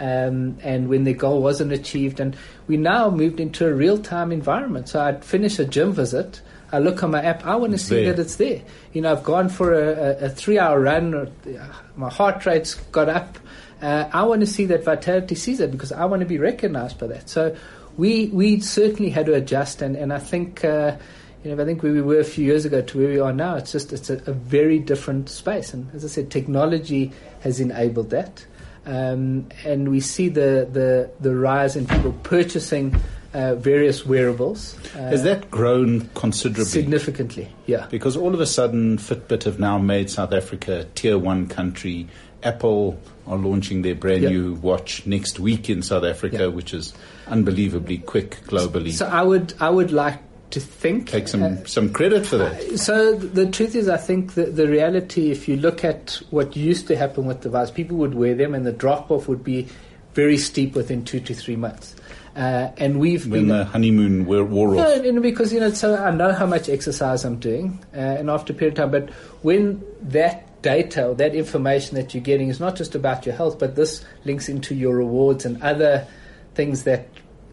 Um, 0.00 0.58
and 0.60 0.88
when 0.88 1.04
their 1.04 1.14
goal 1.14 1.40
wasn't 1.40 1.70
achieved, 1.70 2.18
and 2.18 2.36
we 2.66 2.76
now 2.76 3.10
moved 3.10 3.38
into 3.38 3.64
a 3.64 3.72
real-time 3.72 4.32
environment. 4.32 4.88
So 4.88 5.00
I'd 5.00 5.24
finish 5.24 5.60
a 5.60 5.64
gym 5.64 5.92
visit, 5.92 6.42
I 6.74 6.78
look 6.78 7.02
on 7.04 7.10
my 7.12 7.22
app, 7.22 7.46
I 7.46 7.54
want 7.56 7.72
to 7.72 7.78
see 7.78 8.02
there. 8.02 8.12
that 8.12 8.22
it's 8.22 8.36
there. 8.36 8.60
You 8.92 9.02
know, 9.02 9.12
I've 9.12 9.22
gone 9.22 9.48
for 9.48 9.72
a, 9.72 9.88
a, 9.92 10.10
a 10.26 10.28
three-hour 10.28 10.80
run, 10.80 11.14
or, 11.14 11.26
uh, 11.46 11.66
my 11.96 12.10
heart 12.10 12.44
rate's 12.46 12.74
got 12.90 13.08
up. 13.08 13.38
Uh, 13.80 14.08
I 14.12 14.24
want 14.24 14.40
to 14.40 14.46
see 14.46 14.66
that 14.66 14.84
Vitality 14.84 15.34
sees 15.34 15.60
it 15.60 15.70
because 15.70 15.92
I 15.92 16.04
want 16.06 16.20
to 16.20 16.26
be 16.26 16.38
recognized 16.38 16.98
by 16.98 17.06
that. 17.08 17.28
So 17.28 17.54
we 17.96 18.26
we 18.26 18.60
certainly 18.60 19.10
had 19.10 19.26
to 19.26 19.34
adjust, 19.34 19.82
and, 19.82 19.96
and 19.96 20.12
I 20.12 20.18
think. 20.18 20.64
Uh, 20.64 20.96
you 21.44 21.54
know, 21.54 21.62
I 21.62 21.66
think 21.66 21.82
where 21.82 21.92
we 21.92 22.00
were 22.00 22.20
a 22.20 22.24
few 22.24 22.46
years 22.46 22.64
ago 22.64 22.80
to 22.80 22.98
where 22.98 23.08
we 23.08 23.20
are 23.20 23.32
now, 23.32 23.56
it's 23.56 23.70
just 23.70 23.92
it's 23.92 24.08
a, 24.08 24.14
a 24.26 24.32
very 24.32 24.78
different 24.78 25.28
space. 25.28 25.74
And 25.74 25.94
as 25.94 26.02
I 26.02 26.08
said, 26.08 26.30
technology 26.30 27.12
has 27.40 27.60
enabled 27.60 28.08
that, 28.10 28.46
um, 28.86 29.48
and 29.62 29.90
we 29.90 30.00
see 30.00 30.30
the, 30.30 30.66
the 30.72 31.10
the 31.20 31.36
rise 31.36 31.76
in 31.76 31.86
people 31.86 32.14
purchasing 32.22 32.96
uh, 33.34 33.54
various 33.56 34.06
wearables. 34.06 34.76
Uh, 34.94 34.98
Has 35.10 35.22
that 35.24 35.50
grown 35.50 36.08
considerably? 36.14 36.64
significantly? 36.64 37.48
Yeah. 37.66 37.86
Because 37.90 38.16
all 38.16 38.32
of 38.32 38.40
a 38.40 38.46
sudden, 38.46 38.96
Fitbit 38.98 39.42
have 39.44 39.58
now 39.58 39.76
made 39.78 40.08
South 40.10 40.32
Africa 40.32 40.80
a 40.80 40.84
tier 40.84 41.18
one 41.18 41.46
country. 41.48 42.06
Apple 42.42 42.98
are 43.26 43.36
launching 43.38 43.82
their 43.82 43.94
brand 43.94 44.22
Yeah. 44.22 44.28
new 44.30 44.54
watch 44.54 45.04
next 45.06 45.40
week 45.40 45.68
in 45.70 45.82
South 45.82 46.04
Africa, 46.04 46.36
Yeah. 46.40 46.46
which 46.46 46.72
is 46.74 46.92
unbelievably 47.26 47.98
quick 47.98 48.38
globally. 48.46 48.92
So 48.92 49.06
I 49.06 49.22
would 49.22 49.54
I 49.60 49.70
would 49.70 49.90
like 49.92 50.18
to 50.50 50.60
think 50.60 51.08
Take 51.08 51.26
some, 51.26 51.42
uh, 51.42 51.56
some 51.66 51.88
credit 51.92 52.24
for 52.26 52.36
that. 52.38 52.78
So 52.78 53.16
the 53.16 53.46
truth 53.46 53.74
is, 53.74 53.88
I 53.88 53.96
think 53.96 54.34
that 54.34 54.54
the 54.54 54.68
reality, 54.68 55.32
if 55.32 55.48
you 55.48 55.56
look 55.56 55.82
at 55.84 56.20
what 56.30 56.54
used 56.54 56.86
to 56.88 56.96
happen 56.96 57.24
with 57.26 57.40
devices, 57.40 57.72
people 57.72 57.96
would 57.96 58.14
wear 58.14 58.34
them, 58.36 58.54
and 58.54 58.64
the 58.64 58.70
drop 58.72 59.10
off 59.10 59.26
would 59.26 59.42
be 59.42 59.66
very 60.14 60.36
steep 60.38 60.76
within 60.76 61.02
two 61.04 61.18
to 61.18 61.34
three 61.34 61.56
months. 61.56 61.96
Uh, 62.36 62.72
and 62.78 62.98
we've 62.98 63.22
been. 63.24 63.30
When 63.30 63.40
been 63.48 63.58
the 63.58 63.64
honeymoon 63.64 64.24
wore, 64.26 64.44
wore 64.44 64.74
no, 64.74 64.82
off. 64.82 65.04
and 65.04 65.22
because 65.22 65.52
you 65.52 65.60
know, 65.60 65.70
so 65.70 65.94
I 65.96 66.10
know 66.10 66.32
how 66.32 66.46
much 66.46 66.68
exercise 66.68 67.24
I'm 67.24 67.38
doing, 67.38 67.78
uh, 67.94 67.98
and 67.98 68.28
after 68.28 68.52
a 68.52 68.56
period 68.56 68.76
of 68.78 68.90
time. 68.90 68.90
But 68.90 69.10
when 69.42 69.84
that 70.02 70.60
data, 70.62 71.06
or 71.08 71.14
that 71.14 71.34
information 71.34 71.94
that 71.96 72.12
you're 72.12 72.22
getting, 72.24 72.48
is 72.48 72.58
not 72.58 72.74
just 72.74 72.94
about 72.96 73.24
your 73.24 73.36
health, 73.36 73.58
but 73.60 73.76
this 73.76 74.04
links 74.24 74.48
into 74.48 74.74
your 74.74 74.96
rewards 74.96 75.44
and 75.44 75.62
other 75.62 76.06
things 76.54 76.82
that 76.84 77.06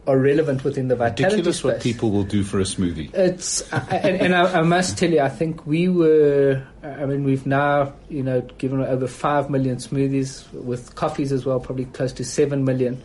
are 0.08 0.18
relevant 0.18 0.64
within 0.64 0.88
the 0.88 0.96
vitality 0.96 1.26
Ridiculous 1.36 1.58
space. 1.58 1.64
what 1.74 1.82
people 1.84 2.10
will 2.10 2.24
do 2.24 2.44
for 2.44 2.60
a 2.60 2.64
smoothie. 2.64 3.14
It's 3.14 3.72
I- 3.72 3.86
I- 3.92 3.98
and, 3.98 4.22
and 4.22 4.36
I, 4.36 4.60
I 4.60 4.62
must 4.64 4.98
tell 4.98 5.12
you, 5.12 5.20
I 5.20 5.30
think 5.30 5.68
we 5.68 5.90
were. 5.90 6.64
I 6.82 7.06
mean, 7.06 7.24
we've 7.24 7.46
now 7.46 7.94
you 8.10 8.24
know 8.24 8.42
given 8.58 8.82
over 8.82 9.06
five 9.06 9.52
million 9.52 9.76
smoothies 9.78 10.52
with 10.54 10.96
coffees 10.96 11.32
as 11.32 11.46
well, 11.46 11.60
probably 11.60 11.86
close 11.86 12.14
to 12.14 12.24
seven 12.26 12.66
million. 12.66 13.04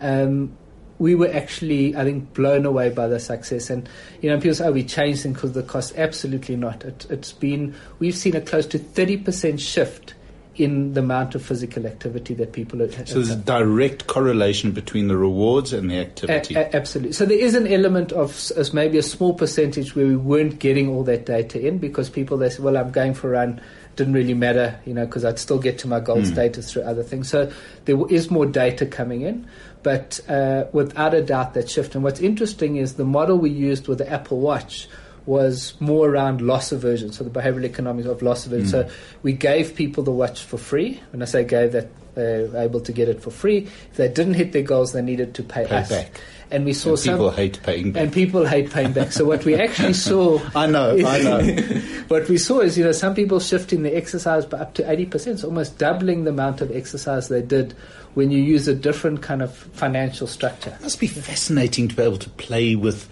Um, 0.00 0.56
we 0.98 1.14
were 1.14 1.30
actually, 1.32 1.96
I 1.96 2.04
think, 2.04 2.32
blown 2.34 2.64
away 2.64 2.90
by 2.90 3.06
the 3.06 3.20
success. 3.20 3.70
And 3.70 3.88
you 4.20 4.30
know, 4.30 4.36
people 4.36 4.54
say, 4.54 4.66
"Oh, 4.66 4.72
we 4.72 4.84
changed 4.84 5.22
things 5.22 5.34
because 5.34 5.50
of 5.50 5.54
the 5.54 5.62
cost." 5.62 5.94
Absolutely 5.96 6.56
not. 6.56 6.84
It, 6.84 7.06
it's 7.10 7.32
been 7.32 7.74
we've 7.98 8.16
seen 8.16 8.36
a 8.36 8.40
close 8.40 8.66
to 8.66 8.78
thirty 8.78 9.16
percent 9.16 9.60
shift 9.60 10.14
in 10.58 10.94
the 10.94 11.00
amount 11.00 11.34
of 11.34 11.42
physical 11.42 11.86
activity 11.86 12.34
that 12.34 12.52
people 12.52 12.82
are. 12.82 12.90
So 12.90 13.14
there's 13.14 13.30
a 13.30 13.36
direct 13.36 14.06
correlation 14.06 14.72
between 14.72 15.08
the 15.08 15.16
rewards 15.16 15.72
and 15.72 15.90
the 15.90 15.98
activity. 15.98 16.54
A- 16.54 16.60
a- 16.60 16.76
absolutely. 16.76 17.12
So 17.12 17.26
there 17.26 17.38
is 17.38 17.54
an 17.54 17.66
element 17.66 18.12
of 18.12 18.30
as 18.56 18.72
maybe 18.72 18.98
a 18.98 19.02
small 19.02 19.34
percentage 19.34 19.94
where 19.94 20.06
we 20.06 20.16
weren't 20.16 20.58
getting 20.58 20.88
all 20.88 21.04
that 21.04 21.26
data 21.26 21.64
in 21.64 21.78
because 21.78 22.08
people 22.08 22.38
they 22.38 22.48
say, 22.48 22.62
well, 22.62 22.76
I'm 22.76 22.90
going 22.90 23.14
for 23.14 23.28
a 23.28 23.32
run. 23.32 23.60
Didn't 23.96 24.12
really 24.12 24.34
matter, 24.34 24.78
you 24.84 24.92
know, 24.92 25.06
because 25.06 25.24
I'd 25.24 25.38
still 25.38 25.58
get 25.58 25.78
to 25.78 25.88
my 25.88 26.00
goal 26.00 26.18
hmm. 26.18 26.24
status 26.24 26.70
through 26.70 26.82
other 26.82 27.02
things. 27.02 27.28
So 27.30 27.50
there 27.86 27.96
is 28.10 28.30
more 28.30 28.44
data 28.44 28.84
coming 28.84 29.22
in, 29.22 29.48
but 29.86 30.18
uh, 30.28 30.64
without 30.72 31.14
a 31.14 31.22
doubt 31.22 31.54
that 31.54 31.70
shift. 31.70 31.94
And 31.94 32.02
what's 32.02 32.18
interesting 32.18 32.74
is 32.74 32.94
the 32.94 33.04
model 33.04 33.38
we 33.38 33.50
used 33.50 33.86
with 33.86 33.98
the 33.98 34.10
Apple 34.12 34.40
Watch 34.40 34.88
was 35.26 35.74
more 35.78 36.08
around 36.08 36.40
loss 36.40 36.72
aversion, 36.72 37.12
so 37.12 37.22
the 37.22 37.30
behavioral 37.30 37.64
economics 37.64 38.08
of 38.08 38.20
loss 38.20 38.46
aversion. 38.46 38.66
So 38.66 38.90
we 39.22 39.32
gave 39.32 39.76
people 39.76 40.02
the 40.02 40.10
watch 40.10 40.42
for 40.42 40.58
free. 40.58 41.00
When 41.12 41.22
I 41.22 41.26
say 41.26 41.44
gave, 41.44 41.70
that 41.70 41.86
they 42.16 42.48
were 42.48 42.58
able 42.58 42.80
to 42.80 42.90
get 42.92 43.08
it 43.08 43.22
for 43.22 43.30
free. 43.30 43.58
If 43.92 43.94
they 43.96 44.08
didn't 44.08 44.34
hit 44.34 44.50
their 44.50 44.62
goals, 44.62 44.92
they 44.92 45.02
needed 45.02 45.34
to 45.36 45.44
pay, 45.44 45.66
Pay 45.66 45.76
us. 45.76 45.88
back. 45.88 46.20
And 46.50 46.64
we 46.64 46.72
saw 46.72 46.90
And 46.90 46.98
some 46.98 47.14
people 47.14 47.30
hate 47.30 47.60
paying 47.62 47.92
back. 47.92 48.02
and 48.02 48.12
people 48.12 48.44
hate 48.44 48.70
paying 48.72 48.92
back. 48.92 49.12
So 49.12 49.24
what 49.24 49.44
we 49.44 49.54
actually 49.54 49.92
saw, 50.08 50.40
I 50.56 50.66
know, 50.66 50.96
I 51.06 51.22
know. 51.22 51.42
what 52.08 52.28
we 52.28 52.38
saw 52.38 52.58
is 52.60 52.76
you 52.76 52.82
know 52.84 52.92
some 52.92 53.14
people 53.14 53.38
shifting 53.38 53.84
the 53.84 53.96
exercise 53.96 54.46
by 54.46 54.58
up 54.58 54.74
to 54.74 54.90
eighty 54.90 55.06
percent, 55.06 55.38
so 55.40 55.46
almost 55.48 55.78
doubling 55.78 56.24
the 56.24 56.30
amount 56.30 56.60
of 56.60 56.70
exercise 56.74 57.28
they 57.28 57.42
did 57.42 57.72
when 58.16 58.30
you 58.30 58.42
use 58.42 58.66
a 58.66 58.74
different 58.74 59.20
kind 59.20 59.42
of 59.42 59.54
financial 59.54 60.26
structure. 60.26 60.70
It 60.70 60.80
must 60.80 60.98
be 60.98 61.06
fascinating 61.06 61.88
to 61.88 61.94
be 61.94 62.02
able 62.02 62.16
to 62.16 62.30
play 62.30 62.74
with 62.74 63.08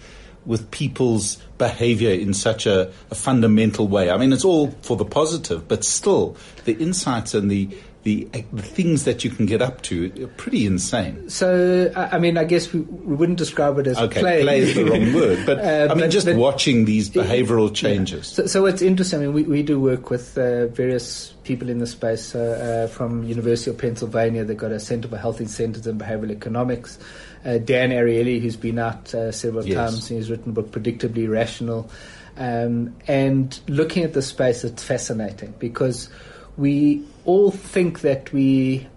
with 0.47 0.69
people's 0.71 1.37
behavior 1.57 2.11
in 2.11 2.33
such 2.33 2.65
a, 2.65 2.91
a 3.09 3.15
fundamental 3.15 3.87
way. 3.87 4.11
I 4.11 4.17
mean, 4.17 4.31
it's 4.33 4.45
all 4.45 4.71
for 4.81 4.95
the 4.95 5.05
positive, 5.05 5.67
but 5.67 5.83
still, 5.83 6.37
the 6.65 6.73
insights 6.73 7.33
and 7.33 7.49
the 7.49 7.69
the, 8.05 8.25
the 8.53 8.61
things 8.61 9.03
that 9.03 9.23
you 9.23 9.29
can 9.31 9.45
get 9.47 9.61
up 9.61 9.81
to 9.81 10.11
are 10.23 10.27
pretty 10.37 10.65
insane. 10.65 11.27
So 11.29 11.91
I 11.95 12.19
mean, 12.19 12.37
I 12.37 12.43
guess 12.43 12.71
we, 12.71 12.81
we 12.81 13.15
wouldn't 13.15 13.39
describe 13.39 13.77
it 13.79 13.87
as 13.87 13.97
Okay, 13.97 14.19
play. 14.21 14.41
play 14.43 14.59
is 14.59 14.75
the 14.75 14.85
wrong 14.85 15.11
word, 15.19 15.43
but 15.45 15.57
Uh, 15.59 15.87
I 15.89 15.95
mean, 15.95 16.03
but- 16.05 16.11
just 16.11 16.27
but- 16.27 16.35
watching 16.35 16.85
these 16.85 17.09
behavioral 17.09 17.73
changes. 17.73 18.27
So, 18.27 18.45
so 18.45 18.61
what's 18.61 18.83
interesting, 18.83 19.19
I 19.19 19.23
mean, 19.23 19.33
we, 19.33 19.43
we 19.43 19.63
do 19.63 19.79
work 19.79 20.11
with 20.11 20.37
uh, 20.37 20.67
various 20.67 21.33
people 21.43 21.67
in 21.67 21.79
the 21.79 21.87
space 21.87 22.35
uh, 22.35 22.85
uh, 22.85 22.93
from 22.93 23.23
University 23.23 23.71
of 23.71 23.77
Pennsylvania. 23.79 24.45
They've 24.45 24.55
got 24.55 24.71
a 24.71 24.79
Center 24.79 25.07
for 25.07 25.17
Health 25.17 25.41
Incentives 25.41 25.87
and 25.87 25.99
Behavioral 25.99 26.31
Economics. 26.31 26.99
Uh, 27.43 27.57
Dan 27.57 27.89
Ariely, 27.89 28.39
who's 28.39 28.55
been 28.55 28.77
out 28.77 29.13
uh, 29.15 29.31
several 29.31 29.65
Yes. 29.67 29.77
times, 29.77 30.07
he's 30.07 30.29
written 30.29 30.49
a 30.51 30.53
book, 30.53 30.71
Predictably 30.71 31.27
Rational. 31.27 31.89
Um, 32.37 32.95
and 33.07 33.59
looking 33.67 34.03
at 34.03 34.13
the 34.13 34.21
space, 34.21 34.63
it's 34.63 34.83
fascinating 34.83 35.55
because 35.57 36.09
we 36.57 37.03
all 37.25 37.51
think 37.51 38.01
that 38.01 38.31
we 38.31 38.87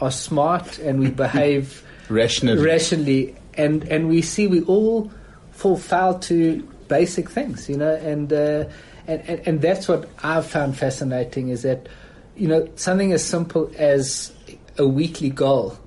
are 0.00 0.10
smart 0.10 0.78
and 0.78 0.98
we 0.98 1.10
behave 1.10 1.84
Rationally. 2.08 2.62
rationally, 2.62 3.36
and 3.54 3.84
and 3.84 4.08
we 4.08 4.22
see 4.22 4.46
we 4.46 4.62
all 4.62 5.10
fall 5.52 5.76
foul 5.76 6.18
to 6.20 6.62
basic 6.88 7.30
things, 7.30 7.68
you 7.68 7.76
know, 7.76 7.94
and 7.94 8.32
uh, 8.32 8.64
and, 9.06 9.22
and 9.28 9.42
and 9.46 9.62
that's 9.62 9.88
what 9.88 10.08
I've 10.22 10.46
found 10.46 10.76
fascinating 10.76 11.48
is 11.48 11.62
that 11.62 11.88
you 12.36 12.48
know 12.48 12.68
something 12.76 13.12
as 13.12 13.24
simple 13.24 13.70
as 13.76 14.32
a 14.78 14.86
weekly 14.86 15.30
goal. 15.30 15.78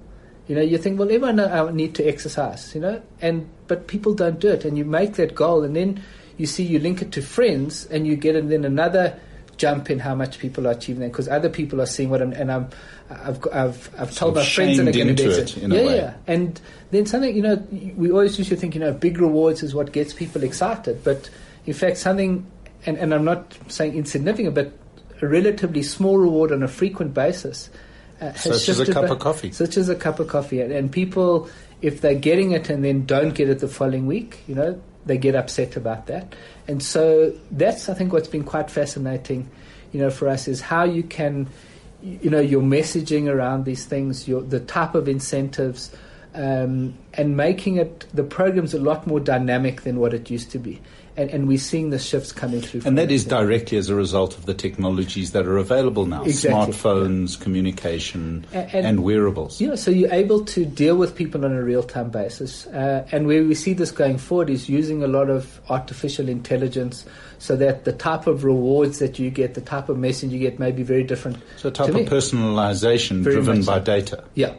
You 0.47 0.55
know, 0.55 0.61
you 0.61 0.77
think, 0.77 0.99
well, 0.99 1.09
everyone 1.09 1.37
know 1.37 1.47
I 1.47 1.71
need 1.71 1.95
to 1.95 2.05
exercise, 2.05 2.73
you 2.75 2.81
know, 2.81 3.01
and 3.21 3.49
but 3.67 3.87
people 3.87 4.13
don't 4.13 4.39
do 4.39 4.49
it, 4.49 4.63
and 4.63 4.77
you 4.77 4.85
make 4.85 5.13
that 5.15 5.35
goal, 5.35 5.63
and 5.63 5.75
then 5.75 6.03
you 6.37 6.45
see 6.45 6.63
you 6.63 6.79
link 6.79 7.01
it 7.01 7.11
to 7.13 7.21
friends, 7.21 7.85
and 7.87 8.05
you 8.05 8.15
get 8.15 8.35
and 8.35 8.51
then 8.51 8.63
another 8.63 9.19
jump 9.57 9.89
in 9.89 9.99
how 9.99 10.15
much 10.15 10.39
people 10.39 10.67
are 10.67 10.71
achieving 10.71 11.01
that 11.01 11.11
because 11.11 11.27
other 11.27 11.49
people 11.49 11.81
are 11.81 11.85
seeing 11.85 12.09
what 12.09 12.21
I'm, 12.21 12.33
and 12.33 12.51
I'm 12.51 12.69
I've 13.09 13.47
I've 13.51 13.89
I've 13.97 14.15
told 14.15 14.35
my 14.35 14.45
friends 14.45 14.79
and 14.79 14.87
they're 14.87 14.93
going 14.93 15.15
to 15.15 15.23
do 15.23 15.29
it, 15.29 15.57
yeah, 15.57 15.95
yeah. 15.95 16.13
And 16.27 16.59
then 16.91 17.05
something, 17.05 17.35
you 17.35 17.41
know, 17.41 17.55
we 17.95 18.11
always 18.11 18.37
used 18.37 18.49
to 18.49 18.55
think, 18.55 18.75
you 18.75 18.81
know, 18.81 18.93
big 18.93 19.19
rewards 19.19 19.63
is 19.63 19.75
what 19.75 19.91
gets 19.91 20.13
people 20.13 20.43
excited. 20.43 21.03
But 21.03 21.29
in 21.65 21.73
fact, 21.73 21.97
something, 21.97 22.45
and, 22.85 22.97
and 22.97 23.13
I'm 23.13 23.25
not 23.25 23.57
saying 23.67 23.95
insignificant, 23.95 24.55
but 24.55 24.71
a 25.21 25.27
relatively 25.27 25.83
small 25.83 26.17
reward 26.17 26.51
on 26.51 26.63
a 26.63 26.67
frequent 26.67 27.13
basis. 27.13 27.69
Uh, 28.19 28.33
Such 28.33 28.69
as 28.69 28.79
a 28.79 28.91
cup 28.91 29.09
of 29.09 29.19
coffee. 29.19 29.51
Such 29.51 29.77
as 29.77 29.89
a 29.89 29.95
cup 29.95 30.19
of 30.19 30.27
coffee. 30.27 30.61
And, 30.61 30.71
and 30.71 30.91
people, 30.91 31.49
if 31.81 32.01
they're 32.01 32.15
getting 32.15 32.51
it 32.51 32.69
and 32.69 32.83
then 32.83 33.05
don't 33.05 33.33
get 33.33 33.49
it 33.49 33.59
the 33.59 33.67
following 33.67 34.07
week, 34.07 34.39
you 34.47 34.55
know, 34.55 34.81
they 35.05 35.17
get 35.17 35.35
upset 35.35 35.75
about 35.75 36.07
that. 36.07 36.35
And 36.67 36.81
so 36.81 37.33
that's, 37.51 37.89
I 37.89 37.93
think, 37.93 38.11
what's 38.13 38.27
been 38.27 38.43
quite 38.43 38.71
fascinating, 38.71 39.49
you 39.91 39.99
know, 39.99 40.09
for 40.09 40.27
us 40.27 40.47
is 40.47 40.61
how 40.61 40.83
you 40.83 41.03
can 41.03 41.47
you 42.05 42.29
know 42.29 42.39
your 42.39 42.61
messaging 42.61 43.27
around 43.27 43.65
these 43.65 43.85
things, 43.85 44.27
your 44.27 44.41
the 44.41 44.59
type 44.59 44.95
of 44.95 45.07
incentives, 45.07 45.91
um, 46.35 46.93
and 47.15 47.35
making 47.35 47.77
it 47.77 48.05
the 48.13 48.23
program's 48.23 48.73
a 48.73 48.79
lot 48.79 49.07
more 49.07 49.19
dynamic 49.19 49.81
than 49.81 49.99
what 49.99 50.13
it 50.13 50.29
used 50.29 50.51
to 50.51 50.59
be, 50.59 50.81
and 51.17 51.29
and 51.29 51.47
we're 51.47 51.57
seeing 51.57 51.89
the 51.89 51.99
shifts 51.99 52.31
coming 52.31 52.61
through. 52.61 52.81
And 52.85 52.97
that 52.97 53.11
is 53.11 53.23
yeah. 53.23 53.29
directly 53.41 53.77
as 53.77 53.89
a 53.89 53.95
result 53.95 54.37
of 54.37 54.45
the 54.45 54.53
technologies 54.53 55.31
that 55.31 55.45
are 55.47 55.57
available 55.57 56.05
now 56.05 56.23
Exactly. 56.23 56.73
smartphones, 56.73 57.39
communication, 57.39 58.45
A- 58.53 58.57
and, 58.75 58.85
and- 58.87 59.03
wearables. 59.03 59.59
Know, 59.61 59.75
so 59.75 59.91
you're 59.91 60.13
able 60.13 60.45
to 60.45 60.65
deal 60.65 60.95
with 60.95 61.15
people 61.15 61.45
on 61.45 61.53
a 61.53 61.63
real 61.63 61.83
time 61.83 62.09
basis. 62.09 62.67
Uh, 62.67 63.07
and 63.11 63.27
where 63.27 63.43
we 63.43 63.55
see 63.55 63.73
this 63.73 63.91
going 63.91 64.17
forward 64.17 64.49
is 64.49 64.69
using 64.69 65.03
a 65.03 65.07
lot 65.07 65.29
of 65.29 65.61
artificial 65.69 66.29
intelligence 66.29 67.05
so 67.39 67.55
that 67.55 67.85
the 67.85 67.93
type 67.93 68.27
of 68.27 68.43
rewards 68.43 68.99
that 68.99 69.19
you 69.19 69.29
get, 69.29 69.53
the 69.53 69.61
type 69.61 69.89
of 69.89 69.97
message 69.97 70.31
you 70.31 70.39
get 70.39 70.59
may 70.59 70.71
be 70.71 70.83
very 70.83 71.03
different. 71.03 71.37
So 71.57 71.69
a 71.69 71.71
type 71.71 71.89
of 71.89 71.95
me. 71.95 72.05
personalization 72.05 73.21
Very 73.21 73.35
driven 73.35 73.63
by 73.63 73.79
so. 73.79 73.83
data. 73.83 74.23
Yeah. 74.35 74.55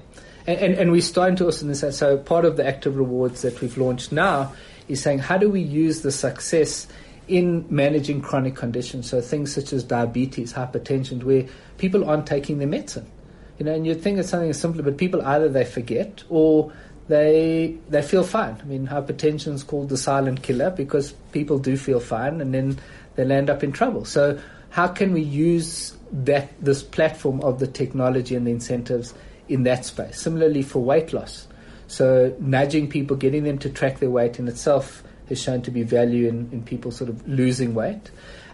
And, 0.46 0.58
and, 0.58 0.74
and 0.74 0.92
we're 0.92 1.00
starting 1.00 1.36
to 1.36 1.46
also, 1.46 1.72
so 1.72 2.18
part 2.18 2.44
of 2.44 2.56
the 2.56 2.66
active 2.66 2.96
rewards 2.96 3.42
that 3.42 3.60
we've 3.60 3.76
launched 3.76 4.12
now 4.12 4.52
is 4.88 5.02
saying 5.02 5.18
how 5.18 5.38
do 5.38 5.50
we 5.50 5.60
use 5.60 6.02
the 6.02 6.12
success 6.12 6.86
in 7.28 7.66
managing 7.68 8.20
chronic 8.20 8.54
conditions, 8.54 9.10
so 9.10 9.20
things 9.20 9.52
such 9.52 9.72
as 9.72 9.82
diabetes, 9.82 10.52
hypertension, 10.52 11.24
where 11.24 11.44
people 11.78 12.08
aren't 12.08 12.26
taking 12.26 12.58
their 12.58 12.68
medicine. 12.68 13.10
You 13.58 13.66
know, 13.66 13.74
and 13.74 13.86
you'd 13.86 14.02
think 14.02 14.18
it's 14.18 14.28
something 14.28 14.52
simple, 14.52 14.82
but 14.82 14.96
people 14.96 15.22
either 15.22 15.48
they 15.48 15.64
forget 15.64 16.22
or 16.28 16.72
they 17.08 17.76
they 17.88 18.02
feel 18.02 18.22
fine. 18.22 18.58
I 18.60 18.64
mean, 18.64 18.86
hypertension 18.86 19.54
is 19.54 19.64
called 19.64 19.88
the 19.88 19.96
silent 19.96 20.42
killer 20.42 20.70
because 20.70 21.12
people 21.32 21.58
do 21.58 21.76
feel 21.76 22.00
fine 22.00 22.40
and 22.40 22.52
then 22.52 22.78
they 23.14 23.24
land 23.24 23.48
up 23.48 23.64
in 23.64 23.72
trouble. 23.72 24.04
So 24.04 24.38
how 24.70 24.88
can 24.88 25.12
we 25.12 25.22
use 25.22 25.96
that 26.12 26.50
this 26.62 26.82
platform 26.82 27.40
of 27.40 27.58
the 27.58 27.66
technology 27.66 28.34
and 28.34 28.46
the 28.46 28.50
incentives 28.50 29.14
in 29.48 29.62
that 29.62 29.84
space? 29.84 30.20
Similarly 30.20 30.62
for 30.62 30.80
weight 30.80 31.12
loss. 31.12 31.48
So 31.88 32.34
nudging 32.40 32.88
people, 32.88 33.16
getting 33.16 33.44
them 33.44 33.58
to 33.58 33.70
track 33.70 33.98
their 33.98 34.10
weight 34.10 34.38
in 34.38 34.48
itself 34.48 35.02
has 35.28 35.40
shown 35.40 35.62
to 35.62 35.70
be 35.70 35.82
value 35.82 36.28
in, 36.28 36.48
in 36.52 36.62
people 36.62 36.90
sort 36.90 37.10
of 37.10 37.26
losing 37.28 37.74
weight. 37.74 38.10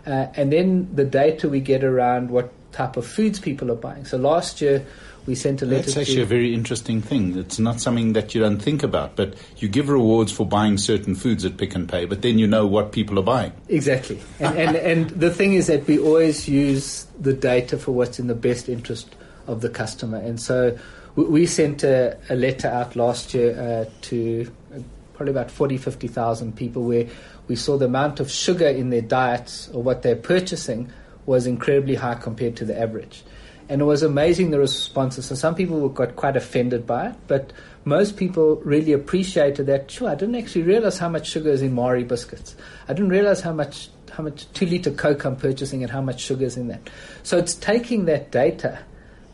Uh, 0.06 0.26
and 0.34 0.52
then 0.52 0.88
the 0.94 1.04
data 1.04 1.48
we 1.48 1.60
get 1.60 1.84
around 1.84 2.30
what 2.30 2.52
type 2.72 2.96
of 2.96 3.06
foods 3.06 3.38
people 3.38 3.70
are 3.70 3.76
buying. 3.76 4.04
So 4.04 4.16
last 4.16 4.60
year 4.60 4.84
we 5.26 5.34
sent 5.34 5.62
a 5.62 5.66
letter 5.66 5.82
That's 5.82 5.94
to 5.94 6.00
actually 6.00 6.22
a 6.22 6.26
very 6.26 6.52
interesting 6.52 7.00
thing. 7.00 7.38
It's 7.38 7.58
not 7.58 7.80
something 7.80 8.14
that 8.14 8.34
you 8.34 8.40
don't 8.40 8.58
think 8.58 8.82
about, 8.82 9.14
but 9.14 9.34
you 9.58 9.68
give 9.68 9.88
rewards 9.88 10.32
for 10.32 10.44
buying 10.44 10.78
certain 10.78 11.14
foods 11.14 11.44
at 11.44 11.56
Pick 11.56 11.76
n 11.76 11.86
Pay, 11.86 12.06
but 12.06 12.22
then 12.22 12.38
you 12.38 12.46
know 12.46 12.66
what 12.66 12.90
people 12.90 13.18
are 13.18 13.24
buying. 13.24 13.52
Exactly. 13.68 14.20
And, 14.40 14.58
and, 14.58 14.76
and 14.90 15.10
the 15.10 15.30
thing 15.30 15.54
is 15.54 15.68
that 15.68 15.86
we 15.86 15.98
always 15.98 16.48
use 16.48 17.06
the 17.20 17.32
data 17.32 17.78
for 17.78 17.92
what's 17.92 18.18
in 18.18 18.26
the 18.26 18.34
best 18.34 18.68
interest 18.68 19.14
of 19.46 19.60
the 19.60 19.68
customer. 19.68 20.18
And 20.18 20.40
so 20.40 20.76
we, 21.14 21.46
sent 21.46 21.82
a, 21.82 22.16
a 22.30 22.34
letter 22.34 22.68
out 22.68 22.96
last 22.96 23.34
year 23.34 23.58
uh, 23.58 23.90
to 24.02 24.50
uh, 24.74 24.78
probably 25.14 25.32
about 25.32 25.50
40, 25.50 25.76
50,000 25.76 26.56
people 26.56 26.84
where 26.84 27.06
we 27.48 27.56
saw 27.56 27.76
the 27.76 27.84
amount 27.84 28.20
of 28.20 28.30
sugar 28.30 28.66
in 28.66 28.90
their 28.90 29.02
diets 29.02 29.68
or 29.74 29.82
what 29.82 30.02
they're 30.02 30.16
purchasing 30.16 30.90
was 31.26 31.46
incredibly 31.46 31.94
high 31.94 32.14
compared 32.14 32.56
to 32.56 32.64
the 32.64 32.78
average. 32.78 33.22
And 33.68 33.80
it 33.80 33.84
was 33.84 34.02
amazing 34.02 34.50
the 34.50 34.58
responses. 34.58 35.26
So 35.26 35.34
some 35.34 35.54
people 35.54 35.88
got 35.88 36.16
quite 36.16 36.36
offended 36.36 36.86
by 36.86 37.08
it, 37.08 37.16
but 37.26 37.52
most 37.84 38.16
people 38.16 38.56
really 38.56 38.92
appreciated 38.92 39.66
that. 39.66 39.90
Sure, 39.90 40.08
I 40.08 40.14
didn't 40.14 40.34
actually 40.34 40.62
realize 40.62 40.98
how 40.98 41.08
much 41.08 41.28
sugar 41.28 41.50
is 41.50 41.62
in 41.62 41.74
Marie 41.74 42.04
biscuits. 42.04 42.56
I 42.88 42.92
didn't 42.92 43.10
realize 43.10 43.40
how 43.40 43.52
much 43.52 43.88
how 44.10 44.22
much 44.22 44.50
two 44.52 44.66
liter 44.66 44.90
Coke 44.90 45.24
I'm 45.24 45.36
purchasing 45.36 45.82
and 45.82 45.90
how 45.90 46.02
much 46.02 46.20
sugar 46.20 46.44
is 46.44 46.58
in 46.58 46.68
that. 46.68 46.90
So 47.22 47.38
it's 47.38 47.54
taking 47.54 48.04
that 48.06 48.30
data 48.30 48.80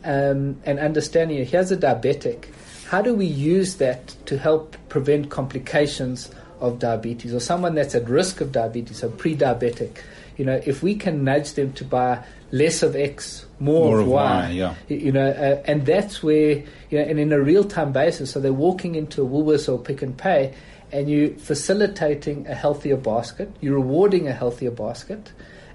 um, 0.03 0.59
and 0.65 0.79
understanding. 0.79 1.45
Here's 1.45 1.71
a 1.71 1.77
diabetic. 1.77 2.45
how 2.89 3.01
do 3.03 3.13
we 3.13 3.25
use 3.25 3.75
that 3.75 4.07
to 4.25 4.37
help 4.37 4.75
prevent 4.89 5.29
complications 5.29 6.31
of 6.59 6.79
diabetes 6.79 7.33
or 7.33 7.39
someone 7.39 7.75
that's 7.75 7.93
at 7.95 8.09
risk 8.09 8.41
of 8.41 8.51
diabetes, 8.51 8.97
so 8.97 9.09
pre-diabetic? 9.09 9.97
You 10.37 10.45
know, 10.45 10.59
if 10.65 10.81
we 10.81 10.95
can 10.95 11.23
nudge 11.23 11.53
them 11.53 11.73
to 11.73 11.83
buy 11.83 12.23
less 12.51 12.81
of 12.81 12.95
X, 12.95 13.45
more, 13.59 13.85
More 13.87 13.99
of, 13.99 14.07
y, 14.07 14.23
Y, 14.23 14.49
yeah. 14.51 14.73
you 14.87 15.11
know, 15.11 15.27
uh, 15.29 15.61
and 15.65 15.85
that's 15.85 16.23
where, 16.23 16.63
you 16.89 16.97
know, 16.97 17.03
and 17.03 17.19
in 17.19 17.31
a 17.31 17.39
real-time 17.39 17.91
basis, 17.91 18.31
so 18.31 18.39
they're 18.39 18.53
walking 18.53 18.95
into 18.95 19.21
a 19.21 19.25
Woolworths 19.27 19.71
or 19.71 19.77
Pick 19.77 20.01
n 20.01 20.13
Pay, 20.13 20.53
and 20.91 21.09
you're 21.11 21.29
facilitating 21.35 22.47
a 22.47 22.55
healthier 22.55 22.97
basket, 22.97 23.51
you're 23.61 23.75
rewarding 23.75 24.27
a 24.27 24.33
healthier 24.33 24.71
basket, 24.71 25.31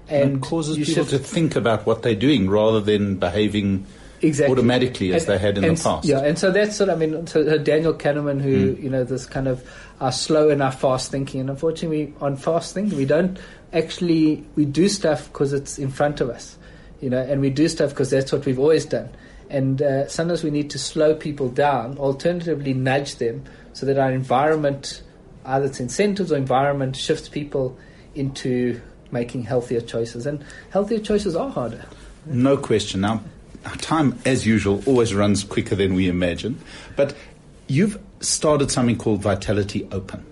and 0.09 0.31
And 0.33 0.41
causes 0.41 0.75
people 0.77 1.05
should- 1.05 1.09
to 1.09 1.19
think 1.19 1.55
about 1.55 1.85
what 1.85 2.01
they're 2.01 2.13
doing 2.15 2.49
rather 2.49 2.81
than 2.81 3.15
behaving 3.15 3.85
exactly. 4.27 4.51
automatically 4.53 5.13
as 5.13 5.23
And- 5.23 5.33
they 5.33 5.37
had 5.37 5.57
in 5.57 5.63
and 5.63 5.77
the 5.77 5.83
past. 5.83 6.05
Yeah, 6.07 6.19
and 6.19 6.37
so 6.37 6.51
that's 6.51 6.79
what 6.79 6.89
I 6.89 6.95
mean. 6.95 7.27
So 7.27 7.41
uh, 7.41 7.57
Daniel 7.57 7.93
Kahneman, 7.93 8.41
who 8.41 8.73
Hmm. 8.73 8.83
you 8.83 8.89
know, 8.89 9.03
this 9.03 9.25
kind 9.25 9.47
of 9.47 9.63
our 10.01 10.11
slow 10.11 10.49
and 10.49 10.61
our 10.61 10.71
fast 10.71 11.11
thinking, 11.11 11.41
and 11.41 11.49
unfortunately, 11.49 12.13
on 12.21 12.35
fast 12.35 12.73
thinking, 12.73 12.97
we 12.97 13.05
don't 13.05 13.37
actually 13.73 14.43
we 14.55 14.65
do 14.65 14.87
stuff 14.89 15.27
because 15.31 15.53
it's 15.53 15.77
in 15.77 15.89
front 15.89 16.21
of 16.21 16.29
us, 16.29 16.57
you 17.01 17.09
know, 17.09 17.21
and 17.21 17.41
we 17.41 17.49
do 17.49 17.67
stuff 17.67 17.89
because 17.89 18.09
that's 18.09 18.31
what 18.31 18.45
we've 18.45 18.59
always 18.59 18.85
done. 18.85 19.09
And 19.49 19.81
uh, 19.81 20.07
sometimes 20.07 20.43
we 20.43 20.49
need 20.49 20.69
to 20.71 20.79
slow 20.79 21.13
people 21.13 21.49
down, 21.49 21.97
alternatively 21.99 22.73
nudge 22.73 23.17
them, 23.17 23.43
so 23.73 23.85
that 23.85 23.97
our 23.99 24.11
environment, 24.11 25.01
either 25.45 25.65
it's 25.67 25.79
incentives 25.79 26.31
or 26.31 26.37
environment, 26.37 26.95
shifts 26.95 27.29
people 27.29 27.77
into 28.15 28.81
making 29.11 29.43
healthier 29.43 29.81
choices. 29.81 30.25
And 30.25 30.43
healthier 30.71 30.99
choices 30.99 31.35
are 31.35 31.49
harder. 31.49 31.85
No 32.25 32.57
question. 32.57 33.01
Now, 33.01 33.21
time, 33.79 34.17
as 34.25 34.45
usual, 34.45 34.81
always 34.85 35.13
runs 35.13 35.43
quicker 35.43 35.75
than 35.75 35.93
we 35.93 36.07
imagine. 36.07 36.59
But 36.95 37.15
you've 37.67 37.99
started 38.19 38.71
something 38.71 38.97
called 38.97 39.21
Vitality 39.21 39.87
Open. 39.91 40.25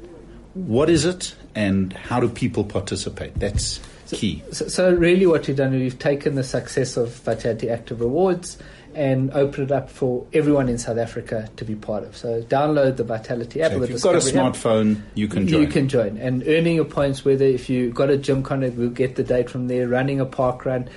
What 0.54 0.90
is 0.90 1.06
it, 1.06 1.36
and 1.56 1.94
how 1.94 2.20
do 2.20 2.30
people 2.30 2.64
participate? 2.64 3.36
That's 3.40 3.80
key. 4.12 4.44
So, 4.52 4.68
so 4.68 4.94
really, 4.94 5.26
what 5.26 5.48
we've 5.48 5.58
done 5.58 5.74
is 5.74 5.80
we've 5.80 6.00
taken 6.00 6.36
the 6.36 6.44
success 6.44 6.98
of 6.98 7.14
Vitality 7.16 7.70
Active 7.70 8.02
Rewards 8.02 8.58
and 8.96 9.32
opened 9.32 9.72
it 9.72 9.74
up 9.74 9.90
for 9.90 10.26
everyone 10.34 10.70
in 10.70 10.78
South 10.78 10.98
Africa 10.98 11.50
to 11.56 11.66
be 11.66 11.76
part 11.76 12.04
of. 12.04 12.16
So 12.16 12.44
download 12.44 12.98
the 12.98 13.04
Vitality 13.04 13.62
app. 13.62 13.72
So 13.72 13.82
if 13.82 13.90
you've 13.90 14.02
got 14.02 14.16
a 14.16 14.20
Discovery 14.20 14.48
app. 14.48 14.54
smartphone, 14.54 15.02
you 15.16 15.28
can 15.28 15.48
join. 15.48 15.62
You 15.62 15.68
can 15.68 15.90
join. 15.90 16.18
And 16.18 16.44
earning 16.48 16.76
your 16.76 16.86
points, 16.86 17.26
whether 17.26 17.46
if 17.46 17.70
you've 17.70 17.96
got 17.96 18.10
a 18.10 18.18
gym 18.18 18.44
contact, 18.44 18.76
we'll 18.76 18.90
get 18.90 19.16
the 19.16 19.24
date 19.24 19.50
from 19.50 19.68
there. 19.68 19.88
Running 19.88 20.20
a 20.20 20.26
park 20.26 20.66
run, 20.66 20.90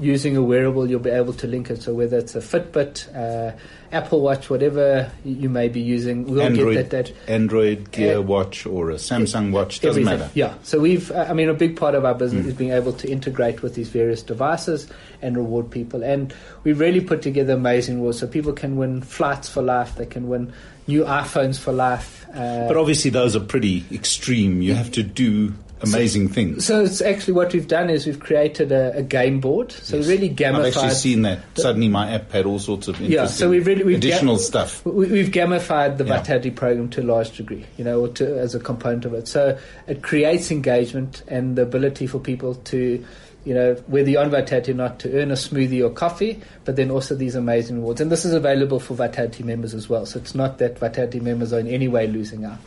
using 0.00 0.36
a 0.36 0.42
wearable, 0.42 0.88
you'll 0.88 1.00
be 1.00 1.10
able 1.10 1.32
to 1.34 1.46
link 1.46 1.70
it. 1.70 1.82
So 1.82 1.92
whether 1.94 2.18
it's 2.18 2.34
a 2.34 2.40
Fitbit, 2.40 3.14
uh, 3.14 3.56
Apple 3.92 4.22
Watch, 4.22 4.48
whatever 4.48 5.10
you 5.24 5.50
may 5.50 5.68
be 5.68 5.80
using, 5.80 6.24
we'll 6.24 6.40
Android, 6.42 6.74
get 6.74 6.90
that 6.90 7.04
data. 7.06 7.18
Android 7.28 7.90
Gear 7.90 8.18
Uh, 8.18 8.22
Watch 8.22 8.64
or 8.64 8.90
a 8.90 8.94
Samsung 8.94 9.52
Watch 9.52 9.80
doesn't 9.80 10.02
Everything. 10.02 10.18
matter. 10.20 10.30
Yeah. 10.34 10.54
So 10.62 10.80
we've, 10.80 11.10
uh, 11.10 11.26
I 11.28 11.34
mean, 11.34 11.48
a 11.50 11.54
big 11.54 11.76
part 11.76 11.94
of 11.94 12.04
our 12.06 12.14
Mm. 12.14 12.18
business 12.18 12.46
is 12.46 12.54
being 12.54 12.70
able 12.72 12.92
to 12.94 13.10
integrate 13.10 13.62
with 13.62 13.74
these 13.74 13.88
various 13.90 14.22
devices 14.22 14.86
and 15.20 15.36
reward 15.36 15.70
people. 15.70 16.02
And 16.02 16.32
we've 16.64 16.80
really 16.80 17.00
put 17.02 17.20
together 17.20 17.52
amazing 17.52 17.96
rewards. 17.96 18.18
So 18.20 18.26
people 18.26 18.52
can 18.54 18.76
win 18.76 19.02
flights 19.02 19.48
for 19.50 19.60
life. 19.62 19.96
They 19.96 20.06
can 20.06 20.26
win 20.28 20.52
new 20.86 21.04
iPhones 21.04 21.58
for 21.58 21.72
life. 21.72 22.26
Uh, 22.34 22.66
But 22.66 22.78
obviously, 22.78 23.10
those 23.10 23.36
are 23.36 23.40
pretty 23.40 23.84
extreme. 23.92 24.62
You 24.62 24.74
have 24.74 24.90
to 24.92 25.02
do 25.02 25.52
amazing 25.82 26.28
things. 26.28 26.64
so 26.66 26.82
it's 26.82 27.00
actually 27.00 27.34
what 27.34 27.52
we've 27.52 27.68
done 27.68 27.90
is 27.90 28.06
we've 28.06 28.20
created 28.20 28.72
a, 28.72 28.96
a 28.98 29.02
game 29.02 29.40
board. 29.40 29.72
So 29.72 29.96
Yes. 29.96 30.06
really 30.08 30.30
gamified. 30.30 30.54
I've 30.60 30.76
actually 30.76 30.90
seen 30.90 31.22
that. 31.22 31.40
Suddenly, 31.56 31.88
my 31.88 32.10
app 32.12 32.30
had 32.32 32.46
all 32.46 32.58
sorts 32.58 32.88
of 32.88 32.94
interesting 32.96 33.12
Yeah, 33.12 33.26
so 33.26 33.50
we've 33.50 33.66
really 33.66 33.84
we've 33.84 33.98
additional 33.98 34.36
ga- 34.36 34.42
stuff. 34.42 34.84
We, 34.86 35.06
we've 35.06 35.28
gamified 35.30 35.98
the 35.98 36.04
Yeah. 36.04 36.18
Vitality 36.18 36.50
program 36.50 36.88
to 36.90 37.02
a 37.02 37.04
large 37.04 37.36
degree, 37.36 37.64
you 37.76 37.84
know, 37.84 38.00
or 38.00 38.08
to, 38.08 38.38
as 38.38 38.54
a 38.54 38.60
component 38.60 39.04
of 39.04 39.14
it. 39.14 39.28
So 39.28 39.58
it 39.86 40.02
creates 40.02 40.50
engagement 40.50 41.22
and 41.28 41.56
the 41.56 41.62
ability 41.62 42.06
for 42.06 42.18
people 42.18 42.54
to, 42.54 43.04
you 43.44 43.54
know, 43.54 43.74
whether 43.88 44.08
you're 44.08 44.22
on 44.22 44.30
Vitality 44.30 44.70
or 44.70 44.76
not, 44.76 45.00
to 45.00 45.20
earn 45.20 45.30
a 45.32 45.34
smoothie 45.34 45.84
or 45.84 45.90
coffee, 45.90 46.40
but 46.64 46.76
then 46.76 46.90
also 46.92 47.14
these 47.16 47.34
amazing 47.34 47.76
rewards. 47.76 48.00
And 48.00 48.10
this 48.12 48.24
is 48.24 48.32
available 48.32 48.78
for 48.78 48.94
Vitality 48.94 49.42
members 49.42 49.74
as 49.74 49.88
well. 49.88 50.06
So 50.06 50.20
it's 50.20 50.34
not 50.34 50.58
that 50.58 50.78
Vitality 50.78 51.18
members 51.20 51.52
are 51.52 51.58
in 51.58 51.66
any 51.66 51.88
way 51.88 52.06
losing 52.06 52.44
out. 52.44 52.58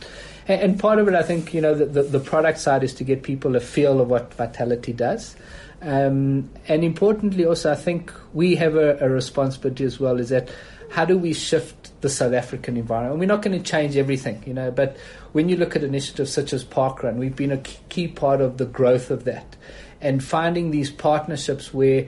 And, 0.48 0.78
part 0.78 1.00
of 1.00 1.08
it, 1.08 1.14
I 1.14 1.22
think, 1.22 1.52
you 1.54 1.60
know, 1.60 1.74
the, 1.74 1.86
the, 1.86 2.02
the 2.04 2.20
product 2.20 2.58
side 2.58 2.84
is 2.84 2.94
to 2.94 3.04
get 3.04 3.24
people 3.24 3.56
a 3.56 3.60
feel 3.60 4.00
of 4.00 4.08
what 4.08 4.32
Vitality 4.34 4.92
does. 4.92 5.34
Um, 5.82 6.50
and 6.68 6.84
importantly, 6.84 7.44
also, 7.44 7.72
I 7.72 7.74
think 7.74 8.12
we 8.32 8.54
have 8.56 8.76
a, 8.76 8.96
a 8.98 9.08
responsibility 9.08 9.84
as 9.84 9.98
well. 9.98 10.20
Is 10.20 10.28
that 10.28 10.48
how 10.90 11.04
do 11.04 11.18
we 11.18 11.32
shift 11.32 12.00
the 12.00 12.08
South 12.08 12.32
African 12.32 12.76
environment? 12.76 13.18
We're 13.18 13.26
not 13.26 13.42
going 13.42 13.60
to 13.60 13.64
change 13.64 13.96
everything, 13.96 14.42
you 14.46 14.54
know. 14.54 14.70
But 14.70 14.96
when 15.32 15.48
you 15.48 15.56
look 15.56 15.74
at 15.74 15.82
initiatives 15.82 16.32
such 16.32 16.52
as 16.52 16.64
Parkrun, 16.64 17.16
we've 17.16 17.36
been 17.36 17.52
a 17.52 17.58
key 17.58 18.08
part 18.08 18.40
of 18.40 18.56
the 18.56 18.66
growth 18.66 19.10
of 19.10 19.24
that, 19.24 19.56
and 20.00 20.22
finding 20.22 20.70
these 20.70 20.90
partnerships 20.90 21.74
where 21.74 22.06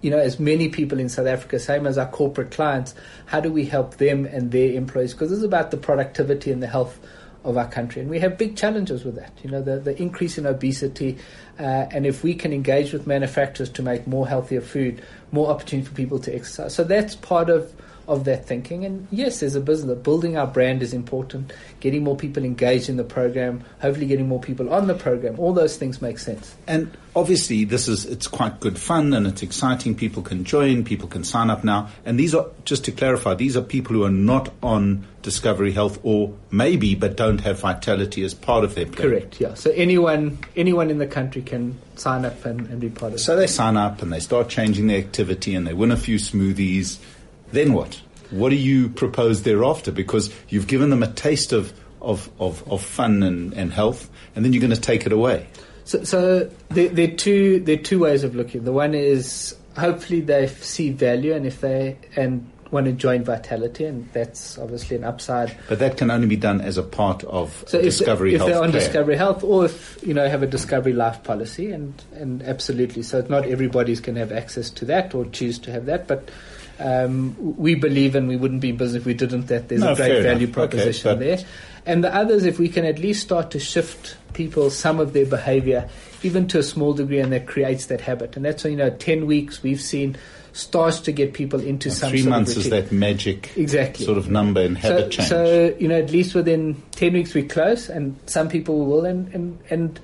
you 0.00 0.10
know, 0.10 0.18
as 0.18 0.38
many 0.38 0.68
people 0.68 1.00
in 1.00 1.08
South 1.08 1.26
Africa, 1.26 1.58
same 1.58 1.86
as 1.86 1.96
our 1.96 2.06
corporate 2.06 2.50
clients, 2.50 2.94
how 3.24 3.40
do 3.40 3.50
we 3.50 3.64
help 3.64 3.96
them 3.96 4.26
and 4.26 4.52
their 4.52 4.72
employees? 4.72 5.14
Because 5.14 5.32
is 5.32 5.42
about 5.42 5.70
the 5.70 5.78
productivity 5.78 6.52
and 6.52 6.62
the 6.62 6.66
health 6.66 7.00
of 7.44 7.56
our 7.56 7.68
country. 7.68 8.00
And 8.00 8.10
we 8.10 8.18
have 8.20 8.38
big 8.38 8.56
challenges 8.56 9.04
with 9.04 9.16
that. 9.16 9.32
You 9.42 9.50
know, 9.50 9.62
the, 9.62 9.78
the 9.78 10.00
increase 10.00 10.38
in 10.38 10.46
obesity. 10.46 11.18
Uh, 11.58 11.62
and 11.92 12.06
if 12.06 12.24
we 12.24 12.34
can 12.34 12.52
engage 12.52 12.92
with 12.92 13.06
manufacturers 13.06 13.68
to 13.70 13.82
make 13.82 14.06
more 14.06 14.26
healthier 14.26 14.60
food, 14.60 15.02
more 15.30 15.50
opportunity 15.50 15.86
for 15.88 15.94
people 15.94 16.18
to 16.20 16.34
exercise. 16.34 16.74
So 16.74 16.84
that's 16.84 17.14
part 17.14 17.50
of, 17.50 17.72
of 18.08 18.24
that 18.24 18.46
thinking. 18.46 18.84
And 18.84 19.06
yes, 19.10 19.42
as 19.42 19.54
a 19.54 19.60
business, 19.60 19.98
building 19.98 20.36
our 20.36 20.46
brand 20.46 20.82
is 20.82 20.92
important. 20.92 21.52
Getting 21.80 22.04
more 22.04 22.16
people 22.16 22.44
engaged 22.44 22.88
in 22.88 22.96
the 22.96 23.04
program, 23.04 23.64
hopefully 23.80 24.06
getting 24.06 24.28
more 24.28 24.40
people 24.40 24.72
on 24.72 24.86
the 24.86 24.94
program. 24.94 25.38
All 25.38 25.52
those 25.52 25.76
things 25.76 26.02
make 26.02 26.18
sense. 26.18 26.54
And 26.66 26.96
obviously, 27.16 27.64
this 27.64 27.88
is 27.88 28.04
it's 28.04 28.26
quite 28.26 28.60
good 28.60 28.78
fun 28.78 29.12
and 29.12 29.26
it's 29.26 29.42
exciting. 29.42 29.94
People 29.94 30.22
can 30.22 30.44
join, 30.44 30.84
people 30.84 31.08
can 31.08 31.24
sign 31.24 31.50
up 31.50 31.64
now. 31.64 31.88
And 32.04 32.18
these 32.18 32.34
are 32.34 32.46
just 32.64 32.84
to 32.84 32.92
clarify, 32.92 33.34
these 33.34 33.56
are 33.56 33.62
people 33.62 33.94
who 33.94 34.04
are 34.04 34.10
not 34.10 34.52
on 34.62 35.06
Discovery 35.22 35.72
Health 35.72 35.98
or 36.02 36.34
maybe 36.50 36.94
but 36.94 37.16
don't 37.16 37.40
have 37.40 37.60
Vitality 37.60 38.22
as 38.24 38.34
part 38.34 38.62
of 38.62 38.74
their 38.74 38.84
plan. 38.84 39.08
Correct. 39.08 39.40
Yeah. 39.40 39.54
So 39.54 39.70
anyone 39.70 40.38
anyone 40.54 40.90
in 40.90 40.98
the 40.98 41.06
country 41.06 41.42
can 41.42 41.78
sign 41.96 42.24
up 42.24 42.44
and, 42.44 42.60
and 42.68 42.80
be 42.80 42.90
part 42.90 43.12
of 43.12 43.16
it. 43.16 43.20
So 43.20 43.34
they 43.36 43.46
sign 43.46 43.76
up 43.76 44.02
and 44.02 44.12
they 44.12 44.20
start 44.20 44.48
changing 44.48 44.86
their 44.88 44.98
activity 44.98 45.54
and 45.54 45.66
they 45.66 45.72
win 45.72 45.90
a 45.90 45.96
few 45.96 46.16
smoothies. 46.16 46.98
Then 47.54 47.72
what? 47.72 48.00
What 48.30 48.50
do 48.50 48.56
you 48.56 48.88
propose 48.88 49.42
thereafter? 49.42 49.92
Because 49.92 50.34
you've 50.48 50.66
given 50.66 50.90
them 50.90 51.02
a 51.02 51.12
taste 51.12 51.52
of, 51.52 51.72
of, 52.00 52.28
of, 52.40 52.66
of 52.70 52.82
fun 52.82 53.22
and, 53.22 53.52
and 53.54 53.72
health, 53.72 54.10
and 54.34 54.44
then 54.44 54.52
you're 54.52 54.60
going 54.60 54.74
to 54.74 54.80
take 54.80 55.06
it 55.06 55.12
away. 55.12 55.46
So, 55.84 56.02
so 56.04 56.50
there, 56.70 56.88
there 56.88 57.08
are 57.08 57.16
two 57.16 57.60
there 57.60 57.74
are 57.74 57.82
two 57.82 58.00
ways 58.00 58.24
of 58.24 58.34
looking. 58.34 58.64
The 58.64 58.72
one 58.72 58.94
is 58.94 59.54
hopefully 59.76 60.20
they 60.20 60.46
see 60.48 60.90
value, 60.90 61.34
and 61.34 61.46
if 61.46 61.60
they 61.60 61.98
and 62.16 62.50
want 62.70 62.86
to 62.86 62.92
join 62.92 63.22
Vitality, 63.22 63.84
and 63.84 64.10
that's 64.12 64.58
obviously 64.58 64.96
an 64.96 65.04
upside. 65.04 65.56
But 65.68 65.78
that 65.78 65.96
can 65.96 66.10
only 66.10 66.26
be 66.26 66.36
done 66.36 66.60
as 66.60 66.78
a 66.78 66.82
part 66.82 67.22
of 67.24 67.62
So 67.68 67.78
a 67.78 67.82
if, 67.82 67.98
Discovery 67.98 68.34
if 68.34 68.40
they're 68.40 68.56
on 68.56 68.70
plan. 68.70 68.82
Discovery 68.82 69.16
Health, 69.16 69.44
or 69.44 69.66
if 69.66 69.98
you 70.02 70.14
know 70.14 70.28
have 70.28 70.42
a 70.42 70.46
Discovery 70.46 70.94
Life 70.94 71.22
policy, 71.22 71.70
and 71.70 72.02
and 72.14 72.42
absolutely, 72.42 73.02
so 73.02 73.24
not 73.28 73.44
everybody's 73.44 74.00
can 74.00 74.16
have 74.16 74.32
access 74.32 74.70
to 74.70 74.86
that 74.86 75.14
or 75.14 75.26
choose 75.26 75.58
to 75.60 75.70
have 75.70 75.86
that, 75.86 76.08
but. 76.08 76.28
Um, 76.78 77.36
we 77.56 77.74
believe, 77.74 78.14
and 78.14 78.28
we 78.28 78.36
wouldn't 78.36 78.60
be 78.60 78.70
in 78.70 78.76
business 78.76 79.00
if 79.02 79.06
we 79.06 79.14
didn't, 79.14 79.46
that 79.46 79.68
there's 79.68 79.80
No, 79.80 79.92
a 79.92 79.96
great 79.96 80.22
value 80.22 80.44
enough. 80.46 80.52
Proposition 80.54 81.12
but- 81.12 81.18
there. 81.20 81.38
And 81.86 82.02
the 82.02 82.14
others, 82.14 82.44
if 82.44 82.58
we 82.58 82.68
can 82.68 82.84
at 82.84 82.98
least 82.98 83.22
start 83.22 83.50
to 83.50 83.60
shift 83.60 84.16
people 84.32 84.70
some 84.70 84.98
of 85.00 85.12
their 85.12 85.26
behavior, 85.26 85.88
even 86.22 86.48
to 86.48 86.58
a 86.58 86.62
small 86.62 86.94
degree, 86.94 87.20
and 87.20 87.32
that 87.32 87.46
creates 87.46 87.86
that 87.86 88.00
habit. 88.00 88.36
And 88.36 88.44
that's 88.44 88.64
you 88.64 88.76
know, 88.76 88.90
10 88.90 89.26
weeks 89.26 89.62
we've 89.62 89.80
seen 89.80 90.16
starts 90.54 91.00
to 91.00 91.12
get 91.12 91.34
people 91.34 91.60
into 91.60 91.90
some 91.90 92.10
Three 92.10 92.22
months 92.24 92.52
of 92.52 92.58
is 92.58 92.70
that 92.70 92.92
magic 92.92 93.50
Exactly. 93.56 94.06
sort 94.06 94.16
of 94.18 94.30
number 94.30 94.60
and 94.60 94.78
habit 94.78 95.06
so, 95.06 95.08
change. 95.10 95.28
So, 95.28 95.76
you 95.78 95.88
know, 95.88 95.98
at 95.98 96.10
least 96.10 96.34
within 96.34 96.80
10 96.92 97.12
weeks 97.12 97.34
we're 97.34 97.44
close, 97.46 97.88
and 97.88 98.16
some 98.26 98.48
people 98.48 98.86
will. 98.86 99.04
And, 99.04 99.32
and, 99.34 99.58
and 99.68 100.00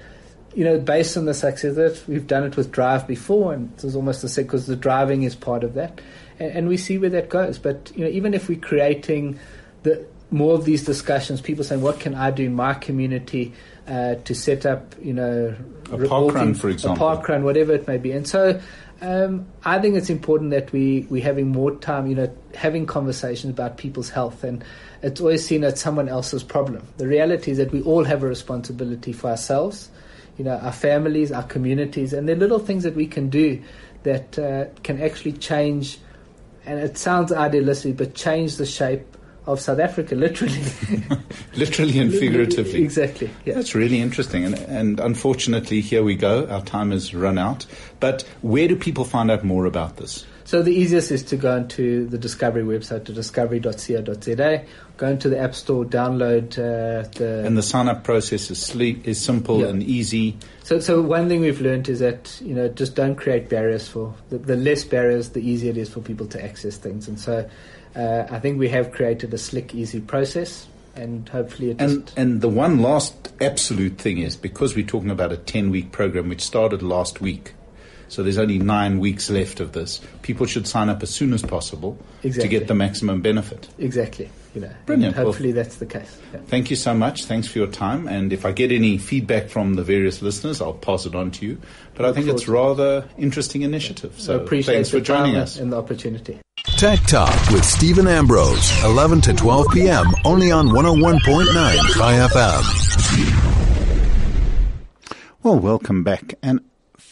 you 0.54 0.64
know, 0.64 0.78
based 0.78 1.16
on 1.16 1.24
the 1.24 1.34
success 1.34 1.70
of 1.70 1.78
it, 1.78 2.02
we've 2.08 2.26
done 2.26 2.44
it 2.44 2.56
with 2.56 2.72
Drive 2.72 3.06
before, 3.06 3.54
and 3.54 3.72
it 3.78 3.84
was 3.84 3.94
almost 3.94 4.22
the 4.22 4.28
same 4.28 4.44
because 4.44 4.66
the 4.66 4.76
driving 4.76 5.22
is 5.22 5.34
part 5.36 5.62
of 5.64 5.74
that. 5.74 6.00
And, 6.40 6.68
we 6.68 6.76
see 6.76 6.96
where 6.98 7.10
that 7.10 7.28
goes. 7.28 7.58
But, 7.58 7.92
you 7.94 8.04
know, 8.04 8.10
even 8.10 8.34
if 8.34 8.48
we're 8.48 8.58
creating 8.58 9.38
the 9.82 10.06
more 10.30 10.54
of 10.54 10.64
these 10.64 10.84
discussions, 10.84 11.40
people 11.40 11.64
saying, 11.64 11.82
what 11.82 12.00
can 12.00 12.14
I 12.14 12.30
do 12.30 12.44
in 12.44 12.54
my 12.54 12.74
community 12.74 13.52
uh, 13.86 14.14
to 14.14 14.34
set 14.34 14.64
up, 14.64 14.94
you 15.02 15.12
know, 15.12 15.54
A 15.92 16.08
park 16.08 16.34
run, 16.34 16.54
for 16.54 16.68
a 16.68 16.72
example. 16.72 16.96
park 16.96 17.28
run, 17.28 17.44
whatever 17.44 17.72
it 17.74 17.86
may 17.86 17.98
be. 17.98 18.12
And 18.12 18.26
so 18.26 18.60
um, 19.00 19.46
I 19.64 19.78
think 19.78 19.96
it's 19.96 20.10
important 20.10 20.50
that 20.50 20.72
we, 20.72 21.06
we're 21.10 21.24
having 21.24 21.48
more 21.48 21.74
time, 21.76 22.06
you 22.06 22.14
know, 22.14 22.34
having 22.54 22.86
conversations 22.86 23.50
about 23.50 23.76
people's 23.76 24.10
health. 24.10 24.44
And 24.44 24.62
it's 25.02 25.20
always 25.20 25.44
seen 25.44 25.64
as 25.64 25.80
someone 25.80 26.08
else's 26.08 26.42
problem. 26.42 26.86
The 26.98 27.08
reality 27.08 27.50
is 27.50 27.58
that 27.58 27.72
we 27.72 27.82
all 27.82 28.04
have 28.04 28.22
a 28.22 28.26
responsibility 28.26 29.12
for 29.12 29.30
ourselves, 29.30 29.90
you 30.38 30.44
know, 30.44 30.56
our 30.58 30.72
families, 30.72 31.32
our 31.32 31.42
communities, 31.42 32.12
and 32.12 32.28
there 32.28 32.36
are 32.36 32.38
little 32.38 32.58
things 32.58 32.84
that 32.84 32.94
we 32.94 33.06
can 33.06 33.28
do 33.30 33.60
that 34.04 34.38
uh, 34.38 34.66
can 34.82 35.02
actually 35.02 35.32
change, 35.32 35.98
and 36.66 36.78
it 36.78 36.98
sounds 36.98 37.32
idealistic, 37.32 37.96
but 37.96 38.14
change 38.14 38.56
the 38.56 38.66
shape 38.66 39.16
of 39.46 39.60
South 39.60 39.78
Africa, 39.78 40.14
literally. 40.14 40.62
Literally 41.56 41.98
and 41.98 42.12
figuratively. 42.12 42.82
exactly. 42.84 43.30
Yeah. 43.44 43.54
That's 43.54 43.74
really 43.74 44.00
interesting. 44.00 44.44
And, 44.44 44.54
and 44.54 45.00
unfortunately, 45.00 45.80
here 45.80 46.02
we 46.02 46.14
go. 46.14 46.46
Our 46.46 46.62
time 46.62 46.90
has 46.90 47.14
run 47.14 47.38
out. 47.38 47.66
But 47.98 48.22
where 48.42 48.68
do 48.68 48.76
people 48.76 49.04
find 49.04 49.30
out 49.30 49.42
more 49.42 49.64
about 49.64 49.96
this? 49.96 50.26
So 50.44 50.62
the 50.62 50.72
easiest 50.72 51.10
is 51.10 51.22
to 51.24 51.36
go 51.36 51.54
onto 51.54 52.06
the 52.06 52.18
Discovery 52.18 52.64
website, 52.64 53.04
to 53.04 53.12
discovery.co.za, 53.12 54.64
go 55.00 55.08
into 55.08 55.30
the 55.30 55.38
App 55.38 55.54
Store, 55.54 55.84
download 55.86 56.52
uh, 56.58 57.08
the. 57.16 57.42
And 57.46 57.56
the 57.56 57.62
sign 57.62 57.88
up 57.88 58.04
process 58.04 58.50
is, 58.50 58.60
sleep, 58.60 59.08
is 59.08 59.20
simple 59.20 59.60
Yeah. 59.60 59.68
and 59.68 59.82
easy. 59.82 60.36
So, 60.62 60.78
so 60.78 61.00
one 61.00 61.26
thing 61.28 61.40
we've 61.40 61.60
learned 61.60 61.88
is 61.88 62.00
that 62.00 62.38
you 62.44 62.54
know 62.54 62.68
just 62.68 62.94
don't 62.94 63.16
create 63.16 63.48
barriers 63.48 63.88
for 63.88 64.14
the, 64.28 64.36
the 64.38 64.56
less 64.56 64.84
barriers, 64.84 65.30
the 65.30 65.40
easier 65.40 65.70
it 65.70 65.78
is 65.78 65.88
for 65.88 66.00
people 66.00 66.26
to 66.28 66.44
access 66.44 66.76
things. 66.76 67.08
And 67.08 67.18
so, 67.18 67.48
uh, 67.96 68.26
I 68.30 68.38
think 68.40 68.58
we 68.58 68.68
have 68.68 68.92
created 68.92 69.32
a 69.32 69.38
slick, 69.38 69.74
easy 69.74 70.00
process, 70.00 70.68
and 70.94 71.26
hopefully 71.30 71.70
it 71.70 71.78
just 71.78 71.94
And, 71.94 72.12
and 72.16 72.40
the 72.42 72.50
one 72.50 72.82
last 72.82 73.32
absolute 73.40 73.96
thing 73.96 74.18
is 74.18 74.36
because 74.36 74.76
we're 74.76 74.86
talking 74.86 75.10
about 75.10 75.32
a 75.32 75.38
10 75.38 75.70
week 75.70 75.92
program 75.92 76.28
which 76.28 76.42
started 76.42 76.82
last 76.82 77.22
week. 77.22 77.54
So 78.10 78.22
there's 78.22 78.38
only 78.38 78.58
nine 78.58 78.98
weeks 78.98 79.30
left 79.30 79.60
of 79.60 79.72
this. 79.72 80.00
People 80.22 80.44
should 80.44 80.66
sign 80.66 80.88
up 80.88 81.02
as 81.02 81.10
soon 81.10 81.32
as 81.32 81.42
possible 81.42 81.96
to 82.22 82.48
get 82.48 82.66
the 82.66 82.74
maximum 82.74 83.22
benefit. 83.22 83.68
exactly 83.78 84.28
you 84.54 84.60
know. 84.60 84.70
Brilliant. 84.86 85.16
And 85.16 85.26
hopefully 85.26 85.52
that's 85.52 85.76
the 85.76 85.86
case. 85.86 86.18
Yeah. 86.32 86.40
Thank 86.46 86.70
you 86.70 86.76
so 86.76 86.92
much. 86.94 87.24
Thanks 87.26 87.46
for 87.46 87.58
your 87.58 87.68
time. 87.68 88.08
And 88.08 88.32
if 88.32 88.44
I 88.44 88.52
get 88.52 88.72
any 88.72 88.98
feedback 88.98 89.48
from 89.48 89.74
the 89.74 89.84
various 89.84 90.22
listeners, 90.22 90.60
I'll 90.60 90.72
pass 90.74 91.06
it 91.06 91.14
on 91.14 91.30
to 91.32 91.46
you. 91.46 91.60
But 91.94 92.06
I 92.06 92.12
think 92.12 92.26
it's 92.26 92.48
rather 92.48 93.08
interesting 93.16 93.62
initiative. 93.62 94.14
So 94.16 94.36
So 94.38 94.40
appreciate 94.42 94.74
thanks 94.74 94.90
for 94.90 95.00
joining 95.00 95.36
us. 95.36 95.58
and 95.58 95.72
the 95.72 95.76
opportunity. 95.78 96.40
Tech 96.76 97.00
Talk 97.06 97.32
with 97.50 97.64
Stephen 97.64 98.06
Ambrose, 98.08 98.72
11 98.84 99.20
to 99.22 99.32
12 99.34 99.66
p.m. 99.72 100.06
only 100.24 100.50
on 100.50 100.68
101.9 100.68 101.18
FM. 102.28 103.46
Well, 105.42 105.58
welcome 105.58 106.02
back. 106.04 106.34
And 106.42 106.60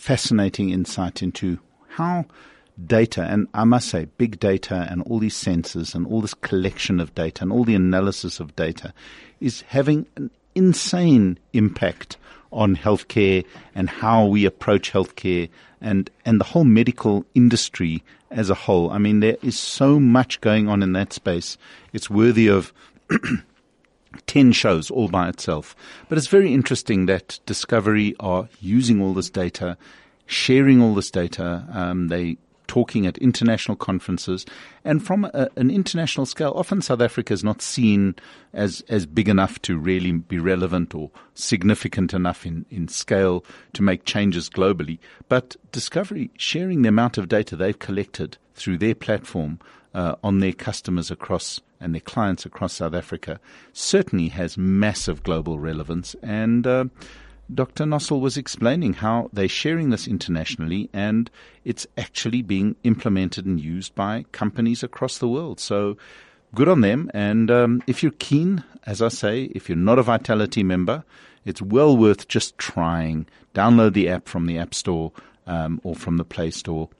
fascinating 0.08 0.70
insight 0.70 1.22
into 1.22 1.58
how 1.86 2.24
data, 2.86 3.24
and 3.24 3.46
I 3.52 3.64
must 3.64 3.90
say, 3.90 4.06
big 4.16 4.40
data 4.40 4.86
and 4.90 5.02
all 5.02 5.18
these 5.18 5.36
sensors 5.36 5.94
and 5.94 6.06
all 6.06 6.22
this 6.22 6.32
collection 6.32 6.98
of 6.98 7.14
data 7.14 7.42
and 7.42 7.52
all 7.52 7.62
the 7.62 7.74
analysis 7.74 8.40
of 8.40 8.56
data 8.56 8.94
is 9.38 9.60
having 9.68 10.06
an 10.16 10.30
insane 10.54 11.38
impact 11.52 12.16
on 12.50 12.74
healthcare 12.74 13.44
and 13.74 13.90
how 13.90 14.24
we 14.24 14.46
approach 14.46 14.90
healthcare 14.94 15.50
and, 15.82 16.08
and 16.24 16.40
the 16.40 16.44
whole 16.46 16.64
medical 16.64 17.26
industry 17.34 18.02
as 18.30 18.48
a 18.48 18.54
whole. 18.54 18.90
I 18.90 18.96
mean, 18.96 19.20
there 19.20 19.36
is 19.42 19.58
so 19.58 20.00
much 20.00 20.40
going 20.40 20.70
on 20.70 20.82
in 20.82 20.94
that 20.94 21.12
space. 21.12 21.58
It's 21.92 22.08
worthy 22.08 22.46
of 22.48 22.72
10 24.26 24.52
shows 24.52 24.90
all 24.90 25.08
by 25.08 25.28
itself. 25.28 25.76
But 26.08 26.18
it's 26.18 26.26
very 26.28 26.52
interesting 26.52 27.06
that 27.06 27.40
Discovery 27.46 28.14
are 28.20 28.48
using 28.60 29.02
all 29.02 29.14
this 29.14 29.30
data, 29.30 29.76
sharing 30.28 30.80
all 30.80 30.94
this 30.94 31.10
data. 31.10 31.66
Um, 31.72 32.08
they 32.08 32.38
talking 32.68 33.06
at 33.06 33.16
international 33.16 33.78
conferences 33.78 34.44
and 34.84 35.02
from 35.02 35.24
a, 35.24 35.48
an 35.56 35.70
international 35.70 36.26
scale 36.26 36.52
often 36.54 36.82
south 36.82 37.00
africa 37.00 37.32
is 37.32 37.42
not 37.42 37.62
seen 37.62 38.14
as 38.52 38.84
as 38.90 39.06
big 39.06 39.26
enough 39.26 39.58
to 39.62 39.78
really 39.78 40.12
be 40.12 40.38
relevant 40.38 40.94
or 40.94 41.10
significant 41.32 42.12
enough 42.12 42.44
in 42.44 42.66
in 42.68 42.86
scale 42.86 43.42
to 43.72 43.82
make 43.82 44.04
changes 44.04 44.50
globally 44.50 44.98
but 45.30 45.56
discovery 45.72 46.30
sharing 46.36 46.82
the 46.82 46.90
amount 46.90 47.16
of 47.16 47.26
data 47.26 47.56
they've 47.56 47.78
collected 47.78 48.36
through 48.54 48.76
their 48.76 48.94
platform 48.94 49.58
uh, 49.94 50.16
on 50.22 50.40
their 50.40 50.52
customers 50.52 51.10
across 51.10 51.60
and 51.80 51.94
their 51.94 52.00
clients 52.00 52.44
across 52.44 52.74
South 52.74 52.94
Africa 52.94 53.40
certainly 53.72 54.28
has 54.28 54.58
massive 54.58 55.22
global 55.22 55.58
relevance. 55.58 56.16
And 56.22 56.66
uh, 56.66 56.84
Dr. 57.52 57.84
Nossel 57.84 58.20
was 58.20 58.36
explaining 58.36 58.94
how 58.94 59.30
they're 59.32 59.48
sharing 59.48 59.90
this 59.90 60.06
internationally 60.06 60.90
and 60.92 61.30
it's 61.64 61.86
actually 61.96 62.42
being 62.42 62.76
implemented 62.84 63.46
and 63.46 63.60
used 63.60 63.94
by 63.94 64.24
companies 64.32 64.82
across 64.82 65.18
the 65.18 65.28
world. 65.28 65.58
So 65.58 65.96
good 66.54 66.68
on 66.68 66.82
them. 66.82 67.10
And 67.14 67.50
um, 67.50 67.82
if 67.86 68.02
you're 68.02 68.12
keen, 68.12 68.64
as 68.86 69.00
I 69.00 69.08
say, 69.08 69.44
if 69.54 69.68
you're 69.68 69.76
not 69.76 69.98
a 69.98 70.02
Vitality 70.02 70.62
member, 70.62 71.04
it's 71.44 71.62
well 71.62 71.96
worth 71.96 72.28
just 72.28 72.58
trying. 72.58 73.26
Download 73.54 73.94
the 73.94 74.08
app 74.08 74.28
from 74.28 74.46
the 74.46 74.58
App 74.58 74.74
Store 74.74 75.12
um, 75.46 75.80
or 75.82 75.94
from 75.94 76.18
the 76.18 76.24
Play 76.24 76.50
Store 76.50 76.90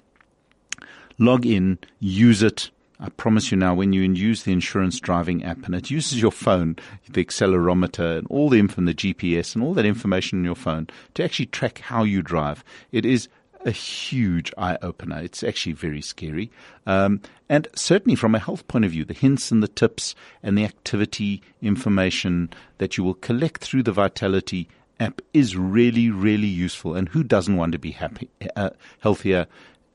log 1.19 1.45
in, 1.45 1.79
use 2.01 2.43
it. 2.43 2.71
I 3.01 3.11
promise 3.11 3.53
you 3.53 3.57
now, 3.57 3.75
when 3.75 3.93
you 3.93 4.03
use 4.03 4.43
the 4.43 4.53
insurance 4.53 4.99
driving 4.99 5.45
app 5.45 5.65
and 5.67 5.75
it 5.75 5.91
uses 5.91 6.21
your 6.21 6.33
phone, 6.33 6.77
the 7.09 7.25
accelerometer 7.25 8.19
and 8.19 8.27
all 8.29 8.49
the 8.49 8.59
info, 8.59 8.83
the 8.83 8.95
GPS 8.95 9.55
and 9.55 9.63
all 9.63 9.75
that 9.75 9.87
information 9.87 10.41
in 10.41 10.45
your 10.45 10.57
phone 10.57 10.89
to 11.15 11.23
actually 11.23 11.47
track 11.47 11.79
how 11.79 12.03
you 12.03 12.23
drive, 12.23 12.65
it 12.91 13.07
is 13.07 13.29
a 13.65 13.71
huge 13.71 14.53
eye 14.59 14.79
opener. 14.83 15.21
It's 15.21 15.43
actually 15.43 15.73
very 15.73 16.01
scary. 16.01 16.51
Um, 16.87 17.21
and 17.49 17.69
certainly 17.75 18.17
from 18.17 18.35
a 18.35 18.41
health 18.41 18.67
point 18.67 18.85
of 18.85 18.91
view, 18.91 19.05
the 19.05 19.15
hints 19.15 19.53
and 19.53 19.63
the 19.63 19.69
tips 19.69 20.15
and 20.43 20.57
the 20.57 20.65
activity 20.65 21.43
information 21.63 22.51
that 22.79 22.97
you 22.97 23.05
will 23.05 23.15
collect 23.15 23.63
through 23.63 23.85
the 23.85 23.93
Vitality 23.93 24.69
app 25.01 25.21
is 25.33 25.57
really, 25.57 26.11
really 26.11 26.49
useful. 26.49 26.95
And 26.95 27.09
who 27.09 27.23
doesn't 27.23 27.57
want 27.57 27.73
to 27.73 27.79
be 27.79 27.93
happy, 27.93 28.29
uh, 28.57 28.71
healthier? 29.01 29.47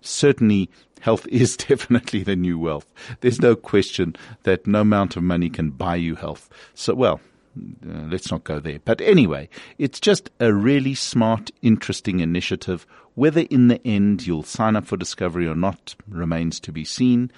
Certainly, 0.01 0.69
health 1.03 1.27
is 1.27 1.57
definitely 1.69 2.23
the 2.23 2.35
new 2.35 2.57
wealth. 2.57 2.91
There's 3.19 3.41
no 3.41 3.55
question 3.55 4.15
that 4.43 4.65
no 4.65 4.81
amount 4.81 5.17
of 5.17 5.23
money 5.23 5.49
can 5.49 5.69
buy 5.69 5.97
you 5.97 6.15
health. 6.15 6.49
So, 6.73 6.95
well, 6.95 7.19
uh, 7.57 8.07
let's 8.09 8.31
not 8.31 8.45
go 8.45 8.59
there. 8.59 8.79
But 8.83 9.01
anyway, 9.01 9.49
it's 9.77 9.99
just 9.99 10.29
a 10.39 10.53
really 10.53 10.95
smart, 10.95 11.51
interesting 11.61 12.21
initiative. 12.21 12.87
Whether 13.15 13.41
in 13.41 13.67
the 13.67 13.85
end 13.85 14.25
you'll 14.25 14.43
sign 14.43 14.77
up 14.77 14.85
for 14.85 14.95
Discovery 14.95 15.45
or 15.45 15.55
not 15.55 15.93
remains 16.07 16.59
to 16.61 16.71
be 16.71 16.85
seen. 16.85 17.31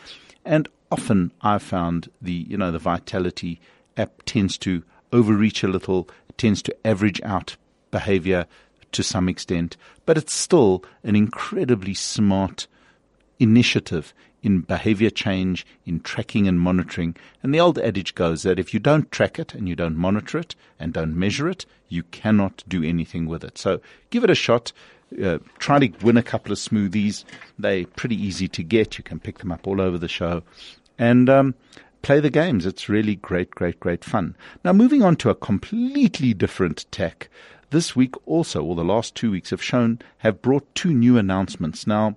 And 0.45 0.69
often 0.91 1.31
I've 1.41 1.63
found 1.63 2.09
the, 2.21 2.45
you 2.47 2.57
know, 2.57 2.71
the 2.71 2.79
Vitality 2.79 3.59
app 3.97 4.21
tends 4.25 4.59
to 4.59 4.83
overreach 5.11 5.63
a 5.63 5.67
little, 5.67 6.07
tends 6.37 6.61
to 6.63 6.87
average 6.87 7.19
out 7.23 7.57
behavior 7.89 8.45
to 8.91 9.01
some 9.01 9.27
extent, 9.27 9.75
but 10.05 10.17
it's 10.17 10.33
still 10.33 10.83
an 11.03 11.15
incredibly 11.15 11.93
smart 11.95 12.67
initiative 13.39 14.13
in 14.41 14.61
behavior 14.61 15.09
change, 15.09 15.65
in 15.85 15.99
tracking 15.99 16.47
and 16.47 16.59
monitoring. 16.59 17.15
And 17.41 17.53
the 17.53 17.59
old 17.59 17.79
adage 17.79 18.13
goes 18.13 18.43
that 18.43 18.59
if 18.59 18.73
you 18.73 18.79
don't 18.79 19.11
track 19.11 19.39
it 19.39 19.55
and 19.55 19.67
you 19.67 19.75
don't 19.75 19.97
monitor 19.97 20.37
it 20.37 20.55
and 20.79 20.93
don't 20.93 21.17
measure 21.17 21.49
it, 21.49 21.65
you 21.89 22.03
cannot 22.03 22.63
do 22.67 22.83
anything 22.83 23.25
with 23.25 23.43
it. 23.43 23.57
So 23.57 23.81
give 24.11 24.23
it 24.23 24.29
a 24.29 24.35
shot. 24.35 24.71
Uh, 25.23 25.39
try 25.57 25.79
to 25.79 26.05
win 26.05 26.17
a 26.17 26.23
couple 26.23 26.51
of 26.51 26.59
smoothies. 26.59 27.23
They're 27.57 27.85
pretty 27.85 28.15
easy 28.15 28.47
to 28.49 28.63
get. 28.63 28.97
You 28.97 29.03
can 29.03 29.19
pick 29.19 29.39
them 29.39 29.51
up 29.51 29.65
all 29.65 29.81
over 29.81 29.97
the 29.97 30.07
show. 30.07 30.43
And 30.99 31.27
um, 31.27 31.55
play 32.03 32.19
the 32.19 32.29
games. 32.29 32.67
It's 32.67 32.87
really 32.87 33.15
great, 33.15 33.49
great, 33.49 33.79
great 33.79 34.03
fun. 34.03 34.35
Now, 34.63 34.73
moving 34.73 35.01
on 35.01 35.15
to 35.17 35.31
a 35.31 35.35
completely 35.35 36.35
different 36.35 36.85
tack. 36.91 37.29
This 37.71 37.95
week 37.95 38.13
also, 38.27 38.63
or 38.63 38.75
the 38.75 38.83
last 38.83 39.15
two 39.15 39.31
weeks 39.31 39.49
have 39.49 39.63
shown, 39.63 39.99
have 40.19 40.43
brought 40.43 40.75
two 40.75 40.93
new 40.93 41.17
announcements. 41.17 41.87
Now, 41.87 42.15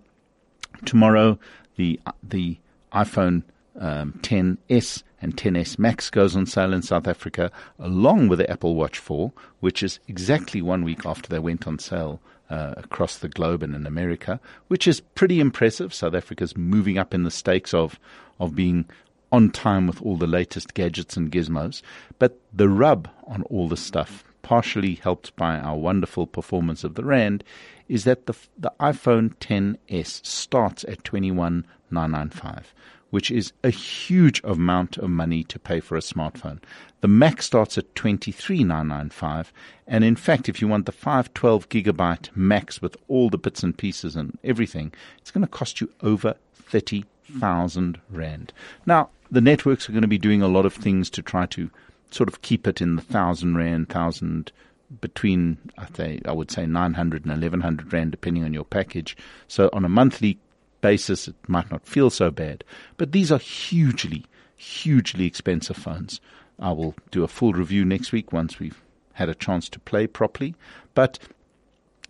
tomorrow, 0.84 1.38
the 1.76 2.00
the 2.22 2.58
iPhone 2.92 3.42
um, 3.78 4.18
10s 4.22 5.02
and 5.20 5.36
10s 5.36 5.78
Max 5.78 6.10
goes 6.10 6.36
on 6.36 6.46
sale 6.46 6.72
in 6.72 6.82
South 6.82 7.06
Africa, 7.06 7.50
along 7.78 8.28
with 8.28 8.38
the 8.38 8.50
Apple 8.50 8.74
Watch 8.74 8.98
4, 8.98 9.32
which 9.60 9.82
is 9.82 10.00
exactly 10.08 10.62
one 10.62 10.84
week 10.84 11.04
after 11.04 11.28
they 11.28 11.38
went 11.38 11.66
on 11.66 11.78
sale 11.78 12.20
uh, 12.50 12.74
across 12.76 13.18
the 13.18 13.28
globe 13.28 13.62
and 13.62 13.74
in 13.74 13.86
America, 13.86 14.40
which 14.68 14.86
is 14.86 15.00
pretty 15.00 15.40
impressive. 15.40 15.92
South 15.92 16.14
Africa's 16.14 16.56
moving 16.56 16.98
up 16.98 17.14
in 17.14 17.24
the 17.24 17.30
stakes 17.30 17.74
of 17.74 17.98
of 18.40 18.54
being 18.54 18.84
on 19.32 19.50
time 19.50 19.86
with 19.86 20.00
all 20.00 20.16
the 20.16 20.26
latest 20.26 20.74
gadgets 20.74 21.16
and 21.16 21.30
gizmos. 21.30 21.82
But 22.18 22.38
the 22.52 22.68
rub 22.68 23.08
on 23.26 23.42
all 23.44 23.68
this 23.68 23.82
stuff, 23.82 24.24
partially 24.42 24.94
helped 24.94 25.34
by 25.36 25.58
our 25.58 25.76
wonderful 25.76 26.26
performance 26.26 26.84
of 26.84 26.94
the 26.94 27.04
rand, 27.04 27.44
is 27.88 28.04
that 28.04 28.26
the 28.26 28.34
the 28.56 28.72
iPhone 28.80 29.34
10s 29.36 30.24
starts 30.24 30.84
at 30.84 31.04
21995 31.04 32.74
which 33.10 33.30
is 33.30 33.52
a 33.64 33.70
huge 33.70 34.40
amount 34.44 34.98
of 34.98 35.08
money 35.08 35.42
to 35.42 35.58
pay 35.58 35.80
for 35.80 35.96
a 35.96 36.00
smartphone. 36.00 36.60
The 37.00 37.08
Mac 37.08 37.42
starts 37.42 37.78
at 37.78 37.94
23995 37.94 39.52
and 39.86 40.04
in 40.04 40.16
fact 40.16 40.48
if 40.48 40.60
you 40.60 40.68
want 40.68 40.86
the 40.86 40.92
512 40.92 41.68
gigabyte 41.68 42.28
Max 42.36 42.82
with 42.82 42.96
all 43.08 43.30
the 43.30 43.38
bits 43.38 43.62
and 43.62 43.76
pieces 43.76 44.16
and 44.16 44.38
everything, 44.44 44.92
it's 45.18 45.30
going 45.30 45.42
to 45.42 45.50
cost 45.50 45.80
you 45.80 45.90
over 46.02 46.34
30,000 46.54 47.98
rand. 48.10 48.52
Now, 48.84 49.10
the 49.30 49.40
networks 49.40 49.88
are 49.88 49.92
going 49.92 50.02
to 50.02 50.08
be 50.08 50.18
doing 50.18 50.42
a 50.42 50.48
lot 50.48 50.66
of 50.66 50.74
things 50.74 51.10
to 51.10 51.22
try 51.22 51.46
to 51.46 51.70
sort 52.10 52.28
of 52.28 52.42
keep 52.42 52.66
it 52.66 52.80
in 52.80 52.96
the 52.96 53.02
1000 53.02 53.56
rand, 53.56 53.86
1000 53.88 54.52
between 55.00 55.58
I, 55.76 55.86
say, 55.94 56.20
I 56.24 56.32
would 56.32 56.50
say 56.50 56.66
900 56.66 57.24
and 57.24 57.32
1100 57.32 57.92
rand 57.92 58.10
depending 58.10 58.44
on 58.44 58.54
your 58.54 58.64
package. 58.64 59.16
So 59.46 59.68
on 59.72 59.84
a 59.84 59.88
monthly 59.88 60.38
basis, 60.80 61.28
it 61.28 61.34
might 61.46 61.70
not 61.70 61.86
feel 61.86 62.10
so 62.10 62.30
bad. 62.30 62.64
But 62.96 63.12
these 63.12 63.30
are 63.30 63.38
hugely, 63.38 64.24
hugely 64.56 65.26
expensive 65.26 65.76
phones. 65.76 66.20
I 66.58 66.72
will 66.72 66.94
do 67.10 67.22
a 67.22 67.28
full 67.28 67.52
review 67.52 67.84
next 67.84 68.12
week 68.12 68.32
once 68.32 68.58
we've 68.58 68.82
had 69.14 69.28
a 69.28 69.34
chance 69.34 69.68
to 69.70 69.78
play 69.80 70.06
properly. 70.06 70.54
But 70.94 71.18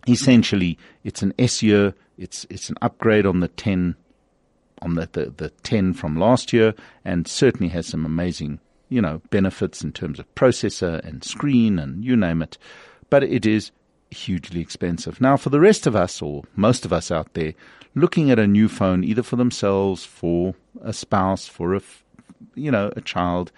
essentially, 0.07 0.77
it's 1.03 1.21
an 1.21 1.33
S 1.37 1.61
year. 1.61 1.93
It's 2.17 2.45
it's 2.49 2.69
an 2.69 2.75
upgrade 2.81 3.25
on 3.25 3.39
the 3.39 3.47
10 3.47 3.95
on 4.81 4.95
the, 4.95 5.09
the, 5.11 5.25
the 5.37 5.49
10 5.63 5.93
from 5.93 6.17
last 6.17 6.53
year 6.53 6.73
and 7.03 7.27
certainly 7.27 7.67
has 7.69 7.87
some 7.87 8.05
amazing, 8.05 8.59
you 8.89 9.01
know, 9.01 9.21
benefits 9.29 9.83
in 9.83 9.91
terms 9.91 10.19
of 10.19 10.35
processor 10.35 11.03
and 11.05 11.23
screen 11.23 11.79
and 11.79 12.03
you 12.03 12.15
name 12.15 12.41
it. 12.41 12.57
But 13.09 13.23
it 13.23 13.45
is 13.45 13.71
hugely 14.11 14.61
expensive. 14.61 15.21
Now, 15.21 15.37
for 15.37 15.49
the 15.49 15.59
rest 15.59 15.87
of 15.87 15.95
us, 15.95 16.21
or 16.21 16.43
most 16.55 16.85
of 16.85 16.91
us 16.91 17.11
out 17.11 17.33
there, 17.33 17.53
looking 17.95 18.31
at 18.31 18.39
a 18.39 18.47
new 18.47 18.67
phone, 18.67 19.03
either 19.03 19.23
for 19.23 19.35
themselves, 19.35 20.03
for 20.03 20.55
a 20.81 20.93
spouse, 20.93 21.47
for 21.47 21.75
a, 21.75 21.81
you 22.55 22.71
know, 22.71 22.91
a 22.95 23.01
child, 23.01 23.51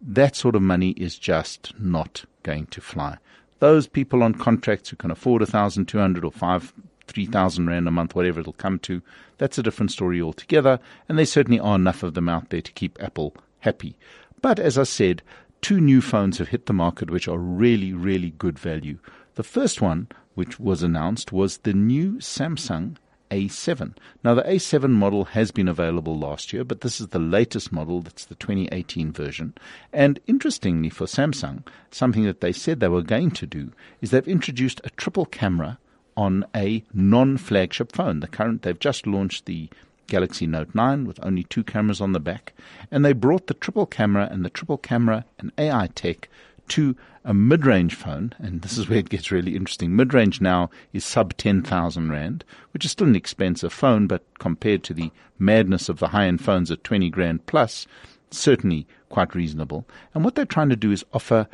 that 0.00 0.34
sort 0.34 0.56
of 0.56 0.62
money 0.62 0.90
is 0.90 1.18
just 1.18 1.72
not 1.78 2.24
going 2.42 2.66
to 2.66 2.80
fly. 2.80 3.18
Those 3.60 3.86
people 3.86 4.22
on 4.22 4.34
contracts 4.34 4.90
who 4.90 4.96
can 4.96 5.10
afford 5.10 5.42
a 5.42 5.46
thousand 5.46 5.86
two 5.86 5.98
hundred 5.98 6.24
or 6.24 6.32
five 6.32 6.72
three 7.06 7.26
thousand 7.26 7.68
rand 7.68 7.86
a 7.86 7.90
month, 7.90 8.14
whatever 8.14 8.40
it'll 8.40 8.54
come 8.54 8.78
to, 8.80 9.02
that's 9.38 9.58
a 9.58 9.62
different 9.62 9.92
story 9.92 10.20
altogether. 10.20 10.80
And 11.08 11.18
there 11.18 11.26
certainly 11.26 11.60
are 11.60 11.76
enough 11.76 12.02
of 12.02 12.14
them 12.14 12.28
out 12.28 12.50
there 12.50 12.62
to 12.62 12.72
keep 12.72 13.00
Apple 13.00 13.34
happy. 13.60 13.96
But 14.42 14.58
as 14.58 14.76
I 14.76 14.82
said, 14.82 15.22
two 15.60 15.80
new 15.80 16.00
phones 16.00 16.38
have 16.38 16.48
hit 16.48 16.66
the 16.66 16.72
market 16.72 17.10
which 17.10 17.28
are 17.28 17.38
really, 17.38 17.92
really 17.92 18.30
good 18.30 18.58
value. 18.58 18.98
The 19.36 19.44
first 19.44 19.80
one, 19.80 20.08
which 20.34 20.58
was 20.58 20.82
announced, 20.82 21.32
was 21.32 21.58
the 21.58 21.72
new 21.72 22.14
Samsung 22.14 22.96
A7. 23.30 23.96
Now, 24.24 24.34
the 24.34 24.42
A7 24.42 24.90
model 24.90 25.26
has 25.26 25.52
been 25.52 25.68
available 25.68 26.18
last 26.18 26.52
year, 26.52 26.64
but 26.64 26.80
this 26.80 27.00
is 27.00 27.08
the 27.08 27.20
latest 27.20 27.70
model. 27.70 28.02
That's 28.02 28.24
the 28.24 28.34
2018 28.34 29.12
version. 29.12 29.54
And 29.92 30.18
interestingly 30.26 30.90
for 30.90 31.06
Samsung, 31.06 31.64
something 31.92 32.24
that 32.24 32.40
they 32.40 32.52
said 32.52 32.80
they 32.80 32.88
were 32.88 33.02
going 33.02 33.30
to 33.30 33.46
do 33.46 33.70
is 34.00 34.10
they've 34.10 34.26
introduced 34.26 34.80
a 34.82 34.90
triple 34.90 35.24
camera 35.24 35.78
on 36.16 36.44
a 36.54 36.84
non-flagship 36.92 37.92
phone. 37.92 38.20
The 38.20 38.28
current 38.28 38.62
they've 38.62 38.78
just 38.78 39.06
launched 39.06 39.46
the 39.46 39.70
Galaxy 40.12 40.46
Note 40.46 40.74
9 40.74 41.06
with 41.06 41.18
only 41.22 41.44
two 41.44 41.64
cameras 41.64 42.02
on 42.02 42.12
the 42.12 42.20
back, 42.20 42.52
and 42.90 43.02
they 43.02 43.14
brought 43.14 43.46
the 43.46 43.54
triple 43.54 43.86
camera 43.86 44.28
and 44.30 44.44
the 44.44 44.50
triple 44.50 44.76
camera 44.76 45.24
and 45.38 45.50
AI 45.56 45.86
tech 45.94 46.28
to 46.68 46.94
a 47.24 47.32
mid-range 47.32 47.94
phone, 47.94 48.34
and 48.38 48.60
this 48.60 48.76
is 48.76 48.90
where 48.90 48.98
it 48.98 49.08
gets 49.08 49.30
really 49.30 49.56
interesting. 49.56 49.96
Mid-range 49.96 50.42
now 50.42 50.68
is 50.92 51.02
sub 51.02 51.34
10,000 51.38 52.10
rand, 52.10 52.44
which 52.74 52.84
is 52.84 52.90
still 52.90 53.06
an 53.06 53.16
expensive 53.16 53.72
phone, 53.72 54.06
but 54.06 54.22
compared 54.38 54.84
to 54.84 54.92
the 54.92 55.10
madness 55.38 55.88
of 55.88 55.98
the 55.98 56.08
high-end 56.08 56.44
phones 56.44 56.70
at 56.70 56.84
20 56.84 57.08
grand 57.08 57.46
plus, 57.46 57.86
certainly 58.30 58.86
quite 59.08 59.34
reasonable. 59.34 59.86
And 60.12 60.24
what 60.26 60.34
they're 60.34 60.44
trying 60.44 60.68
to 60.68 60.76
do 60.76 60.92
is 60.92 61.06
offer 61.14 61.48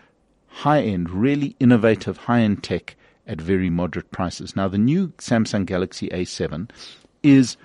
high-end, 0.48 1.11
really 1.11 1.54
innovative 1.61 2.16
high-end 2.16 2.64
tech 2.64 2.96
at 3.24 3.40
very 3.40 3.70
moderate 3.70 4.11
prices. 4.11 4.56
Now, 4.56 4.66
the 4.66 4.78
new 4.78 5.09
Samsung 5.18 5.64
Galaxy 5.64 6.09
A7 6.09 6.68
is 7.22 7.56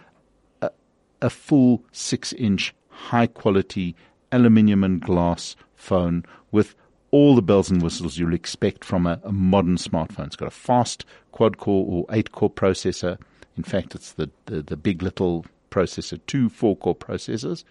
a 1.23 1.29
full 1.29 1.83
six-inch, 1.91 2.73
high-quality 2.89 3.95
aluminium 4.31 4.83
and 4.83 5.01
glass 5.01 5.55
phone 5.75 6.23
with 6.51 6.75
all 7.11 7.35
the 7.35 7.41
bells 7.41 7.69
and 7.69 7.81
whistles 7.81 8.17
you'll 8.17 8.33
expect 8.33 8.83
from 8.83 9.05
a, 9.05 9.19
a 9.23 9.31
modern 9.31 9.77
smartphone. 9.77 10.27
It's 10.27 10.35
got 10.35 10.47
a 10.47 10.51
fast 10.51 11.05
quad 11.31 11.57
core 11.57 11.85
or 11.87 12.05
eight 12.15 12.31
core 12.31 12.49
processor. 12.49 13.19
In 13.55 13.63
fact, 13.63 13.95
it's 13.95 14.13
the, 14.13 14.29
the, 14.45 14.61
the 14.61 14.77
big 14.77 15.03
little 15.03 15.45
processor, 15.69 16.19
two 16.27 16.49
four 16.49 16.75
core 16.75 16.95
processors, 16.95 17.63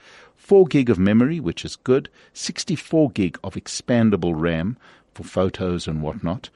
4 0.43 0.67
gig 0.67 0.91
of 0.91 0.99
memory, 0.99 1.39
which 1.39 1.65
is 1.65 1.77
good, 1.77 2.09
64 2.33 3.11
gig 3.11 3.39
of 3.45 3.55
expandable 3.55 4.33
RAM 4.35 4.77
for 5.15 5.23
photos 5.23 5.87
and 5.87 6.03
whatnot. 6.03 6.51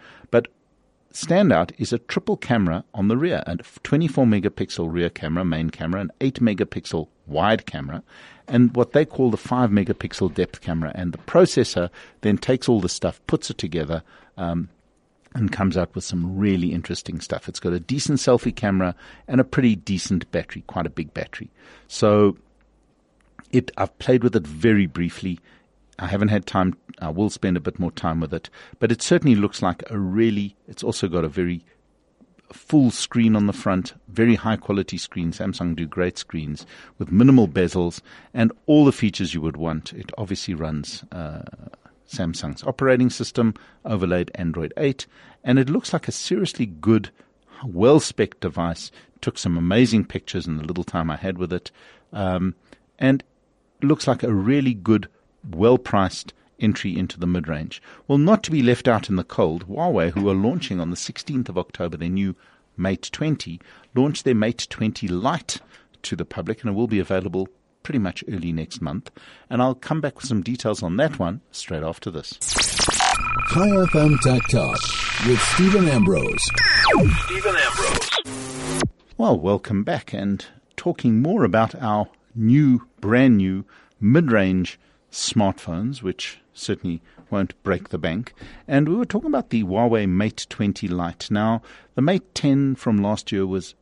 Standout 1.16 1.70
is 1.78 1.94
a 1.94 1.98
triple 1.98 2.36
camera 2.36 2.84
on 2.92 3.08
the 3.08 3.16
rear, 3.16 3.42
a 3.46 3.56
24 3.56 4.26
megapixel 4.26 4.92
rear 4.92 5.08
camera, 5.08 5.46
main 5.46 5.70
camera, 5.70 6.02
an 6.02 6.12
8 6.20 6.40
megapixel 6.40 7.08
wide 7.26 7.64
camera, 7.64 8.02
and 8.46 8.76
what 8.76 8.92
they 8.92 9.06
call 9.06 9.30
the 9.30 9.38
5 9.38 9.70
megapixel 9.70 10.34
depth 10.34 10.60
camera. 10.60 10.92
And 10.94 11.14
the 11.14 11.18
processor 11.18 11.88
then 12.20 12.36
takes 12.36 12.68
all 12.68 12.82
the 12.82 12.90
stuff, 12.90 13.18
puts 13.26 13.48
it 13.48 13.56
together, 13.56 14.02
um, 14.36 14.68
and 15.34 15.50
comes 15.50 15.78
out 15.78 15.94
with 15.94 16.04
some 16.04 16.36
really 16.36 16.74
interesting 16.74 17.22
stuff. 17.22 17.48
It's 17.48 17.60
got 17.60 17.72
a 17.72 17.80
decent 17.80 18.18
selfie 18.18 18.54
camera 18.54 18.94
and 19.26 19.40
a 19.40 19.44
pretty 19.44 19.74
decent 19.74 20.30
battery, 20.32 20.64
quite 20.66 20.84
a 20.84 20.90
big 20.90 21.14
battery. 21.14 21.48
So 21.88 22.36
it, 23.52 23.70
I've 23.78 23.98
played 23.98 24.22
with 24.22 24.36
it 24.36 24.46
very 24.46 24.86
briefly. 24.86 25.40
I 25.98 26.06
haven't 26.06 26.28
had 26.28 26.46
time. 26.46 26.76
I 27.00 27.10
will 27.10 27.30
spend 27.30 27.56
a 27.56 27.60
bit 27.60 27.78
more 27.78 27.90
time 27.92 28.20
with 28.20 28.34
it, 28.34 28.50
but 28.78 28.92
it 28.92 29.02
certainly 29.02 29.34
looks 29.34 29.62
like 29.62 29.82
a 29.90 29.98
really. 29.98 30.56
It's 30.68 30.82
also 30.82 31.08
got 31.08 31.24
a 31.24 31.28
very 31.28 31.64
full 32.52 32.90
screen 32.90 33.34
on 33.34 33.46
the 33.46 33.52
front, 33.52 33.94
very 34.08 34.34
high 34.34 34.56
quality 34.56 34.98
screen. 34.98 35.32
Samsung 35.32 35.74
do 35.74 35.86
great 35.86 36.18
screens 36.18 36.66
with 36.98 37.10
minimal 37.10 37.48
bezels 37.48 38.00
and 38.34 38.52
all 38.66 38.84
the 38.84 38.92
features 38.92 39.34
you 39.34 39.40
would 39.40 39.56
want. 39.56 39.92
It 39.92 40.10
obviously 40.18 40.54
runs 40.54 41.04
uh, 41.12 41.42
Samsung's 42.08 42.64
operating 42.64 43.10
system, 43.10 43.54
overlaid 43.84 44.30
Android 44.34 44.72
8, 44.76 45.06
and 45.44 45.58
it 45.58 45.70
looks 45.70 45.92
like 45.92 46.08
a 46.08 46.12
seriously 46.12 46.66
good, 46.66 47.10
well 47.64 48.00
spec 48.00 48.40
device. 48.40 48.90
Took 49.20 49.38
some 49.38 49.56
amazing 49.56 50.04
pictures 50.04 50.46
in 50.46 50.58
the 50.58 50.64
little 50.64 50.84
time 50.84 51.10
I 51.10 51.16
had 51.16 51.38
with 51.38 51.52
it, 51.52 51.70
um, 52.12 52.54
and 52.98 53.24
looks 53.82 54.06
like 54.06 54.22
a 54.22 54.32
really 54.32 54.74
good, 54.74 55.08
well 55.48 55.78
priced 55.78 56.32
entry 56.58 56.96
into 56.96 57.18
the 57.18 57.26
mid 57.26 57.48
range. 57.48 57.82
Well, 58.08 58.18
not 58.18 58.42
to 58.44 58.50
be 58.50 58.62
left 58.62 58.88
out 58.88 59.08
in 59.08 59.16
the 59.16 59.24
cold, 59.24 59.68
Huawei, 59.68 60.12
who 60.12 60.28
are 60.28 60.34
launching 60.34 60.80
on 60.80 60.90
the 60.90 60.96
16th 60.96 61.48
of 61.48 61.58
October 61.58 61.96
their 61.96 62.08
new 62.08 62.34
Mate 62.76 63.08
20, 63.12 63.60
launched 63.94 64.24
their 64.24 64.34
Mate 64.34 64.66
20 64.68 65.08
Lite 65.08 65.60
to 66.02 66.16
the 66.16 66.24
public, 66.24 66.60
and 66.62 66.70
it 66.70 66.74
will 66.74 66.86
be 66.86 66.98
available 66.98 67.48
pretty 67.82 67.98
much 67.98 68.24
early 68.28 68.52
next 68.52 68.80
month. 68.80 69.10
And 69.48 69.62
I'll 69.62 69.74
come 69.74 70.00
back 70.00 70.16
with 70.16 70.26
some 70.26 70.42
details 70.42 70.82
on 70.82 70.96
that 70.96 71.18
one 71.18 71.40
straight 71.52 71.82
after 71.82 72.10
this. 72.10 72.38
Chai 73.52 73.68
FM 73.68 74.18
Tech 74.20 74.42
Talk 74.50 74.78
with 75.26 75.40
Stephen 75.40 75.88
Ambrose. 75.88 76.44
Stephen 77.24 77.54
Ambrose. 77.56 78.10
Well, 79.16 79.38
welcome 79.38 79.84
back 79.84 80.12
and 80.12 80.44
talking 80.76 81.22
more 81.22 81.44
about 81.44 81.74
our 81.76 82.08
new, 82.34 82.86
brand 83.00 83.38
new 83.38 83.64
mid 84.00 84.30
range 84.30 84.78
smartphones, 85.10 86.02
which 86.02 86.38
certainly 86.52 87.00
won't 87.30 87.60
break 87.62 87.88
the 87.88 87.98
bank. 87.98 88.32
And 88.68 88.88
we 88.88 88.94
were 88.94 89.04
talking 89.04 89.28
about 89.28 89.50
the 89.50 89.64
Huawei 89.64 90.08
Mate 90.08 90.46
20 90.48 90.88
Lite. 90.88 91.30
Now, 91.30 91.62
the 91.94 92.02
Mate 92.02 92.34
10 92.34 92.76
from 92.76 92.98
last 92.98 93.32
year 93.32 93.46
was 93.46 93.74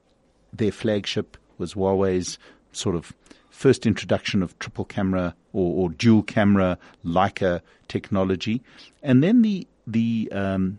their 0.53 0.73
flagship, 0.73 1.37
was 1.59 1.75
Huawei's 1.75 2.39
sort 2.73 2.97
of 2.97 3.13
first 3.51 3.87
introduction 3.87 4.43
of 4.43 4.59
triple 4.59 4.85
camera 4.85 5.35
or, 5.53 5.85
or 5.85 5.91
dual 5.91 6.23
camera 6.23 6.79
Leica 7.05 7.61
technology. 7.89 8.63
And 9.03 9.23
then 9.23 9.43
the, 9.43 9.67
the, 9.87 10.29
um, 10.33 10.79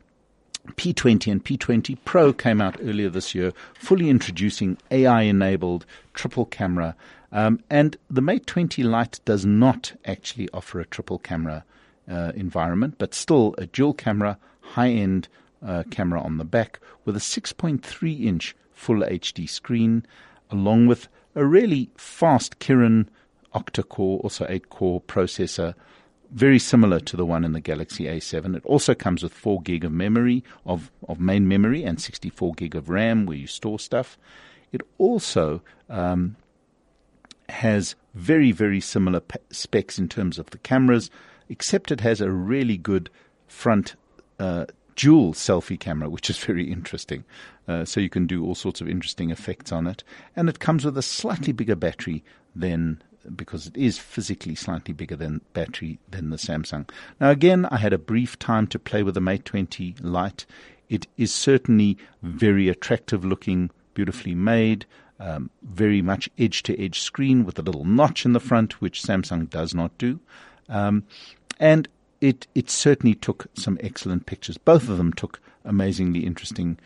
P20 0.73 1.31
and 1.31 1.43
P20 1.43 1.97
Pro 2.05 2.33
came 2.33 2.59
out 2.59 2.77
earlier 2.81 3.09
this 3.09 3.35
year, 3.35 3.53
fully 3.75 4.09
introducing 4.09 4.77
AI 4.91 5.21
enabled 5.21 5.85
triple 6.13 6.45
camera. 6.45 6.95
Um, 7.35 7.59
and 7.69 7.97
the 8.09 8.21
Mate 8.21 8.47
20 8.47 8.81
Lite 8.81 9.19
does 9.25 9.45
not 9.45 9.91
actually 10.05 10.47
offer 10.53 10.79
a 10.79 10.85
triple 10.85 11.19
camera 11.19 11.65
uh, 12.09 12.31
environment, 12.33 12.95
but 12.97 13.13
still 13.13 13.53
a 13.57 13.65
dual 13.65 13.93
camera, 13.93 14.37
high 14.61 14.91
end 14.91 15.27
uh, 15.61 15.83
camera 15.91 16.21
on 16.21 16.37
the 16.37 16.45
back 16.45 16.79
with 17.03 17.17
a 17.17 17.19
6.3 17.19 18.23
inch 18.23 18.55
full 18.71 19.01
HD 19.01 19.49
screen, 19.49 20.05
along 20.49 20.87
with 20.87 21.09
a 21.35 21.45
really 21.45 21.89
fast 21.97 22.59
Kirin 22.59 23.07
octa 23.53 23.85
core, 23.85 24.21
also 24.21 24.45
8 24.47 24.69
core 24.69 25.01
processor 25.01 25.75
very 26.31 26.57
similar 26.57 27.01
to 27.01 27.17
the 27.17 27.25
one 27.25 27.43
in 27.43 27.51
the 27.51 27.59
Galaxy 27.59 28.05
A7. 28.05 28.55
It 28.55 28.65
also 28.65 28.95
comes 28.95 29.23
with 29.23 29.33
4 29.33 29.61
gig 29.61 29.83
of 29.83 29.91
memory, 29.91 30.41
of, 30.65 30.89
of 31.09 31.19
main 31.19 31.49
memory, 31.49 31.83
and 31.83 31.99
64 31.99 32.53
gig 32.53 32.75
of 32.75 32.89
RAM 32.89 33.25
where 33.25 33.37
you 33.37 33.47
store 33.47 33.77
stuff. 33.77 34.17
It 34.71 34.81
also 34.97 35.61
um, 35.89 36.37
has 37.49 37.95
very, 38.13 38.51
very 38.51 38.79
similar 38.79 39.19
pe- 39.19 39.39
specs 39.51 39.99
in 39.99 40.09
terms 40.09 40.39
of 40.39 40.49
the 40.51 40.57
cameras, 40.59 41.09
except 41.49 41.91
it 41.91 42.01
has 42.01 42.21
a 42.21 42.31
really 42.31 42.77
good 42.77 43.09
front 43.47 43.95
uh, 44.39 44.65
dual 44.95 45.33
selfie 45.33 45.79
camera, 45.79 46.09
which 46.09 46.29
is 46.29 46.37
very 46.45 46.71
interesting. 46.71 47.23
Uh, 47.67 47.83
so 47.83 47.99
you 47.99 48.09
can 48.09 48.27
do 48.27 48.45
all 48.45 48.55
sorts 48.55 48.81
of 48.81 48.89
interesting 48.89 49.31
effects 49.31 49.71
on 49.71 49.87
it. 49.87 50.03
And 50.35 50.49
it 50.49 50.59
comes 50.59 50.85
with 50.85 50.97
a 50.97 51.01
slightly 51.01 51.53
bigger 51.53 51.75
battery 51.75 52.23
than 52.55 53.01
because 53.35 53.65
it 53.65 53.75
is 53.75 53.97
physically 53.97 54.53
slightly 54.53 54.93
bigger 54.93 55.15
than 55.15 55.41
battery 55.53 55.99
than 56.09 56.29
the 56.29 56.37
Samsung. 56.37 56.87
Now 57.19 57.31
again, 57.31 57.65
I 57.71 57.77
had 57.77 57.93
a 57.93 57.97
brief 57.97 58.37
time 58.37 58.67
to 58.67 58.79
play 58.79 59.01
with 59.01 59.15
the 59.15 59.21
Mate 59.21 59.45
20 59.45 59.95
Lite. 60.01 60.45
It 60.89 61.07
is 61.17 61.33
certainly 61.33 61.97
very 62.21 62.69
attractive 62.69 63.25
looking, 63.25 63.71
beautifully 63.95 64.35
made, 64.35 64.85
um, 65.19 65.49
very 65.63 66.01
much 66.01 66.29
edge 66.37 66.63
to 66.63 66.79
edge 66.81 66.99
screen 66.99 67.45
with 67.45 67.57
a 67.57 67.61
little 67.61 67.85
notch 67.85 68.25
in 68.25 68.33
the 68.33 68.39
front, 68.39 68.81
which 68.81 69.01
Samsung 69.01 69.49
does 69.49 69.73
not 69.73 69.97
do. 69.97 70.19
Um, 70.69 71.03
and 71.59 71.87
it, 72.21 72.47
it 72.55 72.69
certainly 72.69 73.15
took 73.15 73.47
some 73.53 73.77
excellent 73.81 74.25
pictures. 74.25 74.57
Both 74.57 74.89
of 74.89 74.97
them 74.97 75.13
took 75.13 75.39
amazingly 75.63 76.25
interesting 76.25 76.77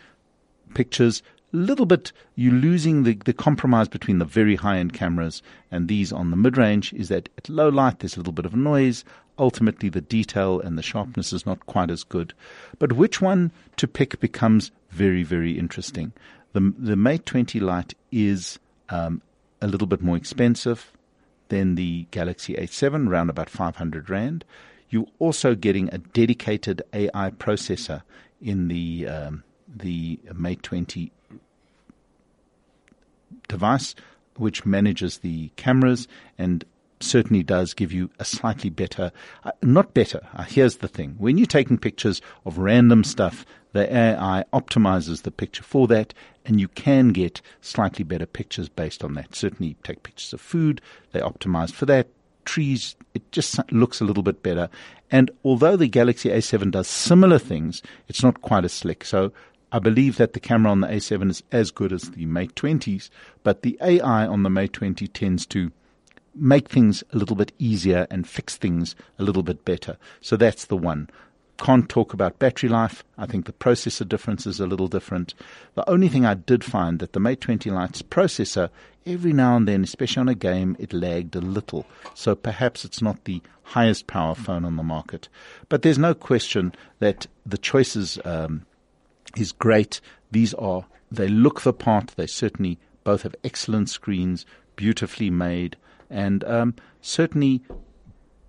pictures. 0.74 1.24
A 1.54 1.58
little 1.58 1.86
bit, 1.86 2.12
you're 2.36 2.54
losing 2.54 3.04
the, 3.04 3.16
the 3.26 3.34
compromise 3.34 3.88
between 3.88 4.20
the 4.20 4.26
very 4.26 4.56
high 4.56 4.78
end 4.78 4.94
cameras 4.94 5.42
and 5.72 5.88
these 5.88 6.12
on 6.12 6.30
the 6.30 6.38
mid 6.38 6.58
range 6.58 6.94
is 6.94 7.10
that 7.10 7.30
at 7.38 7.50
low 7.50 7.70
light 7.70 8.00
there's 8.00 8.16
a 8.16 8.20
little 8.20 8.34
bit 8.34 8.46
of 8.46 8.56
noise. 8.56 9.04
Ultimately, 9.40 9.88
the 9.90 10.02
detail 10.02 10.60
and 10.60 10.78
the 10.78 10.84
sharpness 10.84 11.32
is 11.32 11.46
not 11.46 11.66
quite 11.66 11.90
as 11.90 12.04
good. 12.04 12.34
But 12.78 12.94
which 12.94 13.22
one 13.22 13.52
to 13.78 13.88
pick 13.88 14.20
becomes 14.20 14.72
very, 14.92 15.24
very 15.24 15.58
interesting. 15.58 16.12
The, 16.54 16.74
the 16.78 16.96
Mate 16.96 17.26
20 17.26 17.60
Lite 17.60 17.94
is 18.12 18.60
um, 18.90 19.22
a 19.62 19.68
little 19.68 19.88
bit 19.88 20.02
more 20.02 20.18
expensive 20.18 20.92
than 21.50 21.76
the 21.76 22.08
Galaxy 22.12 22.56
A7, 22.56 23.08
around 23.08 23.30
about 23.30 23.50
500 23.50 24.10
Rand. 24.10 24.46
You're 24.90 25.08
also 25.20 25.54
getting 25.56 25.90
a 25.94 26.00
dedicated 26.00 26.82
AI 26.94 27.32
processor 27.32 28.02
in 28.42 28.68
the 28.68 29.08
um, 29.08 29.44
the 29.68 30.20
Mate 30.34 30.64
20 30.64 31.12
device, 33.48 33.94
which 34.36 34.66
manages 34.66 35.20
the 35.20 35.50
cameras 35.58 36.08
and 36.38 36.66
certainly 37.00 37.44
does 37.44 37.74
give 37.74 37.92
you 37.94 38.10
a 38.20 38.26
slightly 38.26 38.70
better, 38.70 39.12
uh, 39.44 39.52
not 39.62 39.94
better. 39.94 40.28
Uh, 40.34 40.44
here's 40.44 40.78
the 40.78 40.88
thing: 40.88 41.16
when 41.18 41.38
you're 41.38 41.46
taking 41.46 41.78
pictures 41.78 42.22
of 42.46 42.58
random 42.58 43.04
stuff, 43.04 43.46
the 43.72 43.94
AI 43.94 44.44
optimizes 44.54 45.22
the 45.22 45.32
picture 45.32 45.64
for 45.64 45.88
that, 45.88 46.14
and 46.46 46.60
you 46.60 46.68
can 46.68 47.10
get 47.10 47.42
slightly 47.62 48.04
better 48.04 48.26
pictures 48.26 48.70
based 48.70 49.04
on 49.04 49.14
that. 49.16 49.36
Certainly, 49.36 49.78
take 49.84 50.04
pictures 50.04 50.34
of 50.34 50.42
food; 50.42 50.82
they 51.12 51.20
optimized 51.20 51.74
for 51.74 51.86
that. 51.86 52.08
Trees, 52.46 52.96
it 53.14 53.32
just 53.32 53.60
looks 53.72 54.02
a 54.02 54.06
little 54.06 54.24
bit 54.24 54.42
better. 54.42 54.70
And 55.12 55.30
although 55.44 55.76
the 55.76 55.88
Galaxy 55.88 56.30
A7 56.30 56.72
does 56.72 56.88
similar 56.88 57.38
things, 57.38 57.84
it's 58.08 58.24
not 58.24 58.42
quite 58.42 58.66
as 58.66 58.74
slick. 58.74 59.04
So 59.04 59.32
I 59.72 59.78
believe 59.78 60.18
that 60.18 60.34
the 60.34 60.40
camera 60.40 60.72
on 60.72 60.82
the 60.82 60.88
A7 60.88 61.30
is 61.30 61.44
as 61.52 61.70
good 61.70 61.94
as 61.94 62.10
the 62.12 62.26
Mate 62.26 62.56
20s, 62.56 63.10
but 63.44 63.62
the 63.62 63.78
AI 63.82 64.26
on 64.26 64.42
the 64.42 64.50
Mate 64.50 64.74
20 64.74 65.08
tends 65.10 65.46
to 65.48 65.72
make 66.34 66.70
things 66.70 67.04
a 67.12 67.18
little 67.18 67.36
bit 67.36 67.52
easier 67.60 68.08
and 68.10 68.28
fix 68.28 68.58
things 68.58 68.96
a 69.20 69.24
little 69.24 69.44
bit 69.44 69.66
better. 69.66 69.98
So 70.22 70.38
that's 70.38 70.66
the 70.66 70.78
one. 70.78 71.10
Can't 71.60 71.90
talk 71.90 72.14
about 72.14 72.40
battery 72.40 72.70
life. 72.70 73.04
I 73.18 73.26
think 73.26 73.46
the 73.46 73.52
processor 73.52 74.08
difference 74.08 74.48
is 74.48 74.62
a 74.62 74.66
little 74.66 74.88
different. 74.88 75.34
The 75.76 75.88
only 75.90 76.08
thing 76.08 76.26
I 76.26 76.34
did 76.34 76.64
find 76.64 77.00
that 77.00 77.12
the 77.12 77.20
Mate 77.20 77.42
20 77.42 77.70
Lite's 77.70 78.02
processor, 78.02 78.70
every 79.06 79.34
now 79.34 79.58
and 79.58 79.68
then, 79.68 79.84
especially 79.84 80.22
on 80.22 80.30
a 80.30 80.36
game, 80.36 80.78
it 80.80 80.94
lagged 80.94 81.36
a 81.36 81.42
little. 81.42 81.86
So 82.14 82.34
perhaps 82.34 82.86
it's 82.86 83.02
not 83.02 83.26
the 83.26 83.42
highest 83.64 84.08
power 84.08 84.36
phone 84.36 84.64
on 84.64 84.78
the 84.78 84.84
market. 84.84 85.28
But 85.68 85.82
there's 85.82 85.98
no 85.98 86.14
question 86.14 86.74
that 87.00 87.28
the 87.46 87.58
choices 87.58 88.18
um, 88.24 88.66
is 89.36 89.52
great. 89.52 90.00
These 90.32 90.54
are, 90.54 90.86
they 91.12 91.28
look 91.28 91.62
the 91.62 91.74
part. 91.74 92.14
They 92.16 92.28
certainly 92.28 92.80
both 93.04 93.24
have 93.24 93.36
excellent 93.44 93.90
screens, 93.90 94.46
beautifully 94.76 95.30
made, 95.30 95.76
and 96.10 96.44
um, 96.46 96.76
certainly 97.02 97.62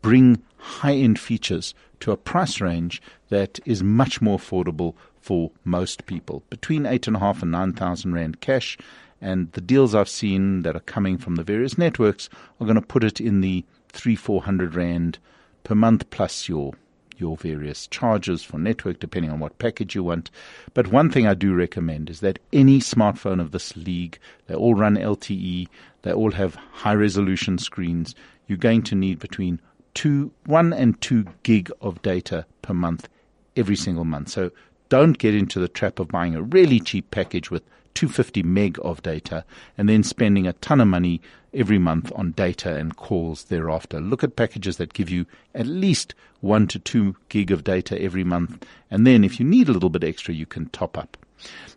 bring 0.03 0.42
high 0.57 0.94
end 0.94 1.18
features 1.18 1.74
to 2.01 2.12
a 2.12 2.16
price 2.16 2.61
range 2.61 3.01
that 3.28 3.61
is 3.64 3.82
much 3.82 4.20
more 4.20 4.38
affordable 4.38 4.94
for 5.20 5.51
most 5.64 6.07
people. 6.07 6.42
Between 6.51 6.86
eight 6.86 7.07
and 7.07 7.16
a 7.16 7.20
half 7.20 7.42
and 7.42 7.53
nine 7.53 7.72
thousand 7.72 8.14
rand 8.14 8.40
cash, 8.40 8.78
and 9.20 9.53
the 9.53 9.61
deals 9.61 9.94
I've 9.94 10.09
seen 10.09 10.62
that 10.62 10.76
are 10.76 10.80
coming 10.80 11.18
from 11.18 11.36
the 11.36 11.44
various 11.44 11.76
networks 11.76 12.28
are 12.61 12.64
going 12.64 12.76
to 12.76 12.82
put 12.82 13.05
it 13.05 13.20
in 13.20 13.40
the 13.40 13.64
three 13.88 14.16
four 14.16 14.42
hundred 14.42 14.74
rand 14.74 15.18
per 15.64 15.74
month 15.74 16.09
plus 16.11 16.48
your 16.48 16.72
your 17.18 17.36
various 17.36 17.86
charges 17.86 18.42
for 18.42 18.59
network 18.59 18.98
depending 18.98 19.30
on 19.30 19.38
what 19.40 19.59
package 19.59 19.94
you 19.94 20.03
want. 20.03 20.30
But 20.72 20.88
one 20.88 21.11
thing 21.11 21.26
I 21.26 21.34
do 21.34 21.55
recommend 21.55 22.09
is 22.09 22.20
that 22.20 22.38
any 22.51 22.78
smartphone 22.80 23.40
of 23.40 23.51
this 23.51 23.76
league, 23.76 24.18
they 24.46 24.55
all 24.55 24.74
run 24.74 24.96
LTE, 24.96 25.68
they 26.01 26.12
all 26.12 26.32
have 26.32 26.55
high 26.55 26.94
resolution 26.94 27.59
screens. 27.59 28.14
You're 28.46 28.57
going 28.57 28.82
to 28.84 28.94
need 28.94 29.18
between 29.18 29.61
two, 29.95 30.32
one 30.47 30.72
and 30.72 31.01
two 31.01 31.26
gig 31.43 31.70
of 31.80 32.03
data 32.03 32.47
per 32.62 32.74
month 32.74 33.09
every 33.57 33.76
single 33.76 34.05
month. 34.05 34.28
So 34.28 34.51
don't 34.88 35.18
get 35.18 35.34
into 35.34 35.61
the 35.61 35.68
trap 35.68 35.99
of 35.99 36.09
buying 36.09 36.34
a 36.34 36.43
really 36.43 36.80
cheap 36.80 37.11
package 37.11 37.51
with 37.51 37.62
250 37.95 38.43
meg 38.43 38.78
of 38.82 39.03
data 39.03 39.45
and 39.76 39.88
then 39.88 40.03
spending 40.03 40.47
a 40.47 40.53
ton 40.55 40.80
of 40.80 40.88
money 40.88 41.20
every 41.53 41.78
month 41.78 42.12
on 42.14 42.32
data 42.32 42.76
and 42.76 42.97
calls 42.97 43.45
thereafter. 43.45 44.01
Look 44.01 44.22
at 44.22 44.36
packages 44.36 44.76
that 44.76 44.93
give 44.93 45.11
you 45.11 45.26
at 45.55 45.66
least 45.66 46.14
one 46.41 46.66
to 46.68 46.78
two 46.78 47.16
gig 47.28 47.51
of 47.51 47.64
data 47.64 48.01
every 48.01 48.24
month. 48.24 48.64
And 48.91 49.07
then 49.07 49.24
if 49.24 49.38
you 49.41 49.47
need 49.47 49.68
a 49.68 49.72
little 49.72 49.91
bit 49.91 50.05
extra, 50.05 50.34
you 50.34 50.47
can 50.47 50.68
top 50.70 50.97
up. 50.97 51.16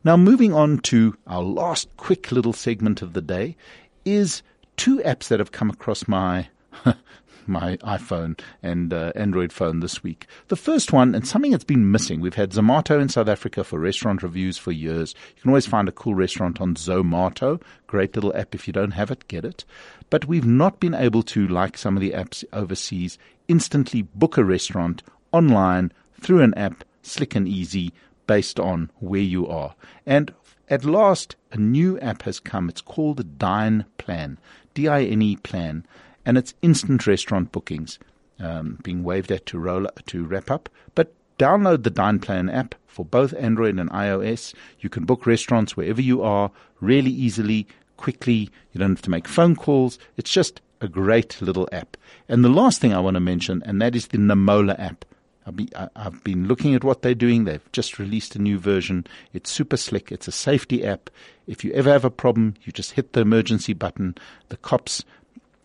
Now, 0.03 0.17
moving 0.17 0.53
on 0.53 0.79
to 0.79 1.15
our 1.27 1.41
last 1.41 1.87
quick 1.97 2.31
little 2.31 2.53
segment 2.53 3.01
of 3.01 3.13
the 3.13 3.21
day 3.21 3.55
is 4.05 4.43
two 4.75 4.99
apps 4.99 5.27
that 5.29 5.39
have 5.39 5.51
come 5.51 5.69
across 5.69 6.07
my 6.07 6.47
my 7.47 7.77
iPhone 7.77 8.39
and 8.61 8.93
uh, 8.93 9.11
Android 9.15 9.51
phone 9.51 9.79
this 9.79 10.03
week. 10.03 10.27
The 10.47 10.55
first 10.55 10.91
one, 10.91 11.15
and 11.15 11.27
something 11.27 11.51
that's 11.51 11.63
been 11.63 11.91
missing, 11.91 12.19
we've 12.19 12.35
had 12.35 12.51
Zomato 12.51 13.01
in 13.01 13.09
South 13.09 13.27
Africa 13.27 13.63
for 13.63 13.79
restaurant 13.79 14.23
reviews 14.23 14.57
for 14.57 14.71
years. 14.71 15.15
You 15.35 15.41
can 15.41 15.49
always 15.51 15.67
find 15.67 15.87
a 15.87 15.93
cool 15.93 16.15
restaurant 16.15 16.61
on 16.61 16.75
Zomato. 16.75 17.61
Great 17.87 18.15
little 18.15 18.35
app. 18.35 18.55
If 18.55 18.67
you 18.67 18.73
don't 18.73 18.91
have 18.91 19.11
it, 19.11 19.27
get 19.27 19.45
it. 19.45 19.65
But 20.09 20.25
we've 20.25 20.45
not 20.45 20.79
been 20.79 20.93
able 20.93 21.23
to, 21.23 21.47
like 21.47 21.77
some 21.77 21.97
of 21.97 22.01
the 22.01 22.11
apps 22.11 22.43
overseas, 22.53 23.17
instantly 23.47 24.03
book 24.03 24.37
a 24.37 24.43
restaurant 24.43 25.03
online 25.31 25.91
through 26.21 26.41
an 26.41 26.53
app, 26.55 26.83
slick 27.01 27.35
and 27.35 27.47
easy, 27.47 27.93
based 28.27 28.59
on 28.59 28.89
where 28.99 29.21
you 29.21 29.47
are. 29.47 29.75
And 30.05 30.33
at 30.69 30.85
last, 30.85 31.35
a 31.51 31.57
new 31.57 31.99
app 31.99 32.23
has 32.23 32.39
come. 32.39 32.69
It's 32.69 32.81
called 32.81 33.37
Dine 33.37 33.85
Plan, 33.97 34.39
D 34.73 34.87
I 34.87 35.03
N 35.03 35.21
E 35.21 35.35
Plan 35.35 35.85
and 36.25 36.37
it's 36.37 36.53
instant 36.61 37.05
restaurant 37.07 37.51
bookings 37.51 37.99
um, 38.39 38.79
being 38.83 39.03
waved 39.03 39.31
at 39.31 39.45
to 39.47 39.59
roll 39.59 39.87
to 40.07 40.25
wrap 40.25 40.51
up. 40.51 40.69
But 40.95 41.13
download 41.37 41.83
the 41.83 41.91
DinePlan 41.91 42.53
app 42.53 42.75
for 42.87 43.05
both 43.05 43.33
Android 43.35 43.79
and 43.79 43.89
iOS. 43.89 44.53
You 44.79 44.89
can 44.89 45.05
book 45.05 45.25
restaurants 45.25 45.75
wherever 45.75 46.01
you 46.01 46.21
are 46.21 46.51
really 46.79 47.11
easily, 47.11 47.67
quickly. 47.97 48.49
You 48.71 48.79
don't 48.79 48.91
have 48.91 49.01
to 49.03 49.09
make 49.09 49.27
phone 49.27 49.55
calls. 49.55 49.97
It's 50.17 50.31
just 50.31 50.61
a 50.81 50.87
great 50.87 51.41
little 51.41 51.67
app. 51.71 51.97
And 52.27 52.43
the 52.43 52.49
last 52.49 52.81
thing 52.81 52.93
I 52.93 52.99
want 52.99 53.15
to 53.15 53.21
mention, 53.21 53.63
and 53.65 53.81
that 53.81 53.95
is 53.95 54.07
the 54.07 54.17
Namola 54.17 54.79
app. 54.79 55.05
I've 55.45 56.23
been 56.23 56.47
looking 56.47 56.73
at 56.73 56.85
what 56.85 57.01
they're 57.01 57.13
doing. 57.13 57.43
They've 57.43 57.71
just 57.73 57.99
released 57.99 58.35
a 58.35 58.41
new 58.41 58.57
version. 58.57 59.05
It's 59.33 59.51
super 59.51 59.75
slick. 59.75 60.09
It's 60.09 60.27
a 60.27 60.31
safety 60.31 60.85
app. 60.85 61.09
If 61.47 61.65
you 61.65 61.73
ever 61.73 61.91
have 61.91 62.05
a 62.05 62.09
problem, 62.09 62.53
you 62.63 62.71
just 62.71 62.93
hit 62.93 63.11
the 63.11 63.19
emergency 63.19 63.73
button. 63.73 64.15
The 64.47 64.55
cops 64.57 65.03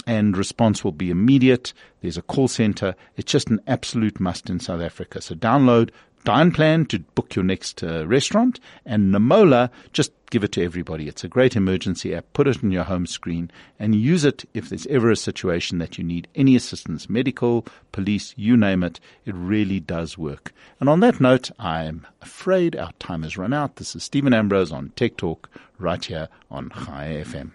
and 0.09 0.39
response 0.39 0.83
will 0.83 0.93
be 0.93 1.11
immediate. 1.11 1.75
There's 2.01 2.17
a 2.17 2.23
call 2.23 2.49
center. 2.49 2.97
It's 3.19 3.31
just 3.31 3.51
an 3.51 3.61
absolute 3.67 4.19
must 4.19 4.49
in 4.49 4.59
South 4.59 4.81
Africa. 4.81 5.21
So 5.21 5.35
download 5.35 5.91
Dine 6.25 6.51
Plan 6.51 6.87
to 6.87 6.99
book 6.99 7.37
your 7.37 7.45
next 7.45 7.85
uh, 7.85 8.07
restaurant 8.07 8.59
and 8.87 9.15
Namola, 9.15 9.71
just 9.93 10.13
give 10.31 10.43
it 10.43 10.53
to 10.53 10.65
everybody. 10.65 11.09
It's 11.09 11.25
a 11.25 11.29
great 11.29 11.57
emergency 11.57 12.15
app. 12.15 12.25
Put 12.33 12.49
it 12.49 12.65
on 12.65 12.71
your 12.71 12.85
home 12.85 13.07
screen 13.07 13.51
and 13.79 13.95
use 13.95 14.25
it 14.25 14.49
if 14.55 14.71
there's 14.71 14.87
ever 14.87 15.11
a 15.11 15.17
situation 15.17 15.79
that 15.79 15.99
you 15.99 16.05
need 16.05 16.27
any 16.35 16.57
assistance, 16.57 17.11
medical, 17.11 17.67
police, 17.93 18.33
you 18.37 18.57
name 18.57 18.83
it. 18.83 19.01
It 19.27 19.35
really 19.35 19.79
does 19.79 20.17
work. 20.17 20.53
And 20.81 20.89
on 20.89 21.01
that 21.01 21.21
note, 21.21 21.51
I'm 21.59 22.07
afraid 22.23 22.77
our 22.77 22.93
time 22.99 23.25
has 23.25 23.37
run 23.37 23.53
out. 23.53 23.77
This 23.77 23.95
is 23.95 24.05
Stephen 24.05 24.33
Ambrose 24.33 24.73
on 24.73 24.91
Tech 24.97 25.19
Talk 25.19 25.51
right 25.79 26.03
here 26.03 26.29
on 26.51 26.71
Chai 26.71 27.23
FM. 27.27 27.53